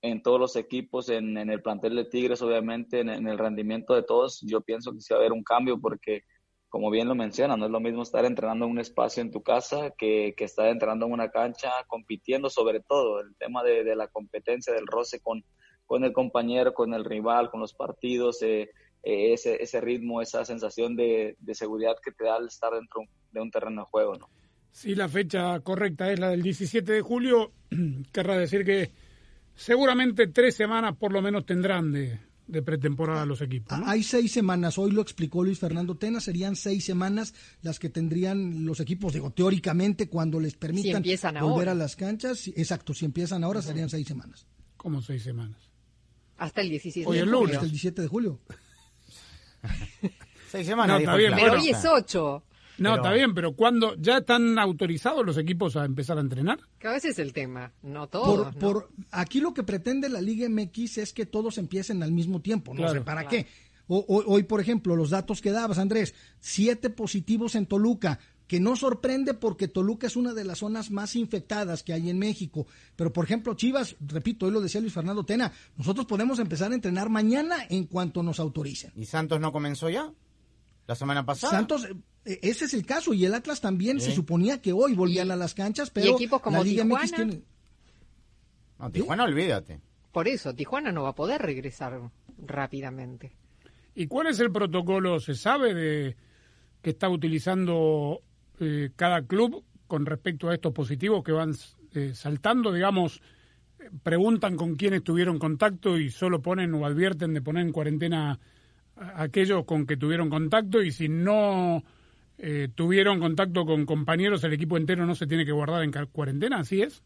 en 0.00 0.22
todos 0.22 0.40
los 0.40 0.56
equipos, 0.56 1.10
en, 1.10 1.36
en 1.36 1.50
el 1.50 1.60
plantel 1.60 1.94
de 1.94 2.06
Tigres, 2.06 2.40
obviamente, 2.40 3.00
en, 3.00 3.28
el 3.28 3.38
rendimiento 3.38 3.94
de 3.94 4.02
todos, 4.02 4.40
yo 4.42 4.62
pienso 4.62 4.92
que 4.92 5.00
sí 5.00 5.12
va 5.12 5.18
a 5.18 5.20
haber 5.20 5.32
un 5.32 5.44
cambio 5.44 5.78
porque, 5.78 6.22
como 6.70 6.90
bien 6.90 7.08
lo 7.08 7.14
menciona, 7.14 7.56
no 7.56 7.66
es 7.66 7.70
lo 7.70 7.80
mismo 7.80 8.02
estar 8.02 8.24
entrenando 8.24 8.64
en 8.64 8.70
un 8.70 8.78
espacio 8.78 9.20
en 9.22 9.30
tu 9.30 9.42
casa 9.42 9.90
que, 9.98 10.34
que 10.36 10.44
estar 10.44 10.68
entrenando 10.68 11.04
en 11.04 11.12
una 11.12 11.30
cancha, 11.30 11.70
compitiendo 11.86 12.48
sobre 12.48 12.80
todo, 12.80 13.20
el 13.20 13.36
tema 13.36 13.62
de, 13.62 13.84
de 13.84 13.94
la 13.94 14.08
competencia, 14.08 14.72
del 14.72 14.86
roce 14.86 15.20
con, 15.20 15.44
con 15.88 16.04
el 16.04 16.12
compañero, 16.12 16.72
con 16.72 16.94
el 16.94 17.04
rival, 17.04 17.50
con 17.50 17.58
los 17.58 17.74
partidos. 17.74 18.40
Eh, 18.42 18.70
ese, 19.02 19.62
ese 19.62 19.80
ritmo, 19.80 20.20
esa 20.20 20.44
sensación 20.44 20.94
de, 20.94 21.36
de, 21.38 21.54
seguridad 21.54 21.94
que 22.04 22.12
te 22.12 22.24
da 22.24 22.36
al 22.36 22.46
estar 22.48 22.72
dentro 22.74 23.02
de 23.32 23.40
un 23.40 23.50
terreno 23.50 23.82
de 23.82 23.86
juego, 23.90 24.16
¿no? 24.16 24.28
Si 24.70 24.94
la 24.94 25.08
fecha 25.08 25.58
correcta 25.60 26.12
es 26.12 26.18
la 26.18 26.30
del 26.30 26.42
17 26.42 26.92
de 26.92 27.00
julio, 27.00 27.52
querrá 28.12 28.36
decir 28.36 28.64
que 28.64 28.90
seguramente 29.54 30.26
tres 30.26 30.56
semanas 30.56 30.96
por 30.96 31.12
lo 31.12 31.22
menos 31.22 31.46
tendrán 31.46 31.90
de, 31.92 32.18
de 32.48 32.62
pretemporada 32.62 33.24
los 33.24 33.40
equipos. 33.40 33.78
¿no? 33.78 33.86
Hay 33.88 34.02
seis 34.02 34.32
semanas, 34.32 34.78
hoy 34.78 34.90
lo 34.90 35.02
explicó 35.02 35.44
Luis 35.44 35.58
Fernando 35.58 35.96
Tena, 35.96 36.20
serían 36.20 36.56
seis 36.56 36.84
semanas 36.84 37.34
las 37.62 37.78
que 37.78 37.90
tendrían 37.90 38.64
los 38.64 38.80
equipos, 38.80 39.12
digo, 39.12 39.30
teóricamente 39.30 40.08
cuando 40.08 40.40
les 40.40 40.54
permitan 40.54 41.04
si 41.04 41.16
volver 41.16 41.36
ahora. 41.38 41.72
a 41.72 41.74
las 41.74 41.96
canchas, 41.96 42.48
exacto, 42.48 42.94
si 42.94 43.04
empiezan 43.04 43.44
ahora 43.44 43.60
uh 43.60 43.62
-huh. 43.62 43.66
serían 43.66 43.88
seis 43.88 44.06
semanas. 44.06 44.46
¿Cómo 44.76 45.02
seis 45.02 45.22
semanas? 45.22 45.67
Hasta 46.38 46.60
el 46.62 46.70
17 46.70 47.06
hoy 47.08 47.16
de 47.18 47.22
julio. 47.24 47.38
lunes. 47.40 47.54
Hasta 47.56 47.64
el 47.66 47.70
17 47.72 48.02
de 48.02 48.08
julio. 48.08 48.40
Seis 50.50 50.66
semanas. 50.66 50.94
No, 50.94 50.98
está 51.00 51.16
bien, 51.16 51.32
pero 51.34 51.52
hoy 51.54 51.68
es 51.68 51.84
ocho. 51.84 52.42
No, 52.78 52.90
Pero- 52.90 53.02
está 53.02 53.12
bien, 53.12 53.34
pero 53.34 53.52
¿cuándo 53.56 53.96
ya 53.96 54.18
están 54.18 54.56
autorizados 54.56 55.26
los 55.26 55.36
equipos 55.36 55.74
a 55.76 55.84
empezar 55.84 56.16
a 56.16 56.20
entrenar? 56.20 56.60
Que 56.78 56.86
a 56.86 56.92
veces 56.92 57.10
es 57.12 57.18
el 57.18 57.32
tema, 57.32 57.72
no 57.82 58.06
todos. 58.06 58.54
Por, 58.54 58.54
¿no? 58.54 58.58
por 58.60 58.90
aquí 59.10 59.40
lo 59.40 59.52
que 59.52 59.64
pretende 59.64 60.08
la 60.08 60.20
Liga 60.20 60.48
MX 60.48 60.98
es 60.98 61.12
que 61.12 61.26
todos 61.26 61.58
empiecen 61.58 62.04
al 62.04 62.12
mismo 62.12 62.40
tiempo, 62.40 62.72
no 62.72 62.78
Claro. 62.78 62.92
sé 62.94 63.00
para 63.00 63.22
Claro. 63.26 63.30
qué. 63.30 63.46
O- 63.88 64.04
hoy, 64.26 64.44
por 64.44 64.60
ejemplo, 64.60 64.94
los 64.94 65.10
datos 65.10 65.40
que 65.42 65.50
dabas, 65.50 65.78
Andrés, 65.78 66.14
siete 66.38 66.88
positivos 66.88 67.56
en 67.56 67.66
Toluca, 67.66 68.20
que 68.48 68.58
no 68.58 68.74
sorprende 68.74 69.34
porque 69.34 69.68
Toluca 69.68 70.06
es 70.06 70.16
una 70.16 70.32
de 70.32 70.42
las 70.42 70.58
zonas 70.58 70.90
más 70.90 71.14
infectadas 71.14 71.82
que 71.82 71.92
hay 71.92 72.08
en 72.08 72.18
México. 72.18 72.66
Pero, 72.96 73.12
por 73.12 73.26
ejemplo, 73.26 73.54
Chivas, 73.54 73.94
repito, 74.00 74.46
hoy 74.46 74.52
lo 74.52 74.62
decía 74.62 74.80
Luis 74.80 74.94
Fernando 74.94 75.22
Tena, 75.24 75.52
nosotros 75.76 76.06
podemos 76.06 76.38
empezar 76.38 76.72
a 76.72 76.74
entrenar 76.74 77.10
mañana 77.10 77.58
en 77.68 77.84
cuanto 77.84 78.22
nos 78.22 78.40
autoricen. 78.40 78.90
¿Y 78.96 79.04
Santos 79.04 79.38
no 79.38 79.52
comenzó 79.52 79.90
ya? 79.90 80.10
¿La 80.86 80.94
semana 80.94 81.26
pasada? 81.26 81.52
Santos, 81.52 81.86
eh, 82.24 82.40
ese 82.42 82.64
es 82.64 82.72
el 82.72 82.86
caso, 82.86 83.12
y 83.12 83.26
el 83.26 83.34
Atlas 83.34 83.60
también 83.60 84.00
se 84.00 84.12
suponía 84.12 84.62
que 84.62 84.72
hoy 84.72 84.94
volvían 84.94 85.30
a 85.30 85.36
las 85.36 85.52
canchas, 85.52 85.88
y 85.88 85.92
pero 85.92 86.14
equipos 86.14 86.40
como 86.40 86.56
la 86.56 86.64
Liga 86.64 86.84
MX 86.84 87.00
Tijuana. 87.02 87.16
tiene... 87.16 87.42
No, 88.78 88.90
Tijuana, 88.90 89.24
olvídate. 89.24 89.80
Por 90.10 90.26
eso, 90.26 90.54
Tijuana 90.54 90.90
no 90.90 91.02
va 91.02 91.10
a 91.10 91.14
poder 91.14 91.42
regresar 91.42 92.00
rápidamente. 92.38 93.32
¿Y 93.94 94.06
cuál 94.06 94.28
es 94.28 94.40
el 94.40 94.50
protocolo, 94.50 95.20
se 95.20 95.34
sabe, 95.34 95.74
de 95.74 96.16
que 96.80 96.90
está 96.90 97.10
utilizando 97.10 98.22
eh, 98.60 98.90
cada 98.96 99.22
club 99.22 99.64
con 99.86 100.06
respecto 100.06 100.48
a 100.48 100.54
estos 100.54 100.72
positivos 100.72 101.22
que 101.24 101.32
van 101.32 101.54
eh, 101.94 102.12
saltando? 102.14 102.72
Digamos, 102.72 103.20
preguntan 104.02 104.56
con 104.56 104.76
quiénes 104.76 105.02
tuvieron 105.02 105.38
contacto 105.38 105.98
y 105.98 106.10
solo 106.10 106.42
ponen 106.42 106.74
o 106.74 106.84
advierten 106.86 107.34
de 107.34 107.42
poner 107.42 107.66
en 107.66 107.72
cuarentena 107.72 108.38
a 108.96 109.22
aquellos 109.22 109.64
con 109.64 109.86
que 109.86 109.96
tuvieron 109.96 110.28
contacto 110.28 110.82
y 110.82 110.90
si 110.90 111.08
no 111.08 111.82
eh, 112.36 112.68
tuvieron 112.74 113.20
contacto 113.20 113.64
con 113.64 113.86
compañeros, 113.86 114.44
el 114.44 114.52
equipo 114.52 114.76
entero 114.76 115.06
no 115.06 115.14
se 115.14 115.26
tiene 115.26 115.44
que 115.44 115.52
guardar 115.52 115.82
en 115.82 115.92
cuarentena, 116.12 116.60
¿así 116.60 116.82
es? 116.82 117.02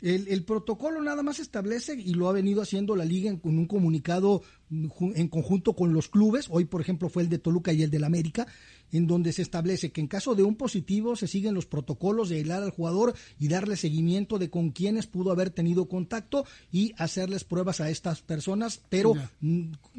El, 0.00 0.26
el 0.28 0.44
protocolo 0.44 1.00
nada 1.00 1.22
más 1.22 1.38
establece, 1.38 1.94
y 1.94 2.14
lo 2.14 2.28
ha 2.28 2.32
venido 2.32 2.60
haciendo 2.60 2.96
la 2.96 3.04
liga 3.04 3.30
en, 3.30 3.38
con 3.38 3.56
un 3.56 3.66
comunicado 3.66 4.42
en 4.72 5.28
conjunto 5.28 5.74
con 5.74 5.92
los 5.92 6.08
clubes, 6.08 6.46
hoy 6.50 6.64
por 6.64 6.80
ejemplo 6.80 7.10
fue 7.10 7.22
el 7.22 7.28
de 7.28 7.38
Toluca 7.38 7.72
y 7.72 7.82
el 7.82 7.90
del 7.90 8.04
América, 8.04 8.46
en 8.90 9.06
donde 9.06 9.32
se 9.32 9.42
establece 9.42 9.90
que 9.90 10.00
en 10.00 10.06
caso 10.06 10.34
de 10.34 10.42
un 10.42 10.56
positivo 10.56 11.16
se 11.16 11.26
siguen 11.26 11.54
los 11.54 11.66
protocolos 11.66 12.28
de 12.28 12.36
aislar 12.36 12.62
al 12.62 12.70
jugador 12.70 13.14
y 13.38 13.48
darle 13.48 13.76
seguimiento 13.76 14.38
de 14.38 14.50
con 14.50 14.70
quienes 14.70 15.06
pudo 15.06 15.30
haber 15.30 15.50
tenido 15.50 15.88
contacto 15.88 16.46
y 16.70 16.94
hacerles 16.96 17.44
pruebas 17.44 17.80
a 17.80 17.90
estas 17.90 18.22
personas, 18.22 18.80
pero 18.88 19.14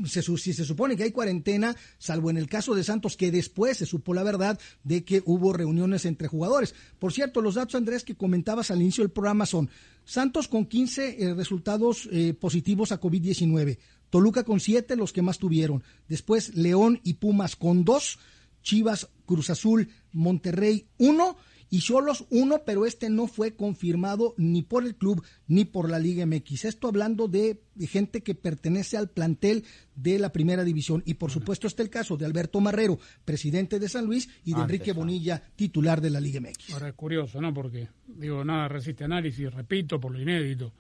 se, 0.05 0.21
si 0.21 0.53
se 0.53 0.65
supone 0.65 0.95
que 0.95 1.03
hay 1.03 1.11
cuarentena, 1.11 1.75
salvo 1.97 2.29
en 2.29 2.37
el 2.37 2.47
caso 2.47 2.75
de 2.75 2.83
Santos, 2.83 3.17
que 3.17 3.31
después 3.31 3.77
se 3.77 3.85
supo 3.85 4.13
la 4.13 4.23
verdad 4.23 4.59
de 4.83 5.03
que 5.03 5.21
hubo 5.25 5.53
reuniones 5.53 6.05
entre 6.05 6.27
jugadores. 6.27 6.73
Por 6.99 7.13
cierto, 7.13 7.41
los 7.41 7.55
datos, 7.55 7.75
Andrés, 7.75 8.03
que 8.03 8.15
comentabas 8.15 8.71
al 8.71 8.81
inicio 8.81 9.03
del 9.03 9.11
programa 9.11 9.45
son 9.45 9.69
Santos 10.05 10.47
con 10.47 10.65
15 10.65 11.23
eh, 11.23 11.33
resultados 11.33 12.09
eh, 12.11 12.33
positivos 12.33 12.91
a 12.91 12.99
COVID-19, 12.99 13.77
Toluca 14.13 14.43
con 14.43 14.59
7, 14.59 14.95
los 14.95 15.11
que 15.11 15.23
más 15.23 15.39
tuvieron, 15.39 15.81
después 16.07 16.55
León 16.55 16.99
y 17.03 17.15
Pumas 17.15 17.55
con 17.55 17.83
2, 17.83 18.19
Chivas, 18.61 19.09
Cruz 19.25 19.49
Azul, 19.49 19.89
Monterrey 20.11 20.85
1 20.99 21.35
y 21.71 21.79
Cholos 21.79 22.27
1, 22.29 22.61
pero 22.63 22.85
este 22.85 23.09
no 23.09 23.25
fue 23.25 23.55
confirmado 23.55 24.35
ni 24.37 24.61
por 24.61 24.85
el 24.85 24.93
club 24.93 25.25
ni 25.47 25.65
por 25.65 25.89
la 25.89 25.97
Liga 25.97 26.27
MX. 26.27 26.65
Esto 26.65 26.89
hablando 26.89 27.27
de, 27.27 27.63
de 27.73 27.87
gente 27.87 28.21
que 28.21 28.35
pertenece 28.35 28.97
al 28.97 29.09
plantel 29.09 29.65
de 29.95 30.19
la 30.19 30.31
primera 30.31 30.63
división. 30.63 31.01
Y 31.07 31.15
por 31.15 31.31
supuesto 31.31 31.65
está 31.65 31.81
el 31.81 31.89
caso 31.89 32.15
de 32.15 32.27
Alberto 32.27 32.61
Marrero, 32.61 32.99
presidente 33.25 33.79
de 33.79 33.89
San 33.89 34.05
Luis, 34.05 34.29
y 34.45 34.51
de 34.51 34.61
Antes, 34.61 34.75
Enrique 34.75 34.91
ah. 34.91 34.93
Bonilla, 34.93 35.43
titular 35.55 36.01
de 36.01 36.11
la 36.11 36.19
Liga 36.19 36.39
MX. 36.39 36.73
Ahora 36.73 36.89
es 36.89 36.93
curioso, 36.93 37.41
¿no? 37.41 37.51
Porque, 37.51 37.89
digo, 38.05 38.45
nada 38.45 38.67
resiste 38.67 39.05
análisis, 39.05 39.51
repito, 39.51 39.99
por 39.99 40.11
lo 40.11 40.21
inédito. 40.21 40.71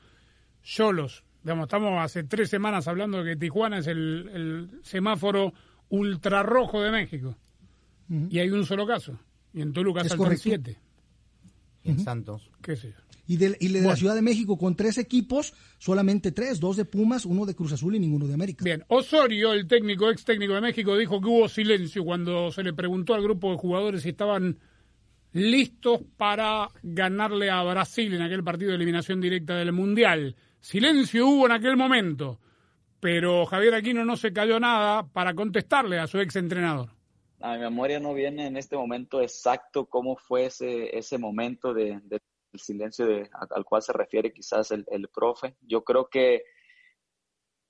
Solos, 0.61 1.23
digamos, 1.43 1.65
estamos 1.65 2.03
hace 2.03 2.23
tres 2.23 2.49
semanas 2.49 2.87
hablando 2.87 3.23
de 3.23 3.31
que 3.31 3.35
Tijuana 3.37 3.79
es 3.79 3.87
el, 3.87 4.29
el 4.33 4.79
semáforo 4.83 5.53
ultrarrojo 5.89 6.81
de 6.81 6.91
México. 6.91 7.35
Y 8.29 8.39
hay 8.39 8.49
un 8.49 8.65
solo 8.65 8.85
caso. 8.85 9.17
Y 9.53 9.61
en 9.61 9.73
Toluca 9.73 10.01
Es 10.01 10.09
saltan 10.09 10.25
correcto. 10.25 10.43
siete. 10.43 10.77
Y 11.83 11.91
en 11.91 11.99
Santos. 11.99 12.49
¿Qué 12.61 12.75
sé 12.75 12.89
yo? 12.89 12.95
Y 13.25 13.37
de, 13.37 13.55
y 13.59 13.69
de 13.69 13.81
la. 13.81 13.95
Ciudad 13.95 14.15
de 14.15 14.21
México 14.21 14.57
con 14.57 14.75
tres 14.75 14.97
equipos, 14.97 15.53
solamente 15.79 16.31
tres, 16.31 16.59
dos 16.59 16.75
de 16.75 16.85
Pumas, 16.85 17.25
uno 17.25 17.45
de 17.45 17.55
Cruz 17.55 17.71
Azul 17.71 17.95
y 17.95 17.99
ninguno 17.99 18.27
de 18.27 18.33
América. 18.33 18.63
Bien, 18.63 18.83
Osorio, 18.89 19.53
el 19.53 19.65
técnico, 19.67 20.11
ex 20.11 20.25
técnico 20.25 20.53
de 20.53 20.61
México, 20.61 20.97
dijo 20.97 21.21
que 21.21 21.27
hubo 21.27 21.47
silencio 21.47 22.03
cuando 22.03 22.51
se 22.51 22.63
le 22.63 22.73
preguntó 22.73 23.13
al 23.13 23.23
grupo 23.23 23.51
de 23.51 23.57
jugadores 23.57 24.01
si 24.01 24.09
estaban 24.09 24.59
listos 25.31 26.01
para 26.17 26.69
ganarle 26.83 27.49
a 27.49 27.63
Brasil 27.63 28.13
en 28.13 28.21
aquel 28.21 28.43
partido 28.43 28.71
de 28.71 28.75
eliminación 28.75 29.21
directa 29.21 29.55
del 29.55 29.71
Mundial. 29.71 30.35
Silencio 30.63 31.27
hubo 31.27 31.45
en 31.45 31.51
aquel 31.51 31.75
momento, 31.75 32.39
pero 33.01 33.45
Javier 33.45 33.75
Aquino 33.75 34.05
no 34.05 34.15
se 34.15 34.31
cayó 34.31 34.61
nada 34.61 35.03
para 35.03 35.33
contestarle 35.33 35.99
a 35.99 36.07
su 36.07 36.19
ex 36.21 36.37
entrenador. 36.37 36.87
A 37.41 37.55
mi 37.55 37.59
memoria 37.59 37.99
no 37.99 38.13
viene 38.13 38.47
en 38.47 38.55
este 38.55 38.77
momento 38.77 39.21
exacto 39.21 39.87
cómo 39.87 40.15
fue 40.15 40.45
ese, 40.45 40.97
ese 40.97 41.17
momento 41.17 41.73
de, 41.73 41.99
silencio 42.53 43.05
de, 43.05 43.29
al 43.53 43.65
cual 43.65 43.81
se 43.81 43.91
refiere 43.91 44.31
quizás 44.31 44.71
el, 44.71 44.85
el 44.89 45.09
profe. 45.09 45.57
Yo 45.59 45.83
creo 45.83 46.07
que, 46.07 46.43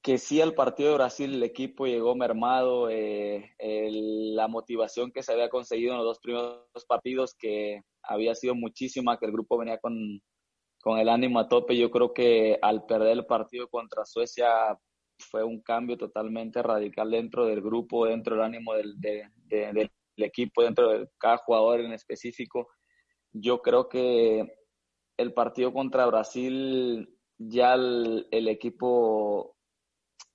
que 0.03 0.19
sí 0.19 0.39
al 0.39 0.53
partido 0.53 0.89
de 0.89 0.95
Brasil 0.97 1.33
el 1.33 1.41
equipo 1.41 1.87
llegó 1.87 2.15
mermado, 2.15 2.91
eh, 2.91 3.55
el- 3.57 4.35
la 4.35 4.47
motivación 4.47 5.11
que 5.11 5.23
se 5.23 5.31
había 5.33 5.49
conseguido 5.49 5.93
en 5.93 5.97
los 5.97 6.05
dos 6.05 6.19
primeros 6.19 6.85
partidos, 6.87 7.33
que 7.33 7.81
había 8.03 8.35
sido 8.35 8.53
muchísima, 8.53 9.17
que 9.17 9.25
el 9.25 9.31
grupo 9.31 9.57
venía 9.57 9.79
con, 9.79 10.21
con 10.83 10.99
el 10.99 11.07
ánimo 11.07 11.39
a 11.39 11.47
tope. 11.47 11.77
Yo 11.77 11.89
creo 11.89 12.13
que 12.13 12.59
al 12.61 12.85
perder 12.85 13.13
el 13.13 13.25
partido 13.25 13.69
contra 13.69 14.05
Suecia 14.05 14.77
fue 15.17 15.43
un 15.43 15.61
cambio 15.61 15.97
totalmente 15.97 16.61
radical 16.61 17.09
dentro 17.09 17.45
del 17.45 17.61
grupo, 17.61 18.05
dentro 18.05 18.35
del 18.35 18.43
ánimo 18.43 18.73
del, 18.73 18.99
del 18.99 19.91
equipo, 20.17 20.61
dentro 20.61 20.89
de 20.89 21.09
cada 21.17 21.37
jugador 21.37 21.79
en 21.79 21.93
específico. 21.93 22.67
Yo 23.31 23.61
creo 23.61 23.87
que 23.87 24.45
el 25.17 25.33
partido 25.33 25.71
contra 25.71 26.05
Brasil 26.05 27.17
ya 27.37 27.75
el, 27.75 28.27
el 28.31 28.49
equipo 28.49 29.55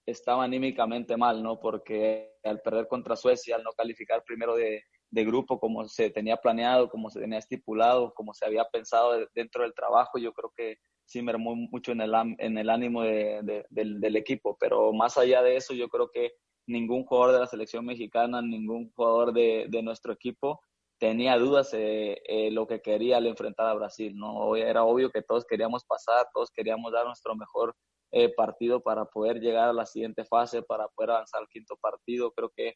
estaba 0.06 0.44
anímicamente 0.44 1.18
mal, 1.18 1.42
¿no? 1.42 1.60
Porque 1.60 2.38
al 2.42 2.62
perder 2.62 2.88
contra 2.88 3.16
Suecia, 3.16 3.56
al 3.56 3.62
no 3.64 3.72
calificar 3.72 4.24
primero 4.24 4.56
de, 4.56 4.82
de 5.10 5.24
grupo 5.24 5.58
como 5.58 5.88
se 5.88 6.10
tenía 6.10 6.36
planeado, 6.36 6.88
como 6.88 7.10
se 7.10 7.20
tenía 7.20 7.38
estipulado, 7.38 8.12
como 8.14 8.34
se 8.34 8.44
había 8.44 8.64
pensado 8.64 9.26
dentro 9.34 9.62
del 9.62 9.74
trabajo, 9.74 10.18
yo 10.18 10.32
creo 10.32 10.52
que 10.56 10.76
sí 11.04 11.22
mermó 11.22 11.56
mucho 11.56 11.92
en 11.92 12.02
el, 12.02 12.12
en 12.38 12.58
el 12.58 12.68
ánimo 12.68 13.02
de, 13.02 13.64
del, 13.70 14.00
del, 14.00 14.16
equipo. 14.16 14.56
Pero 14.60 14.92
más 14.92 15.16
allá 15.16 15.42
de 15.42 15.56
eso, 15.56 15.72
yo 15.72 15.88
creo 15.88 16.10
que 16.10 16.32
ningún 16.66 17.04
jugador 17.04 17.32
de 17.32 17.40
la 17.40 17.46
selección 17.46 17.86
mexicana, 17.86 18.42
ningún 18.42 18.90
jugador 18.94 19.32
de, 19.32 19.66
de 19.70 19.82
nuestro 19.82 20.12
equipo 20.12 20.60
tenía 20.98 21.38
dudas 21.38 21.72
eh, 21.72 22.20
eh, 22.26 22.50
lo 22.50 22.66
que 22.66 22.82
quería 22.82 23.16
al 23.16 23.26
enfrentar 23.26 23.66
a 23.66 23.74
Brasil. 23.74 24.14
¿no? 24.16 24.54
Era 24.56 24.84
obvio 24.84 25.10
que 25.10 25.22
todos 25.22 25.44
queríamos 25.46 25.84
pasar, 25.84 26.26
todos 26.34 26.50
queríamos 26.50 26.92
dar 26.92 27.06
nuestro 27.06 27.34
mejor 27.34 27.74
eh, 28.10 28.32
partido 28.34 28.80
para 28.80 29.04
poder 29.04 29.40
llegar 29.40 29.68
a 29.68 29.72
la 29.72 29.86
siguiente 29.86 30.24
fase, 30.24 30.62
para 30.62 30.88
poder 30.88 31.10
avanzar 31.10 31.40
al 31.40 31.48
quinto 31.48 31.76
partido. 31.76 32.32
Creo 32.32 32.50
que 32.54 32.74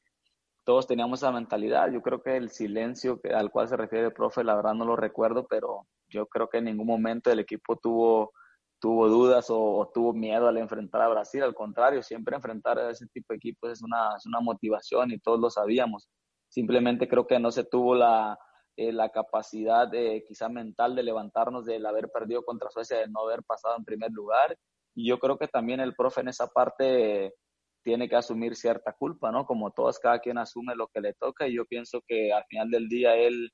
todos 0.65 0.87
teníamos 0.87 1.21
esa 1.21 1.33
mentalidad. 1.33 1.91
Yo 1.91 2.03
creo 2.03 2.23
que 2.23 2.37
el 2.37 2.51
silencio 2.51 3.21
al 3.35 3.51
cual 3.51 3.69
se 3.69 3.77
refiere 3.77 4.07
el 4.07 4.13
profe, 4.13 4.45
la 4.45 4.55
verdad 4.55 4.75
no 4.75 4.85
lo 4.85 4.97
recuerdo, 4.97 5.47
pero 5.49 5.87
yo 6.09 6.27
creo 6.27 6.49
que 6.49 6.59
en 6.59 6.65
ningún 6.65 6.87
momento 6.87 7.31
el 7.31 7.41
equipo 7.41 7.77
tuvo, 7.77 8.33
tuvo 8.81 9.09
dudas 9.09 9.47
o, 9.49 9.91
tuvo 9.93 10.13
miedo 10.13 10.49
al 10.49 10.59
enfrentar 10.59 11.03
a 11.03 11.09
Brasil. 11.09 11.43
Al 11.43 11.55
contrario, 11.55 12.03
siempre 12.03 12.37
enfrentar 12.37 12.79
a 12.79 12.91
ese 12.91 13.07
tipo 13.09 13.33
de 13.33 13.39
equipos 13.39 13.71
es 13.73 13.83
una, 13.83 14.17
es 14.17 14.27
una 14.27 14.41
motivación 14.41 15.11
y 15.11 15.19
todos 15.19 15.41
lo 15.41 15.51
sabíamos. 15.51 16.09
Simplemente 16.49 17.09
creo 17.09 17.27
que 17.27 17.39
no 17.41 17.51
se 17.51 17.65
tuvo 17.65 17.95
la, 17.95 18.39
eh, 18.77 18.93
la 18.93 19.11
capacidad 19.11 19.89
de, 19.89 20.25
quizá 20.27 20.49
mental 20.49 20.95
de 20.95 21.03
levantarnos 21.03 21.65
del 21.65 21.85
haber 21.87 22.11
perdido 22.11 22.45
contra 22.45 22.71
Suecia, 22.71 22.99
de 22.99 23.09
no 23.09 23.21
haber 23.21 23.43
pasado 23.43 23.77
en 23.77 23.85
primer 23.85 24.13
lugar. 24.13 24.57
Y 24.95 25.09
yo 25.09 25.19
creo 25.19 25.39
que 25.39 25.49
también 25.49 25.81
el 25.81 25.95
profe 25.95 26.21
en 26.21 26.29
esa 26.29 26.47
parte 26.47 27.35
tiene 27.83 28.09
que 28.09 28.17
asumir 28.17 28.57
cierta 28.57 28.93
culpa, 28.93 29.31
¿no? 29.31 29.47
Como 29.47 29.71
todos, 29.71 29.99
cada 29.99 30.21
quien 30.21 30.39
asume 30.39 30.75
lo 30.75 30.89
que 30.89 31.01
le 31.01 31.15
toca 31.15 31.47
y 31.47 31.55
yo 31.55 31.65
pienso 31.67 32.01
que 32.07 32.33
al 32.33 32.45
final 32.45 32.71
del 32.71 32.89
día 32.89 33.15
él 33.17 33.51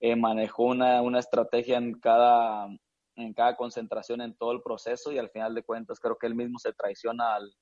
eh, 0.00 0.16
manejó 0.16 0.64
una, 0.64 1.02
una 1.02 1.18
estrategia 1.18 1.78
en 1.78 1.98
cada, 2.00 2.66
en 3.16 3.32
cada 3.34 3.56
concentración, 3.56 4.20
en 4.20 4.36
todo 4.36 4.52
el 4.52 4.62
proceso 4.62 5.12
y 5.12 5.18
al 5.18 5.30
final 5.30 5.54
de 5.54 5.62
cuentas 5.62 6.00
creo 6.00 6.16
que 6.18 6.26
él 6.26 6.34
mismo 6.34 6.58
se 6.58 6.72
traiciona 6.72 7.36
al, 7.36 7.52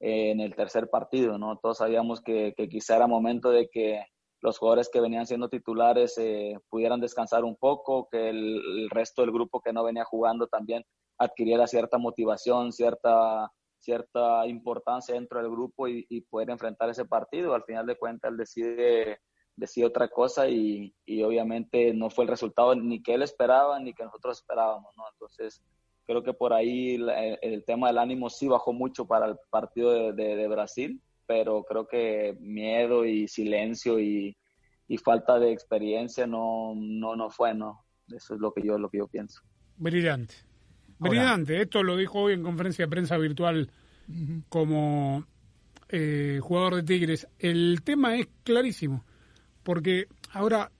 eh, 0.00 0.30
en 0.30 0.40
el 0.40 0.54
tercer 0.54 0.90
partido, 0.90 1.38
¿no? 1.38 1.58
Todos 1.58 1.78
sabíamos 1.78 2.20
que, 2.20 2.54
quizá 2.70 2.96
era 2.96 3.06
momento 3.06 3.50
de 3.50 3.68
que 3.68 4.04
los 4.42 4.58
jugadores 4.58 4.90
que 4.92 5.00
venían 5.00 5.26
siendo 5.26 5.48
titulares 5.48 6.18
eh, 6.18 6.58
pudieran 6.68 7.00
descansar 7.00 7.44
un 7.44 7.56
poco, 7.56 8.08
que 8.10 8.28
el 8.28 8.88
resto 8.90 9.22
del 9.22 9.32
grupo 9.32 9.60
que 9.60 9.72
no 9.72 9.82
venía 9.84 10.04
jugando 10.04 10.46
también 10.46 10.84
adquiriera 11.18 11.66
cierta 11.66 11.98
motivación, 11.98 12.72
cierta 12.72 13.50
cierta 13.86 14.44
importancia 14.48 15.14
dentro 15.14 15.40
del 15.40 15.50
grupo 15.50 15.86
y, 15.86 16.20
poder 16.28 16.50
enfrentar 16.50 16.90
ese 16.90 17.04
partido. 17.04 17.54
Al 17.54 17.62
final 17.62 17.86
de 17.86 17.96
cuentas, 17.96 18.32
él 18.32 18.36
decide, 18.36 19.20
decide 19.54 19.86
otra 19.86 20.08
cosa 20.08 20.48
y, 20.48 20.92
obviamente 21.24 21.94
no 21.94 22.10
fue 22.10 22.24
el 22.24 22.30
resultado 22.30 22.74
ni 22.74 23.00
que 23.02 23.14
él 23.14 23.22
esperaba 23.22 23.78
ni 23.78 23.94
que 23.94 24.04
nosotros 24.04 24.38
esperábamos. 24.38 24.92
Entonces, 25.12 25.62
creo 26.04 26.22
que 26.24 26.34
por 26.34 26.52
ahí 26.52 26.96
el, 27.42 27.64
tema 27.64 27.86
del 27.86 27.98
ánimo 27.98 28.28
sí 28.28 28.48
bajó 28.48 28.72
mucho 28.72 29.06
para 29.06 29.26
el 29.26 29.36
partido 29.50 30.12
de, 30.12 30.48
Brasil, 30.48 31.00
pero 31.26 31.62
creo 31.62 31.86
que 31.86 32.36
miedo 32.40 33.04
y 33.04 33.28
silencio 33.28 34.00
y, 34.00 34.36
falta 35.04 35.38
de 35.38 35.52
experiencia 35.52 36.26
no, 36.26 36.74
no, 36.74 37.14
no 37.14 37.30
fue, 37.30 37.54
¿no? 37.54 37.84
Eso 38.08 38.34
es 38.34 38.40
lo 38.40 38.52
que 38.52 38.62
yo, 38.62 38.78
lo 38.78 38.88
que 38.88 38.98
yo 38.98 39.06
pienso. 39.06 39.42
Brillante. 39.76 40.34
Brillante. 40.98 41.60
Esto 41.60 41.82
lo 41.82 41.96
dijo 41.96 42.20
hoy 42.20 42.34
en 42.34 42.42
conferencia 42.42 42.84
de 42.86 42.90
prensa 42.90 43.16
virtual 43.16 43.70
como 44.48 45.26
eh, 45.88 46.38
jugador 46.42 46.76
de 46.76 46.82
Tigres. 46.82 47.28
El 47.38 47.82
tema 47.82 48.16
es 48.16 48.28
clarísimo. 48.42 49.04
Porque 49.62 50.06
ahora, 50.32 50.70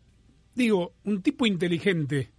digo, 0.55 0.95
un 1.05 1.23
tipo 1.23 1.47
inteligente, 1.47 2.31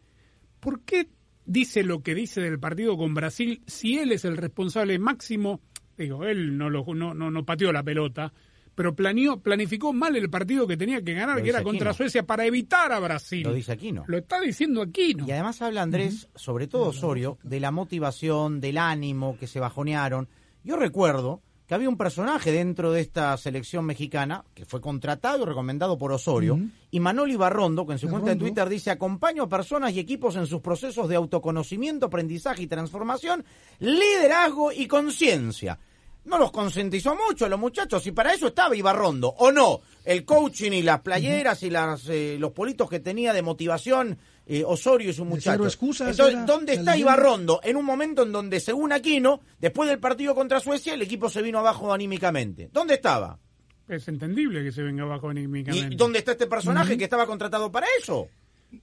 ¿por 0.59 0.81
qué 0.81 1.07
dice 1.45 1.83
lo 1.83 2.01
que 2.01 2.15
dice 2.15 2.41
del 2.41 2.59
partido 2.59 2.97
con 2.97 3.13
Brasil 3.13 3.61
si 3.67 3.97
él 3.97 4.11
es 4.11 4.25
el 4.25 4.37
responsable 4.37 4.97
máximo? 4.97 5.61
Digo, 5.97 6.25
él 6.25 6.57
no, 6.57 6.69
lo, 6.69 6.85
no, 6.93 7.13
no, 7.13 7.31
no 7.31 7.45
pateó 7.45 7.71
la 7.71 7.83
pelota, 7.83 8.31
pero 8.77 8.93
planeó, 8.93 9.39
planificó 9.39 9.91
mal 9.91 10.15
el 10.15 10.29
partido 10.29 10.67
que 10.67 10.77
tenía 10.77 11.01
que 11.01 11.15
ganar, 11.15 11.41
que 11.41 11.49
era 11.49 11.63
contra 11.63 11.95
Suecia, 11.95 12.27
para 12.27 12.45
evitar 12.45 12.91
a 12.91 12.99
Brasil. 12.99 13.41
Lo 13.41 13.51
dice 13.51 13.71
Aquino. 13.71 14.03
Lo 14.05 14.19
está 14.19 14.39
diciendo 14.39 14.83
Aquino. 14.83 15.25
Y 15.27 15.31
además 15.31 15.63
habla 15.63 15.81
Andrés, 15.81 16.29
sobre 16.35 16.67
todo 16.67 16.89
Osorio, 16.89 17.39
de 17.41 17.59
la 17.59 17.71
motivación, 17.71 18.61
del 18.61 18.77
ánimo, 18.77 19.35
que 19.39 19.47
se 19.47 19.59
bajonearon. 19.59 20.29
Yo 20.63 20.75
recuerdo 20.75 21.41
que 21.65 21.73
había 21.73 21.89
un 21.89 21.97
personaje 21.97 22.51
dentro 22.51 22.91
de 22.91 23.01
esta 23.01 23.35
selección 23.37 23.83
mexicana 23.83 24.45
que 24.53 24.65
fue 24.65 24.79
contratado 24.79 25.41
y 25.41 25.45
recomendado 25.47 25.97
por 25.97 26.11
Osorio, 26.11 26.59
y 26.91 26.99
Manoli 26.99 27.35
Barrondo, 27.35 27.83
que 27.87 27.93
en 27.93 27.99
su 27.99 28.07
cuenta 28.07 28.29
de 28.29 28.35
Twitter 28.35 28.69
dice, 28.69 28.91
acompaño 28.91 29.41
a 29.41 29.49
personas 29.49 29.91
y 29.93 29.99
equipos 29.99 30.35
en 30.35 30.45
sus 30.45 30.61
procesos 30.61 31.09
de 31.09 31.15
autoconocimiento, 31.15 32.05
aprendizaje 32.05 32.61
y 32.61 32.67
transformación, 32.67 33.43
liderazgo 33.79 34.71
y 34.71 34.87
conciencia 34.87 35.79
no 36.27 36.37
los 36.37 36.51
concientizó 36.51 37.15
mucho 37.15 37.45
a 37.45 37.49
los 37.49 37.59
muchachos 37.59 38.05
y 38.05 38.11
para 38.11 38.33
eso 38.33 38.47
estaba 38.47 38.75
Ibarrondo, 38.75 39.29
¿o 39.37 39.51
no? 39.51 39.81
El 40.03 40.25
coaching 40.25 40.71
y 40.71 40.81
las 40.81 41.01
playeras 41.01 41.63
y 41.63 41.69
las, 41.69 42.07
eh, 42.09 42.37
los 42.39 42.51
politos 42.51 42.89
que 42.89 42.99
tenía 42.99 43.33
de 43.33 43.41
motivación 43.41 44.17
eh, 44.45 44.63
Osorio 44.65 45.09
y 45.09 45.13
su 45.13 45.25
muchacho. 45.25 45.63
Entonces, 45.63 46.45
¿dónde 46.45 46.73
está 46.73 46.97
Ibarrondo? 46.97 47.59
En 47.63 47.75
un 47.75 47.85
momento 47.85 48.23
en 48.23 48.31
donde, 48.31 48.59
según 48.59 48.91
Aquino, 48.91 49.41
después 49.59 49.89
del 49.89 49.99
partido 49.99 50.35
contra 50.35 50.59
Suecia, 50.59 50.93
el 50.93 51.01
equipo 51.01 51.29
se 51.29 51.41
vino 51.41 51.59
abajo 51.59 51.91
anímicamente. 51.93 52.69
¿Dónde 52.71 52.95
estaba? 52.95 53.39
Es 53.87 54.07
entendible 54.07 54.63
que 54.63 54.71
se 54.71 54.83
venga 54.83 55.03
abajo 55.03 55.29
anímicamente. 55.29 55.93
¿Y 55.93 55.97
dónde 55.97 56.19
está 56.19 56.33
este 56.33 56.47
personaje 56.47 56.97
que 56.97 57.05
estaba 57.05 57.25
contratado 57.25 57.71
para 57.71 57.87
eso? 57.99 58.27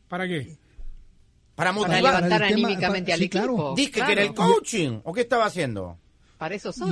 ¿Para 0.09 0.27
qué? 0.27 0.57
Para 1.55 1.73
motivar. 1.73 2.03
Para 2.03 2.21
levantar 2.21 2.43
anímicamente 2.45 3.13
al 3.13 3.23
equipo. 3.23 3.75
Dice 3.77 3.93
que 3.93 4.13
era 4.13 4.23
el 4.23 4.35
coaching. 4.35 5.01
¿O 5.05 5.13
qué 5.13 5.21
estaba 5.21 5.45
haciendo? 5.45 5.99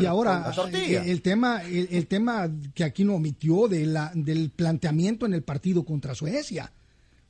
Y 0.01 0.07
ahora 0.07 0.53
eh, 0.73 1.03
el, 1.07 1.23
tema 1.23 1.63
el, 1.63 2.07
tema 2.07 2.49
que 2.75 2.85
aquí 2.85 3.05
no 3.05 3.15
omitió 3.15 3.69
de 3.69 3.87
la, 3.87 4.11
del 4.15 4.51
planteamiento 4.51 5.27
en 5.27 5.35
el 5.35 5.43
partido 5.43 5.85
contra 5.85 6.15
Suecia. 6.15 6.73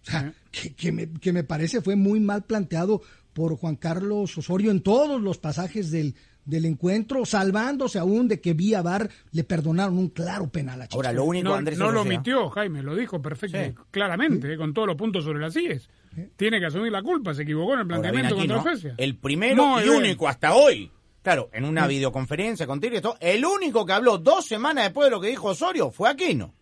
O 0.03 0.11
sea, 0.11 0.35
que, 0.77 0.93
me, 0.93 1.11
que 1.13 1.33
me 1.33 1.45
parece 1.45 1.81
fue 1.81 1.97
muy 1.97 2.21
mal 2.21 2.43
planteado 2.43 3.03
por 3.33 3.57
Juan 3.57 3.77
Carlos 3.77 4.37
Osorio 4.37 4.71
en 4.71 4.83
todos 4.83 5.21
los 5.21 5.39
pasajes 5.39 5.91
del, 5.91 6.15
del 6.45 6.65
encuentro, 6.65 7.25
salvándose 7.25 7.99
aún 7.99 8.29
de 8.29 8.41
que 8.41 8.55
vía 8.55 8.83
Bar 8.83 9.09
le 9.33 9.45
perdonaron 9.45 9.99
un 9.99 10.09
claro 10.09 10.49
penal 10.49 10.83
a 10.83 10.89
Ahora, 10.91 11.13
lo 11.13 11.25
único, 11.25 11.49
no, 11.49 11.61
no 11.61 11.91
lo 11.93 12.03
omitió, 12.03 12.49
Jaime, 12.51 12.83
lo 12.83 12.97
dijo 12.97 13.23
perfecto, 13.23 13.85
claramente, 13.91 14.57
con 14.57 14.75
todos 14.75 14.89
los 14.89 14.97
puntos 14.97 15.25
sobre 15.25 15.41
las 15.41 15.57
IES. 15.57 15.89
Tiene 16.37 16.61
que 16.61 16.67
asumir 16.67 16.93
la 16.93 17.03
culpa, 17.03 17.33
se 17.33 17.43
equivocó 17.43 17.75
en 17.75 17.81
el 17.81 17.87
planteamiento 17.87 18.37
contra 18.37 18.63
Suecia. 18.63 18.95
El 18.99 19.17
primero 19.17 19.81
y 19.85 19.89
único 19.89 20.29
hasta 20.29 20.55
hoy 20.55 20.91
Claro, 21.23 21.49
en 21.53 21.65
una 21.65 21.87
videoconferencia 21.87 22.67
con 22.67 22.81
Tigre, 22.81 23.01
el 23.21 23.45
único 23.45 23.87
que 23.87 23.93
habló 23.93 24.19
dos 24.19 24.45
semanas 24.45 24.85
después 24.85 25.07
de 25.07 25.11
lo 25.13 25.21
que 25.21 25.29
dijo 25.29 25.49
Osorio 25.49 25.91
fue 25.91 26.11
Aquino. 26.11 26.53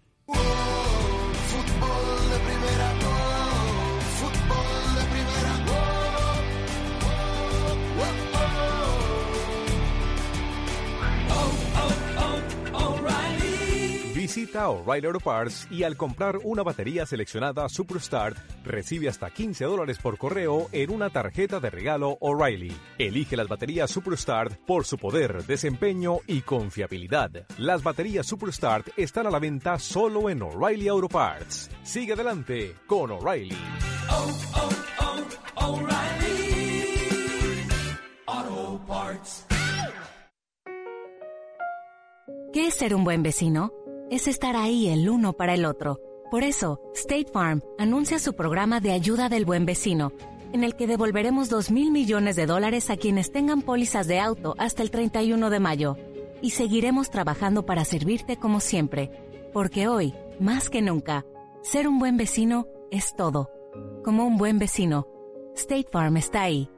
Visita 14.21 14.69
O'Reilly 14.69 15.07
Auto 15.07 15.21
Parts 15.21 15.67
y 15.71 15.83
al 15.83 15.97
comprar 15.97 16.41
una 16.45 16.63
batería 16.63 17.07
seleccionada 17.07 17.67
Superstart, 17.71 18.37
recibe 18.67 19.09
hasta 19.09 19.31
15 19.31 19.65
dólares 19.65 19.97
por 19.97 20.19
correo 20.19 20.69
en 20.73 20.91
una 20.91 21.09
tarjeta 21.09 21.59
de 21.59 21.71
regalo 21.71 22.19
O'Reilly. 22.21 22.71
Elige 22.99 23.35
las 23.35 23.49
baterías 23.49 23.91
Superstart 23.91 24.59
por 24.67 24.85
su 24.85 24.99
poder, 24.99 25.47
desempeño 25.47 26.19
y 26.27 26.43
confiabilidad. 26.43 27.31
Las 27.57 27.83
baterías 27.83 28.27
Superstart 28.27 28.89
están 28.99 29.27
a 29.27 29.31
la 29.31 29.39
venta 29.39 29.79
solo 29.79 30.29
en 30.29 30.43
O'Reilly 30.43 30.89
Auto 30.89 31.09
Parts. 31.09 31.71
Sigue 31.83 32.13
adelante 32.13 32.75
con 32.87 33.13
O'Reilly. 33.13 33.57
¿Qué 42.53 42.67
es 42.67 42.75
ser 42.75 42.95
un 42.95 43.05
buen 43.05 43.23
vecino? 43.23 43.80
Es 44.11 44.27
estar 44.29 44.57
ahí 44.57 44.89
el 44.89 45.09
uno 45.09 45.33
para 45.33 45.55
el 45.55 45.65
otro. 45.65 46.01
Por 46.31 46.43
eso, 46.43 46.81
State 46.95 47.29
Farm 47.33 47.63
anuncia 47.79 48.19
su 48.19 48.35
programa 48.35 48.81
de 48.81 48.93
ayuda 48.93 49.29
del 49.29 49.45
buen 49.45 49.67
vecino, 49.67 50.13
en 50.53 50.65
el 50.65 50.75
que 50.75 50.87
devolveremos 50.87 51.49
2 51.49 51.71
mil 51.71 51.91
millones 51.91 52.37
de 52.37 52.47
dólares 52.47 52.91
a 52.91 52.97
quienes 52.97 53.33
tengan 53.33 53.63
pólizas 53.63 54.07
de 54.07 54.21
auto 54.21 54.55
hasta 54.59 54.83
el 54.83 54.91
31 54.91 55.49
de 55.51 55.61
mayo. 55.61 55.97
y 56.43 56.51
seguiremos 56.51 57.11
trabajando 57.11 57.67
para 57.67 57.85
servirte 57.85 58.37
como 58.37 58.61
siempre, 58.61 59.11
porque 59.53 59.89
hoy, 59.89 60.15
más 60.39 60.71
que 60.71 60.81
nunca, 60.81 61.25
ser 61.63 61.87
un 61.87 61.99
buen 61.99 62.17
vecino 62.17 62.67
es 62.91 63.15
todo. 63.15 63.51
Como 64.05 64.27
un 64.27 64.39
buen 64.39 64.59
vecino, 64.59 65.07
State 65.55 65.89
Farm 65.93 66.17
está 66.17 66.43
ahí. 66.43 66.71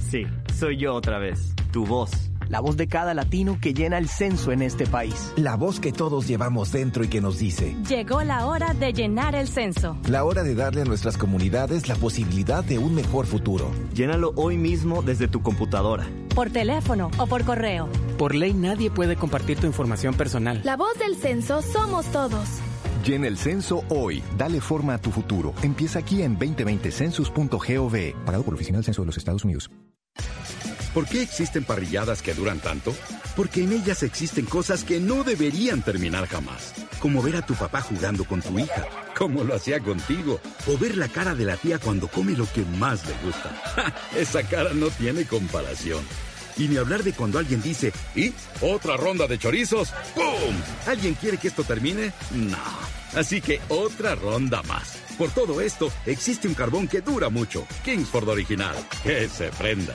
Sí, 0.00 0.24
soy 0.52 0.78
yo 0.78 0.94
otra 0.94 1.18
vez, 1.18 1.54
tu 1.72 1.86
voz. 1.86 2.31
La 2.52 2.60
voz 2.60 2.76
de 2.76 2.86
cada 2.86 3.14
latino 3.14 3.56
que 3.58 3.72
llena 3.72 3.96
el 3.96 4.10
censo 4.10 4.52
en 4.52 4.60
este 4.60 4.86
país. 4.86 5.32
La 5.36 5.56
voz 5.56 5.80
que 5.80 5.90
todos 5.90 6.28
llevamos 6.28 6.70
dentro 6.70 7.02
y 7.02 7.08
que 7.08 7.22
nos 7.22 7.38
dice. 7.38 7.74
Llegó 7.88 8.22
la 8.24 8.44
hora 8.44 8.74
de 8.74 8.92
llenar 8.92 9.34
el 9.34 9.48
censo. 9.48 9.96
La 10.06 10.24
hora 10.24 10.42
de 10.42 10.54
darle 10.54 10.82
a 10.82 10.84
nuestras 10.84 11.16
comunidades 11.16 11.88
la 11.88 11.94
posibilidad 11.94 12.62
de 12.62 12.78
un 12.78 12.94
mejor 12.94 13.24
futuro. 13.24 13.70
Llénalo 13.94 14.34
hoy 14.36 14.58
mismo 14.58 15.00
desde 15.00 15.28
tu 15.28 15.40
computadora. 15.40 16.06
Por 16.34 16.50
teléfono 16.50 17.10
o 17.16 17.26
por 17.26 17.42
correo. 17.44 17.88
Por 18.18 18.34
ley 18.34 18.52
nadie 18.52 18.90
puede 18.90 19.16
compartir 19.16 19.58
tu 19.58 19.66
información 19.66 20.12
personal. 20.12 20.60
La 20.62 20.76
voz 20.76 20.92
del 20.98 21.16
censo 21.16 21.62
somos 21.62 22.04
todos. 22.08 22.46
Llena 23.02 23.28
el 23.28 23.38
censo 23.38 23.82
hoy. 23.88 24.22
Dale 24.36 24.60
forma 24.60 24.92
a 24.92 24.98
tu 24.98 25.10
futuro. 25.10 25.54
Empieza 25.62 26.00
aquí 26.00 26.20
en 26.20 26.38
2020census.gov. 26.38 28.24
Pagado 28.26 28.44
por 28.44 28.52
la 28.52 28.56
Oficina 28.56 28.76
del 28.76 28.84
Censo 28.84 29.00
de 29.00 29.06
los 29.06 29.16
Estados 29.16 29.42
Unidos. 29.42 29.70
¿Por 30.94 31.06
qué 31.06 31.22
existen 31.22 31.64
parrilladas 31.64 32.20
que 32.20 32.34
duran 32.34 32.60
tanto? 32.60 32.94
Porque 33.34 33.62
en 33.62 33.72
ellas 33.72 34.02
existen 34.02 34.44
cosas 34.44 34.84
que 34.84 35.00
no 35.00 35.24
deberían 35.24 35.80
terminar 35.80 36.28
jamás. 36.28 36.74
Como 37.00 37.22
ver 37.22 37.36
a 37.36 37.46
tu 37.46 37.54
papá 37.54 37.80
jugando 37.80 38.24
con 38.24 38.42
tu 38.42 38.58
hija, 38.58 38.86
como 39.16 39.42
lo 39.42 39.54
hacía 39.54 39.80
contigo. 39.80 40.38
O 40.66 40.76
ver 40.76 40.98
la 40.98 41.08
cara 41.08 41.34
de 41.34 41.46
la 41.46 41.56
tía 41.56 41.78
cuando 41.78 42.08
come 42.08 42.32
lo 42.32 42.46
que 42.52 42.62
más 42.78 43.06
le 43.06 43.14
gusta. 43.24 43.62
¡Ja! 43.74 43.94
Esa 44.14 44.42
cara 44.42 44.74
no 44.74 44.88
tiene 44.88 45.24
comparación. 45.24 46.04
Y 46.58 46.68
ni 46.68 46.76
hablar 46.76 47.02
de 47.02 47.14
cuando 47.14 47.38
alguien 47.38 47.62
dice, 47.62 47.90
¿y? 48.14 48.34
¿Otra 48.60 48.98
ronda 48.98 49.26
de 49.26 49.38
chorizos? 49.38 49.94
¡Pum! 50.14 50.54
¿Alguien 50.86 51.14
quiere 51.14 51.38
que 51.38 51.48
esto 51.48 51.64
termine? 51.64 52.12
No. 52.32 52.58
Así 53.14 53.40
que 53.40 53.62
otra 53.68 54.14
ronda 54.14 54.62
más. 54.64 54.98
Por 55.16 55.30
todo 55.30 55.62
esto, 55.62 55.90
existe 56.04 56.48
un 56.48 56.54
carbón 56.54 56.86
que 56.86 57.00
dura 57.00 57.30
mucho. 57.30 57.66
Kingsford 57.82 58.28
Original. 58.28 58.76
Que 59.02 59.26
se 59.28 59.48
prenda. 59.52 59.94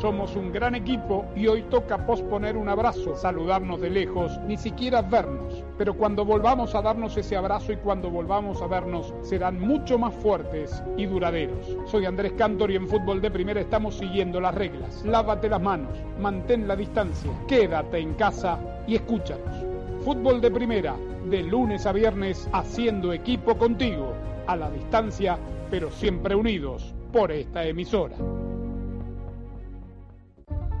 Somos 0.00 0.36
un 0.36 0.52
gran 0.52 0.76
equipo 0.76 1.26
y 1.34 1.48
hoy 1.48 1.62
toca 1.62 2.06
posponer 2.06 2.56
un 2.56 2.68
abrazo, 2.68 3.16
saludarnos 3.16 3.80
de 3.80 3.90
lejos, 3.90 4.38
ni 4.46 4.56
siquiera 4.56 5.02
vernos. 5.02 5.64
Pero 5.76 5.94
cuando 5.94 6.24
volvamos 6.24 6.76
a 6.76 6.82
darnos 6.82 7.16
ese 7.16 7.36
abrazo 7.36 7.72
y 7.72 7.78
cuando 7.78 8.08
volvamos 8.08 8.62
a 8.62 8.68
vernos 8.68 9.12
serán 9.22 9.58
mucho 9.58 9.98
más 9.98 10.14
fuertes 10.14 10.84
y 10.96 11.06
duraderos. 11.06 11.76
Soy 11.86 12.06
Andrés 12.06 12.34
Cantor 12.38 12.70
y 12.70 12.76
en 12.76 12.86
Fútbol 12.86 13.20
de 13.20 13.32
Primera 13.32 13.60
estamos 13.60 13.96
siguiendo 13.96 14.40
las 14.40 14.54
reglas. 14.54 15.04
Lávate 15.04 15.48
las 15.48 15.60
manos, 15.60 15.98
mantén 16.20 16.68
la 16.68 16.76
distancia, 16.76 17.32
quédate 17.48 17.98
en 17.98 18.14
casa 18.14 18.56
y 18.86 18.94
escúchanos. 18.94 19.66
Fútbol 20.04 20.40
de 20.40 20.52
Primera, 20.52 20.94
de 21.28 21.42
lunes 21.42 21.86
a 21.86 21.92
viernes, 21.92 22.48
haciendo 22.52 23.12
equipo 23.12 23.58
contigo, 23.58 24.12
a 24.46 24.54
la 24.54 24.70
distancia, 24.70 25.36
pero 25.72 25.90
siempre 25.90 26.36
unidos 26.36 26.94
por 27.12 27.32
esta 27.32 27.64
emisora. 27.64 28.14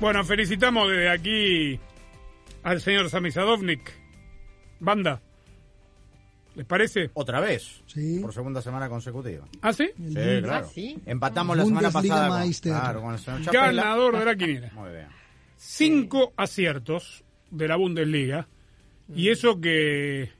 Bueno, 0.00 0.24
felicitamos 0.24 0.88
desde 0.88 1.10
aquí 1.10 1.78
al 2.62 2.80
señor 2.80 3.10
Sami 3.10 3.30
Sadovnik. 3.30 3.92
Banda. 4.80 5.20
¿Les 6.54 6.64
parece? 6.64 7.10
Otra 7.12 7.38
vez. 7.40 7.82
Sí. 7.86 8.18
Por 8.20 8.32
segunda 8.32 8.62
semana 8.62 8.88
consecutiva. 8.88 9.46
¿Ah, 9.60 9.74
sí? 9.74 9.90
Sí, 9.96 10.14
claro. 10.14 10.54
¿Ah, 10.54 10.64
sí? 10.64 10.98
Empatamos 11.04 11.54
la 11.54 11.64
semana 11.66 11.90
Bundesliga 11.90 12.16
pasada. 12.16 12.42
Con, 12.42 12.52
claro, 12.62 13.02
con 13.02 13.12
el 13.12 13.20
señor 13.20 13.42
Chapela. 13.42 13.66
Ganador 13.66 14.18
de 14.18 14.24
la 14.24 14.36
quiniela. 14.36 14.70
Muy 14.74 14.90
bien. 14.90 15.06
Cinco 15.56 16.32
aciertos 16.34 17.22
de 17.50 17.68
la 17.68 17.76
Bundesliga. 17.76 18.48
Y 19.14 19.28
eso 19.28 19.60
que 19.60 20.32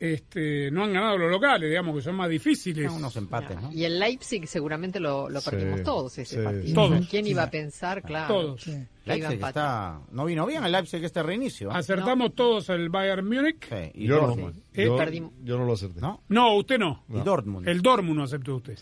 este, 0.00 0.70
no 0.70 0.84
han 0.84 0.92
ganado 0.92 1.18
los 1.18 1.30
locales, 1.30 1.68
digamos 1.68 1.94
que 1.96 2.02
son 2.02 2.14
más 2.16 2.28
difíciles. 2.28 2.86
Son 2.86 2.96
unos 2.96 3.16
empates, 3.16 3.60
¿no? 3.60 3.72
Y 3.72 3.84
el 3.84 3.98
Leipzig 3.98 4.46
seguramente 4.46 5.00
lo, 5.00 5.28
lo 5.28 5.40
Sí, 5.40 5.50
perdimos 5.50 5.82
todos 5.82 6.18
ese 6.18 6.38
sí, 6.38 6.44
partido. 6.44 6.74
todos. 6.74 7.08
¿Quién 7.08 7.26
iba 7.26 7.42
a 7.42 7.50
pensar? 7.50 8.02
Claro. 8.02 8.34
Todos. 8.34 8.66
Leipzig 9.04 9.42
está... 9.44 10.00
No 10.12 10.24
vino 10.26 10.46
bien 10.46 10.64
el 10.64 10.72
Leipzig 10.72 11.02
este 11.02 11.22
reinicio. 11.22 11.70
¿eh? 11.70 11.74
Acertamos 11.74 12.34
todos 12.34 12.68
el 12.68 12.90
Bayern 12.90 13.26
Múnich. 13.26 13.66
Sí, 13.68 13.90
y 13.94 14.06
Yo 14.06 14.20
no, 14.20 14.26
Dortmund. 14.28 14.62
Eh, 14.74 15.22
yo 15.44 15.58
no 15.58 15.64
lo 15.64 15.72
acerté. 15.72 16.00
¿No? 16.00 16.22
No, 16.28 16.54
usted 16.56 16.78
no. 16.78 17.04
Y 17.08 17.18
Dortmund. 17.20 17.66
El 17.66 17.80
Dortmund 17.82 18.18
no 18.18 18.24
aceptó 18.24 18.56
usted. 18.56 18.78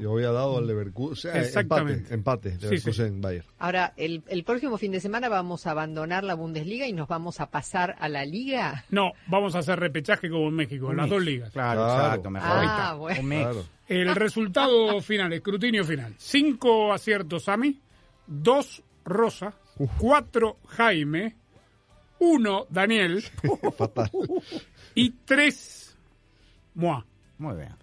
Yo 0.00 0.12
había 0.14 0.32
dado 0.32 0.58
al 0.58 0.66
Leverkusen. 0.66 1.30
O 1.30 1.32
sea, 1.32 1.40
Exactamente. 1.42 2.12
Empate, 2.12 2.48
empate. 2.48 2.58
Sí, 2.58 2.62
Leverkusen, 2.66 3.20
Bayern. 3.20 3.46
Ahora, 3.58 3.92
el, 3.96 4.22
el 4.26 4.42
próximo 4.44 4.76
fin 4.78 4.90
de 4.92 5.00
semana 5.00 5.28
vamos 5.28 5.66
a 5.66 5.70
abandonar 5.70 6.24
la 6.24 6.34
Bundesliga 6.34 6.86
y 6.88 6.92
nos 6.92 7.06
vamos 7.08 7.40
a 7.40 7.50
pasar 7.50 7.94
a 8.00 8.08
la 8.08 8.24
Liga. 8.24 8.84
No, 8.90 9.12
vamos 9.28 9.54
a 9.54 9.60
hacer 9.60 9.78
repechaje 9.78 10.28
como 10.28 10.48
en 10.48 10.54
México, 10.54 10.90
en 10.90 10.96
las 10.96 11.08
dos 11.08 11.22
ligas. 11.22 11.50
Claro, 11.52 11.84
Claro. 11.84 12.04
exacto, 12.06 12.30
mejor. 12.30 12.48
Ah, 12.52 12.94
bueno. 12.98 13.28
Claro. 13.28 13.64
El 13.86 14.14
resultado 14.16 15.00
final, 15.00 15.32
escrutinio 15.32 15.84
final. 15.84 16.14
Cinco 16.18 16.92
aciertos 16.92 17.44
Sami, 17.44 17.78
dos 18.26 18.82
Rosa, 19.04 19.54
cuatro 19.98 20.58
Jaime, 20.68 21.36
uno 22.18 22.66
Daniel 22.68 23.22
Fatal. 23.78 24.10
y 24.94 25.10
tres 25.24 25.96
Moa. 26.74 27.04
Muy 27.38 27.56
bien. 27.56 27.74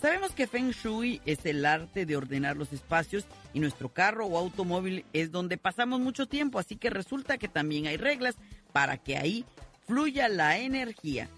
Sabemos 0.00 0.32
que 0.32 0.46
Feng 0.46 0.70
Shui 0.70 1.20
es 1.26 1.44
el 1.44 1.66
arte 1.66 2.06
de 2.06 2.16
ordenar 2.16 2.56
los 2.56 2.72
espacios 2.72 3.26
y 3.52 3.60
nuestro 3.60 3.90
carro 3.90 4.24
o 4.24 4.38
automóvil 4.38 5.04
es 5.12 5.30
donde 5.30 5.58
pasamos 5.58 6.00
mucho 6.00 6.26
tiempo, 6.26 6.58
así 6.58 6.76
que 6.76 6.88
resulta 6.88 7.36
que 7.36 7.48
también 7.48 7.86
hay 7.86 7.98
reglas 7.98 8.36
para 8.72 8.96
que 8.96 9.18
ahí 9.18 9.44
fluya 9.86 10.30
la 10.30 10.56
energía. 10.56 11.28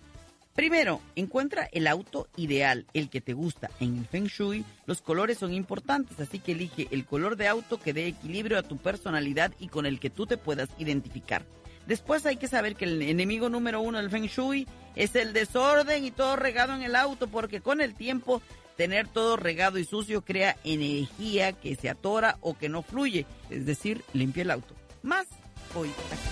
Primero, 0.55 1.01
encuentra 1.17 1.69
el 1.73 1.89
auto 1.89 2.29
ideal, 2.37 2.87
el 2.95 3.11
que 3.11 3.21
te 3.21 3.33
gusta. 3.33 3.69
En 3.81 3.99
el 3.99 4.07
Feng 4.07 4.27
Shui 4.27 4.65
los 4.87 5.03
colores 5.03 5.39
son 5.39 5.53
importantes, 5.55 6.21
así 6.21 6.39
que 6.39 6.53
elige 6.53 6.87
el 6.93 7.05
color 7.05 7.37
de 7.37 7.49
auto 7.49 7.81
que 7.81 7.93
dé 7.93 8.07
equilibrio 8.07 8.59
a 8.59 8.63
tu 8.63 8.77
personalidad 8.77 9.53
y 9.59 9.69
con 9.69 9.87
el 9.87 9.99
que 9.99 10.11
tú 10.11 10.27
te 10.27 10.37
puedas 10.37 10.69
identificar. 10.79 11.45
Después 11.87 12.27
hay 12.27 12.37
que 12.37 12.47
saber 12.47 12.77
que 12.77 12.85
el 12.85 13.03
enemigo 13.03 13.49
número 13.49 13.81
uno 13.81 13.99
del 13.99 14.11
Feng 14.11 14.27
Shui 14.27 14.69
es 14.97 15.15
el 15.17 15.33
desorden 15.33 16.05
y 16.05 16.11
todo 16.11 16.37
regado 16.37 16.75
en 16.75 16.83
el 16.83 16.97
auto, 16.97 17.29
porque 17.29 17.61
con 17.61 17.81
el 17.81 17.95
tiempo 17.95 18.43
tener 18.77 19.07
todo 19.09 19.37
regado 19.37 19.79
y 19.79 19.85
sucio 19.85 20.23
crea 20.23 20.57
energía 20.65 21.53
que 21.53 21.77
se 21.77 21.91
atora 21.91 22.39
o 22.41 22.57
que 22.57 22.69
no 22.69 22.83
fluye, 22.83 23.27
es 23.51 23.67
decir, 23.67 24.05
limpia 24.13 24.43
el 24.43 24.51
auto. 24.51 24.75
Más 25.03 25.27
hoy 25.75 25.91
aquí. 26.11 26.32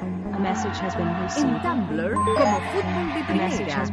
En 0.43 1.61
Tumblr, 1.61 2.13
como 2.15 2.59
Fútbol 2.71 3.13
de 3.13 3.23
Primera. 3.25 3.85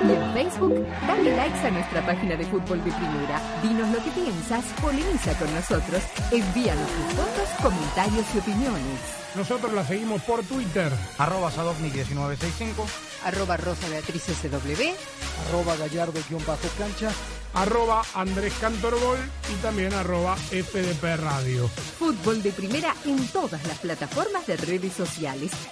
Y 0.00 0.12
en 0.12 0.32
Facebook, 0.34 0.86
dale 1.06 1.36
likes 1.36 1.66
a 1.66 1.70
nuestra 1.70 2.04
página 2.04 2.36
de 2.36 2.44
Fútbol 2.44 2.84
de 2.84 2.92
Primera. 2.92 3.40
Dinos 3.62 3.88
lo 3.88 4.04
que 4.04 4.10
piensas, 4.10 4.64
polemiza 4.82 5.32
con 5.38 5.54
nosotros, 5.54 6.02
envíanos 6.30 6.86
tus 6.86 7.14
fotos, 7.14 7.48
comentarios 7.62 8.26
y 8.34 8.38
opiniones. 8.38 9.22
Nosotros 9.34 9.72
la 9.72 9.84
seguimos 9.84 10.20
por 10.22 10.42
Twitter. 10.42 10.92
Arroba 11.16 11.50
Sadovnik1965. 11.50 12.84
Arroba 13.24 13.56
Rosa 13.56 13.88
Beatriz 13.88 14.24
SW. 14.24 15.48
Arroba 15.48 15.76
Gallardo-cancha. 15.76 17.10
Arroba 17.54 18.02
Andrés 18.14 18.54
Cantorbol 18.60 19.18
y 19.52 19.62
también 19.62 19.92
arroba 19.92 20.36
FDP 20.36 21.16
Radio. 21.16 21.68
Fútbol 21.98 22.42
de 22.42 22.50
primera 22.50 22.94
en 23.04 23.26
todas 23.28 23.62
las 23.66 23.78
plataformas 23.78 24.46
de 24.46 24.56
redes 24.56 24.92
sociales. 24.94 25.21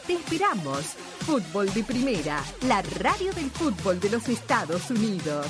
Te 0.07 0.13
esperamos. 0.13 0.95
Fútbol 1.27 1.75
de 1.75 1.83
primera, 1.83 2.41
la 2.69 2.83
radio 2.83 3.33
del 3.33 3.51
fútbol 3.51 3.99
de 3.99 4.09
los 4.09 4.29
Estados 4.29 4.89
Unidos. 4.91 5.45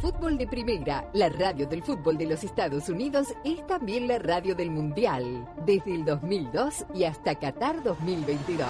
Fútbol 0.00 0.36
de 0.36 0.48
Primera, 0.48 1.08
la 1.12 1.28
radio 1.28 1.68
del 1.68 1.80
fútbol 1.84 2.18
de 2.18 2.26
los 2.26 2.42
Estados 2.42 2.88
Unidos, 2.88 3.28
es 3.44 3.64
también 3.68 4.08
la 4.08 4.18
radio 4.18 4.56
del 4.56 4.72
Mundial, 4.72 5.48
desde 5.64 5.94
el 5.94 6.04
2002 6.04 6.86
y 6.92 7.04
hasta 7.04 7.36
Qatar 7.36 7.84
2022. 7.84 8.66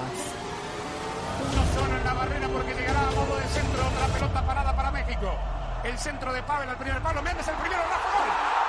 Uno 1.41 1.65
solo 1.75 1.97
en 1.97 2.05
la 2.05 2.13
barrera 2.13 2.49
porque 2.49 2.75
llegará 2.75 3.09
a 3.09 3.13
modo 3.13 3.35
de 3.35 3.49
centro 3.49 3.81
otra 3.81 4.07
pelota 4.09 4.47
parada 4.47 4.77
para 4.77 4.91
México. 4.91 5.33
El 5.85 5.97
centro 5.97 6.35
de 6.35 6.43
Pavel 6.43 6.69
al 6.69 6.77
primer 6.77 7.03
palo, 7.03 7.23
Méndez 7.23 7.49
el 7.49 7.55
primero, 7.55 7.81
Rafa 7.83 8.19
gol. 8.19 8.62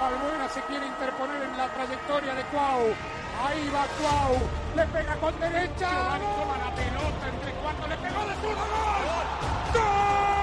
Albuena 0.00 0.48
se 0.48 0.62
quiere 0.62 0.86
interponer 0.86 1.42
en 1.42 1.58
la 1.58 1.68
trayectoria 1.68 2.34
de 2.34 2.42
Cuau. 2.44 2.94
Ahí 3.44 3.68
va 3.68 3.84
Cuau. 4.00 4.40
Le 4.74 4.86
pega 4.86 5.14
con 5.16 5.38
derecha. 5.38 5.88
Giovanni 5.90 6.26
toma 6.40 6.56
la 6.56 6.74
pelota 6.74 7.28
entre 7.28 7.52
cuartos. 7.52 7.88
Le 7.88 7.96
pegó 7.96 8.20
de 8.24 8.34
zurdo. 8.40 8.64
¡Gol! 8.64 9.26
¡Gol! 9.74 10.40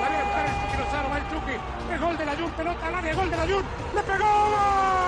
Dale 0.00 0.18
el 0.18 0.54
Chucky 0.62 0.76
Lozano. 0.78 1.08
Va 1.10 1.18
el 1.18 1.28
Chucky. 1.30 1.56
El 1.92 1.98
gol 1.98 2.16
de 2.16 2.26
la 2.26 2.36
Jun. 2.36 2.50
Pelota 2.52 2.86
al 2.86 2.94
área. 2.94 3.14
Gol 3.14 3.30
de 3.30 3.36
la 3.36 3.46
Jun. 3.46 3.64
¡Le 3.94 4.02
pegó! 4.02 5.07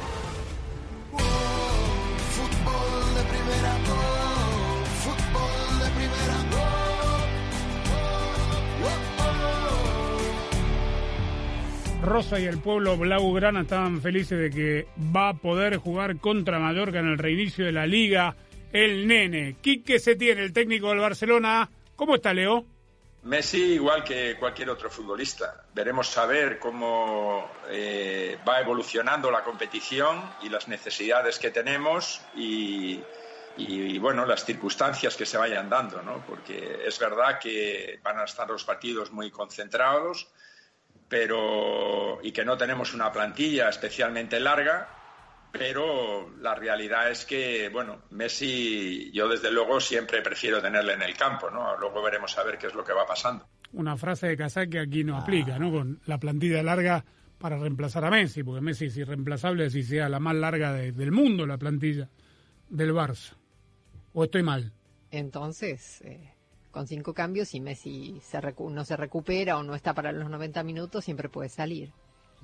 Rosa 12.01 12.39
y 12.39 12.45
el 12.45 12.59
pueblo 12.59 12.97
blaugrana 12.97 13.61
estaban 13.61 14.01
felices 14.01 14.39
de 14.39 14.49
que 14.49 14.87
va 15.15 15.29
a 15.29 15.33
poder 15.33 15.77
jugar 15.77 16.17
contra 16.17 16.59
Mallorca 16.59 16.99
en 16.99 17.07
el 17.07 17.17
reinicio 17.17 17.65
de 17.65 17.71
la 17.71 17.85
liga 17.85 18.35
el 18.73 19.07
nene. 19.07 19.57
Quique 19.61 19.99
se 19.99 20.15
tiene, 20.15 20.43
el 20.43 20.53
técnico 20.53 20.89
del 20.89 20.99
Barcelona. 20.99 21.69
¿Cómo 21.95 22.15
está, 22.15 22.33
Leo? 22.33 22.65
Messi 23.23 23.73
igual 23.73 24.03
que 24.03 24.35
cualquier 24.39 24.71
otro 24.71 24.89
futbolista. 24.89 25.65
Veremos 25.75 26.07
saber 26.07 26.57
cómo 26.57 27.51
eh, 27.69 28.37
va 28.47 28.59
evolucionando 28.59 29.29
la 29.29 29.43
competición 29.43 30.23
y 30.41 30.49
las 30.49 30.67
necesidades 30.67 31.37
que 31.37 31.51
tenemos 31.51 32.21
y, 32.35 32.99
y, 33.57 33.99
bueno, 33.99 34.25
las 34.25 34.43
circunstancias 34.43 35.15
que 35.15 35.27
se 35.27 35.37
vayan 35.37 35.69
dando, 35.69 36.01
¿no? 36.01 36.25
Porque 36.25 36.81
es 36.83 36.97
verdad 36.97 37.37
que 37.39 37.99
van 38.01 38.17
a 38.17 38.23
estar 38.23 38.49
los 38.49 38.63
partidos 38.63 39.11
muy 39.11 39.29
concentrados, 39.29 40.27
pero 41.11 42.19
y 42.23 42.31
que 42.31 42.45
no 42.45 42.57
tenemos 42.57 42.93
una 42.93 43.11
plantilla 43.11 43.67
especialmente 43.67 44.39
larga, 44.39 44.87
pero 45.51 46.29
la 46.39 46.55
realidad 46.55 47.11
es 47.11 47.25
que, 47.25 47.67
bueno, 47.67 48.03
Messi, 48.11 49.11
yo 49.11 49.27
desde 49.27 49.51
luego 49.51 49.81
siempre 49.81 50.21
prefiero 50.21 50.61
tenerle 50.61 50.93
en 50.93 51.01
el 51.01 51.15
campo, 51.17 51.49
¿no? 51.51 51.77
Luego 51.77 52.01
veremos 52.01 52.37
a 52.37 52.43
ver 52.43 52.57
qué 52.57 52.67
es 52.67 52.73
lo 52.73 52.85
que 52.85 52.93
va 52.93 53.05
pasando. 53.05 53.45
Una 53.73 53.97
frase 53.97 54.27
de 54.27 54.37
Casal 54.37 54.69
que 54.69 54.79
aquí 54.79 55.03
no 55.03 55.17
aplica, 55.17 55.59
¿no? 55.59 55.69
Con 55.71 55.99
la 56.05 56.17
plantilla 56.17 56.63
larga 56.63 57.03
para 57.37 57.57
reemplazar 57.57 58.05
a 58.05 58.09
Messi, 58.09 58.43
porque 58.43 58.61
Messi 58.61 58.85
es 58.85 58.95
irreemplazable 58.97 59.69
si 59.69 59.83
sea 59.83 60.07
la 60.07 60.19
más 60.19 60.35
larga 60.35 60.71
de- 60.71 60.93
del 60.93 61.11
mundo 61.11 61.45
la 61.45 61.57
plantilla 61.57 62.07
del 62.69 62.93
Barça. 62.93 63.33
¿O 64.13 64.23
estoy 64.23 64.43
mal? 64.43 64.71
Entonces, 65.09 66.01
eh, 66.05 66.33
con 66.71 66.87
cinco 66.87 67.13
cambios, 67.13 67.49
si 67.49 67.59
Messi 67.59 68.19
se 68.23 68.39
recu- 68.41 68.71
no 68.71 68.83
se 68.85 68.95
recupera 68.97 69.57
o 69.57 69.63
no 69.63 69.75
está 69.75 69.93
para 69.93 70.11
los 70.11 70.29
90 70.29 70.63
minutos, 70.63 71.03
siempre 71.05 71.29
puede 71.29 71.49
salir. 71.49 71.91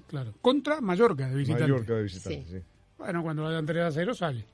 Claro. 0.08 0.34
Contra 0.42 0.80
Mallorca 0.82 1.28
de 1.28 1.36
visitante. 1.36 1.64
Mallorca 1.64 1.94
de 1.96 2.04
visitante, 2.04 2.46
sí. 2.50 2.66
Bueno, 2.98 3.24
cuando 3.24 3.44
vayan 3.44 3.66
3 3.66 3.84
a 3.84 3.92
0 3.92 4.14
sale. 4.14 4.46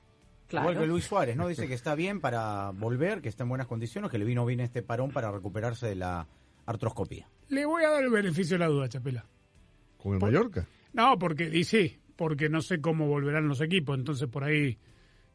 Igual 0.50 0.78
que 0.78 0.86
Luis 0.86 1.04
Suárez, 1.04 1.36
¿no? 1.36 1.48
Dice 1.48 1.66
que 1.68 1.74
está 1.74 1.94
bien 1.94 2.20
para 2.20 2.70
volver, 2.70 3.20
que 3.20 3.28
está 3.28 3.42
en 3.42 3.48
buenas 3.48 3.66
condiciones, 3.66 4.10
que 4.10 4.18
le 4.18 4.24
vino 4.24 4.44
bien 4.46 4.60
este 4.60 4.82
parón 4.82 5.10
para 5.10 5.30
recuperarse 5.32 5.86
de 5.86 5.96
la 5.96 6.26
artroscopía. 6.66 7.28
Le 7.48 7.66
voy 7.66 7.84
a 7.84 7.90
dar 7.90 8.04
el 8.04 8.10
beneficio 8.10 8.54
de 8.54 8.58
la 8.60 8.66
duda, 8.68 8.88
Chapela. 8.88 9.24
¿Con 9.98 10.14
el 10.14 10.20
Mallorca? 10.20 10.66
No, 10.92 11.18
porque, 11.18 11.50
y 11.52 11.64
sí, 11.64 11.98
porque 12.16 12.48
no 12.48 12.62
sé 12.62 12.80
cómo 12.80 13.06
volverán 13.08 13.48
los 13.48 13.60
equipos, 13.60 13.98
entonces 13.98 14.28
por 14.28 14.44
ahí 14.44 14.78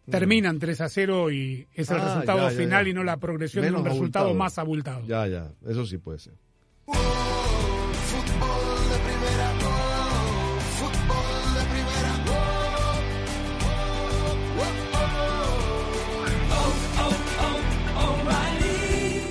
terminan 0.09 0.59
3 0.59 0.81
a 0.81 0.89
0 0.89 1.31
y 1.31 1.67
es 1.73 1.89
el 1.89 1.97
Ah, 1.97 2.05
resultado 2.05 2.39
ya, 2.39 2.51
ya, 2.51 2.57
final 2.57 2.85
ya. 2.85 2.89
y 2.91 2.93
no 2.93 3.03
la 3.03 3.17
progresión 3.17 3.63
Menos 3.65 3.83
de 3.83 3.89
un 3.89 3.93
resultado 3.95 4.25
abultado. 4.25 4.39
más 4.43 4.57
abultado. 4.57 5.05
Ya, 5.07 5.27
ya, 5.27 5.51
eso 5.67 5.85
sí 5.85 5.97
puede 5.97 6.19
ser. 6.19 6.33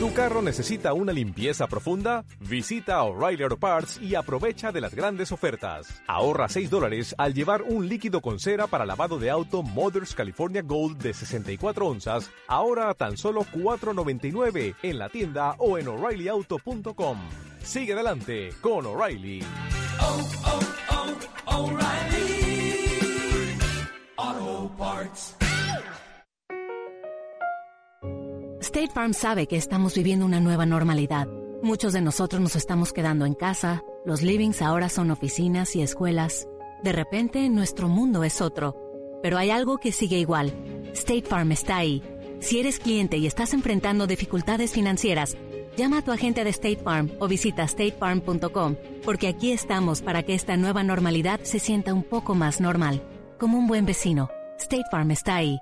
¿Tu 0.09 0.15
carro 0.15 0.41
necesita 0.41 0.95
una 0.95 1.13
limpieza 1.13 1.67
profunda? 1.67 2.25
Visita 2.41 3.03
O'Reilly 3.03 3.43
Auto 3.43 3.59
Parts 3.59 4.01
y 4.01 4.15
aprovecha 4.15 4.73
de 4.73 4.81
las 4.81 4.95
grandes 4.95 5.33
ofertas. 5.33 6.01
Ahorra 6.07 6.49
6 6.49 6.71
dólares 6.71 7.15
al 7.19 7.35
llevar 7.35 7.61
un 7.61 7.87
líquido 7.91 8.23
con 8.23 8.41
cera 8.41 8.67
para 8.69 8.87
lavado 8.87 9.19
de 9.19 9.29
auto 9.29 9.63
Mothers 9.63 10.15
California 10.15 10.63
Gold 10.63 11.03
de 11.03 11.13
64 11.13 11.87
onzas, 11.87 12.31
ahora 12.47 12.89
a 12.89 12.95
tan 12.95 13.19
solo 13.19 13.43
$4.99 13.43 14.77
en 14.83 14.99
la 14.99 15.11
tienda 15.11 15.57
o 15.59 15.77
en 15.77 15.89
o'ReillyAuto.com. 15.89 17.19
Sigue 17.63 17.93
adelante 17.93 18.49
con 18.63 18.87
O'Reilly. 18.87 19.45
Auto 24.17 24.75
Parts. 24.79 25.48
State 28.79 28.95
Farm 28.95 29.13
sabe 29.13 29.49
que 29.49 29.57
estamos 29.57 29.97
viviendo 29.97 30.25
una 30.25 30.39
nueva 30.39 30.65
normalidad. 30.65 31.27
Muchos 31.65 31.93
de 31.93 32.01
nosotros 32.01 32.41
nos 32.41 32.55
estamos 32.55 32.93
quedando 32.93 33.27
en 33.27 33.35
casa, 33.35 33.83
los 34.05 34.23
livings 34.23 34.63
ahora 34.63 34.89
son 34.89 35.11
oficinas 35.11 35.75
y 35.75 35.83
escuelas. 35.83 36.47
De 36.85 36.93
repente, 36.93 37.49
nuestro 37.49 37.89
mundo 37.89 38.23
es 38.23 38.41
otro. 38.41 38.77
Pero 39.21 39.37
hay 39.37 39.51
algo 39.51 39.79
que 39.79 39.91
sigue 39.91 40.21
igual. 40.21 40.55
State 40.93 41.23
Farm 41.23 41.51
está 41.51 41.79
ahí. 41.79 42.05
Si 42.39 42.61
eres 42.61 42.79
cliente 42.79 43.17
y 43.17 43.27
estás 43.27 43.53
enfrentando 43.53 44.07
dificultades 44.07 44.71
financieras, 44.71 45.37
llama 45.77 45.99
a 45.99 46.03
tu 46.03 46.13
agente 46.13 46.45
de 46.45 46.51
State 46.51 46.79
Farm 46.85 47.11
o 47.19 47.27
visita 47.27 47.67
statefarm.com, 47.67 48.77
porque 49.05 49.27
aquí 49.27 49.51
estamos 49.51 50.03
para 50.03 50.23
que 50.23 50.35
esta 50.35 50.57
nueva 50.57 50.85
normalidad 50.85 51.41
se 51.43 51.59
sienta 51.59 51.93
un 51.93 52.05
poco 52.05 52.37
más 52.37 52.61
normal. 52.61 53.03
Como 53.41 53.59
un 53.59 53.67
buen 53.67 53.87
vecino, 53.87 54.31
State 54.57 54.87
Farm 54.93 55.11
está 55.11 55.35
ahí. 55.35 55.59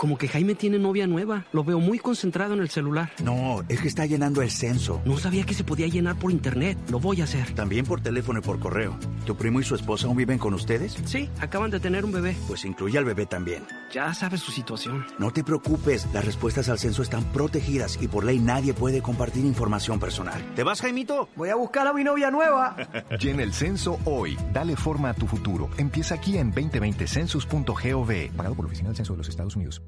Como 0.00 0.16
que 0.16 0.28
Jaime 0.28 0.54
tiene 0.54 0.78
novia 0.78 1.06
nueva. 1.06 1.44
Lo 1.52 1.62
veo 1.62 1.78
muy 1.78 1.98
concentrado 1.98 2.54
en 2.54 2.60
el 2.60 2.70
celular. 2.70 3.12
No, 3.22 3.60
es 3.68 3.82
que 3.82 3.88
está 3.88 4.06
llenando 4.06 4.40
el 4.40 4.50
censo. 4.50 5.02
No 5.04 5.18
sabía 5.18 5.44
que 5.44 5.52
se 5.52 5.62
podía 5.62 5.88
llenar 5.88 6.16
por 6.16 6.30
internet. 6.30 6.78
Lo 6.88 6.98
voy 6.98 7.20
a 7.20 7.24
hacer. 7.24 7.52
También 7.52 7.84
por 7.84 8.00
teléfono 8.00 8.38
y 8.38 8.42
por 8.42 8.58
correo. 8.58 8.96
¿Tu 9.26 9.36
primo 9.36 9.60
y 9.60 9.62
su 9.62 9.74
esposa 9.74 10.06
aún 10.06 10.16
viven 10.16 10.38
con 10.38 10.54
ustedes? 10.54 10.96
Sí, 11.04 11.28
acaban 11.38 11.70
de 11.70 11.80
tener 11.80 12.06
un 12.06 12.12
bebé. 12.12 12.34
Pues 12.48 12.64
incluye 12.64 12.96
al 12.96 13.04
bebé 13.04 13.26
también. 13.26 13.62
Ya 13.92 14.14
sabes 14.14 14.40
su 14.40 14.52
situación. 14.52 15.04
No 15.18 15.32
te 15.32 15.44
preocupes, 15.44 16.08
las 16.14 16.24
respuestas 16.24 16.70
al 16.70 16.78
censo 16.78 17.02
están 17.02 17.24
protegidas 17.24 17.98
y 18.00 18.08
por 18.08 18.24
ley 18.24 18.38
nadie 18.38 18.72
puede 18.72 19.02
compartir 19.02 19.44
información 19.44 20.00
personal. 20.00 20.42
¿Te 20.56 20.62
vas, 20.62 20.80
Jaimito? 20.80 21.28
Voy 21.36 21.50
a 21.50 21.56
buscar 21.56 21.86
a 21.86 21.92
mi 21.92 22.04
novia 22.04 22.30
nueva. 22.30 22.74
Llena 23.20 23.42
el 23.42 23.52
censo 23.52 23.98
hoy. 24.06 24.38
Dale 24.50 24.76
forma 24.76 25.10
a 25.10 25.14
tu 25.14 25.26
futuro. 25.26 25.68
Empieza 25.76 26.14
aquí 26.14 26.38
en 26.38 26.54
2020census.gov. 26.54 28.34
Pagado 28.34 28.54
por 28.54 28.64
la 28.64 28.68
Oficina 28.68 28.88
del 28.88 28.96
Censo 28.96 29.12
de 29.12 29.18
los 29.18 29.28
Estados 29.28 29.56
Unidos. 29.56 29.82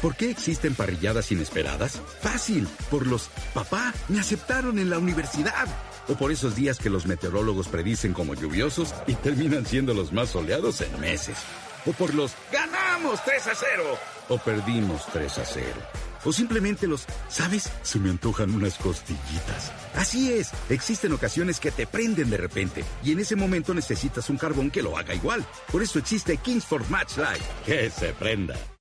¿Por 0.00 0.14
qué 0.14 0.30
existen 0.30 0.74
parrilladas 0.76 1.32
inesperadas? 1.32 2.00
Fácil, 2.20 2.68
por 2.88 3.06
los 3.06 3.30
papá, 3.52 3.92
me 4.08 4.20
aceptaron 4.20 4.78
en 4.78 4.90
la 4.90 4.98
universidad. 4.98 5.66
O 6.08 6.14
por 6.14 6.30
esos 6.30 6.54
días 6.54 6.78
que 6.78 6.88
los 6.88 7.06
meteorólogos 7.06 7.66
predicen 7.66 8.12
como 8.12 8.34
lluviosos 8.34 8.94
y 9.08 9.14
terminan 9.14 9.66
siendo 9.66 9.94
los 9.94 10.12
más 10.12 10.30
soleados 10.30 10.80
en 10.82 11.00
meses. 11.00 11.36
O 11.84 11.92
por 11.92 12.14
los 12.14 12.32
ganamos 12.52 13.24
3 13.24 13.46
a 13.48 13.54
0 13.54 13.98
o 14.28 14.38
perdimos 14.38 15.04
3 15.12 15.38
a 15.38 15.44
0. 15.44 15.66
O 16.24 16.32
simplemente 16.32 16.86
los, 16.86 17.06
¿sabes? 17.28 17.70
Se 17.82 17.98
me 17.98 18.10
antojan 18.10 18.54
unas 18.54 18.74
costillitas. 18.78 19.72
Así 19.94 20.32
es, 20.32 20.50
existen 20.68 21.12
ocasiones 21.12 21.60
que 21.60 21.70
te 21.70 21.86
prenden 21.86 22.30
de 22.30 22.36
repente 22.36 22.84
y 23.02 23.12
en 23.12 23.20
ese 23.20 23.36
momento 23.36 23.74
necesitas 23.74 24.28
un 24.30 24.38
carbón 24.38 24.70
que 24.70 24.82
lo 24.82 24.96
haga 24.96 25.14
igual. 25.14 25.44
Por 25.70 25.82
eso 25.82 25.98
existe 25.98 26.36
Kingsford 26.36 26.88
Match 26.88 27.16
Light. 27.16 27.42
Que 27.64 27.90
se 27.90 28.12
prenda. 28.14 28.77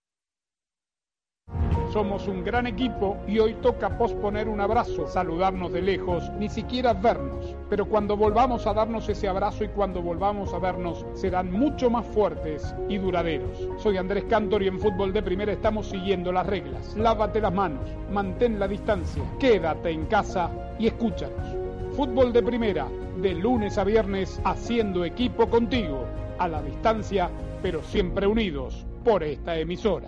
Somos 1.91 2.27
un 2.27 2.43
gran 2.43 2.67
equipo 2.67 3.17
y 3.27 3.39
hoy 3.39 3.53
toca 3.61 3.97
posponer 3.97 4.49
un 4.49 4.59
abrazo, 4.59 5.07
saludarnos 5.07 5.71
de 5.71 5.81
lejos, 5.81 6.29
ni 6.37 6.49
siquiera 6.49 6.93
vernos. 6.93 7.55
Pero 7.69 7.85
cuando 7.85 8.17
volvamos 8.17 8.67
a 8.67 8.73
darnos 8.73 9.07
ese 9.07 9.27
abrazo 9.29 9.63
y 9.63 9.69
cuando 9.69 10.01
volvamos 10.01 10.53
a 10.53 10.59
vernos 10.59 11.05
serán 11.13 11.51
mucho 11.51 11.89
más 11.89 12.05
fuertes 12.07 12.75
y 12.89 12.97
duraderos. 12.97 13.69
Soy 13.77 13.97
Andrés 13.97 14.25
Cantor 14.29 14.63
y 14.63 14.67
en 14.67 14.79
Fútbol 14.79 15.13
de 15.13 15.23
Primera 15.23 15.53
estamos 15.53 15.87
siguiendo 15.87 16.31
las 16.31 16.45
reglas. 16.45 16.95
Lávate 16.97 17.39
las 17.39 17.53
manos, 17.53 17.89
mantén 18.11 18.59
la 18.59 18.67
distancia, 18.67 19.23
quédate 19.39 19.89
en 19.89 20.05
casa 20.07 20.51
y 20.77 20.87
escúchanos. 20.87 21.55
Fútbol 21.95 22.33
de 22.33 22.43
Primera, 22.43 22.87
de 23.21 23.33
lunes 23.33 23.77
a 23.77 23.85
viernes, 23.85 24.41
haciendo 24.43 25.05
equipo 25.05 25.49
contigo, 25.49 26.05
a 26.37 26.49
la 26.49 26.61
distancia, 26.61 27.29
pero 27.61 27.81
siempre 27.81 28.27
unidos 28.27 28.85
por 29.03 29.23
esta 29.23 29.57
emisora. 29.57 30.07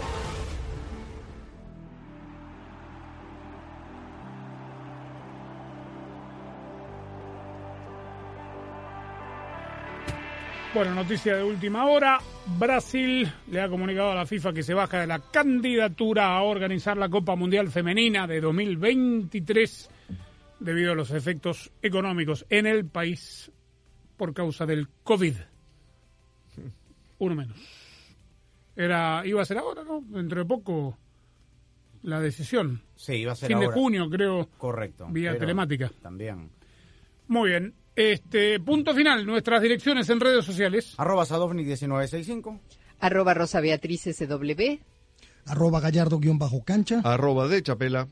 Bueno, 10.73 10.95
noticia 10.95 11.35
de 11.35 11.43
última 11.43 11.85
hora. 11.85 12.19
Brasil 12.57 13.29
le 13.49 13.61
ha 13.61 13.67
comunicado 13.67 14.11
a 14.11 14.15
la 14.15 14.25
FIFA 14.25 14.53
que 14.53 14.63
se 14.63 14.73
baja 14.73 15.01
de 15.01 15.07
la 15.07 15.19
candidatura 15.19 16.27
a 16.27 16.43
organizar 16.43 16.95
la 16.95 17.09
Copa 17.09 17.35
Mundial 17.35 17.69
Femenina 17.69 18.25
de 18.25 18.39
2023 18.39 19.89
debido 20.61 20.93
a 20.93 20.95
los 20.95 21.11
efectos 21.11 21.71
económicos 21.81 22.45
en 22.49 22.67
el 22.67 22.85
país 22.85 23.51
por 24.15 24.33
causa 24.33 24.65
del 24.65 24.87
COVID. 25.03 25.35
Uno 27.19 27.35
menos. 27.35 27.57
Era, 28.73 29.23
iba 29.25 29.41
a 29.41 29.45
ser 29.45 29.57
ahora, 29.57 29.83
¿no? 29.83 30.01
Dentro 30.07 30.39
de 30.39 30.45
poco 30.45 30.97
la 32.03 32.21
decisión. 32.21 32.81
Sí, 32.95 33.15
iba 33.15 33.33
a 33.33 33.35
ser 33.35 33.47
Fin 33.47 33.57
ahora. 33.57 33.67
de 33.67 33.73
junio, 33.73 34.09
creo. 34.09 34.47
Correcto. 34.57 35.07
Vía 35.09 35.37
telemática. 35.37 35.91
También. 36.01 36.49
Muy 37.27 37.49
bien. 37.49 37.73
Este, 37.95 38.59
punto 38.59 38.93
final, 38.93 39.25
nuestras 39.25 39.61
direcciones 39.61 40.09
en 40.09 40.19
redes 40.19 40.45
sociales. 40.45 40.93
Arroba 40.97 41.23
Sadovni1965. 41.23 42.59
Arroba 42.99 43.33
Rosa 43.33 43.59
Beatriz 43.59 44.03
SW. 44.03 44.79
Arroba 45.47 45.79
gallardo-cancha. 45.79 47.01
Arroba 47.03 47.47
de 47.47 47.63
Chapela. 47.63 48.07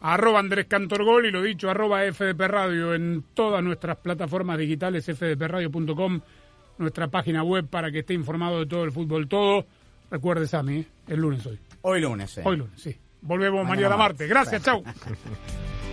Arroba 0.00 0.38
Andrés 0.38 0.66
Cantorgol 0.66 1.26
y 1.26 1.30
lo 1.30 1.42
dicho, 1.42 1.68
arroba 1.68 2.00
FDP 2.10 2.40
Radio 2.48 2.94
en 2.94 3.22
todas 3.34 3.62
nuestras 3.62 3.98
plataformas 3.98 4.56
digitales, 4.56 5.04
fdpradio.com, 5.04 6.20
nuestra 6.78 7.08
página 7.08 7.42
web 7.42 7.68
para 7.68 7.90
que 7.92 7.98
esté 7.98 8.14
informado 8.14 8.60
de 8.60 8.66
todo 8.66 8.84
el 8.84 8.92
fútbol 8.92 9.28
todo. 9.28 9.66
Recuerde, 10.10 10.46
Sami, 10.46 10.78
¿eh? 10.78 10.86
el 11.08 11.20
lunes 11.20 11.44
hoy. 11.44 11.58
Hoy 11.82 12.00
lunes, 12.00 12.38
eh. 12.38 12.42
Hoy 12.44 12.56
lunes, 12.56 12.80
sí. 12.80 12.96
Volvemos 13.20 13.64
Mañana 13.64 13.90
mañana, 13.90 13.96
martes. 13.96 14.28
martes. 14.28 14.28
Gracias, 14.30 14.62
chau. 14.62 14.82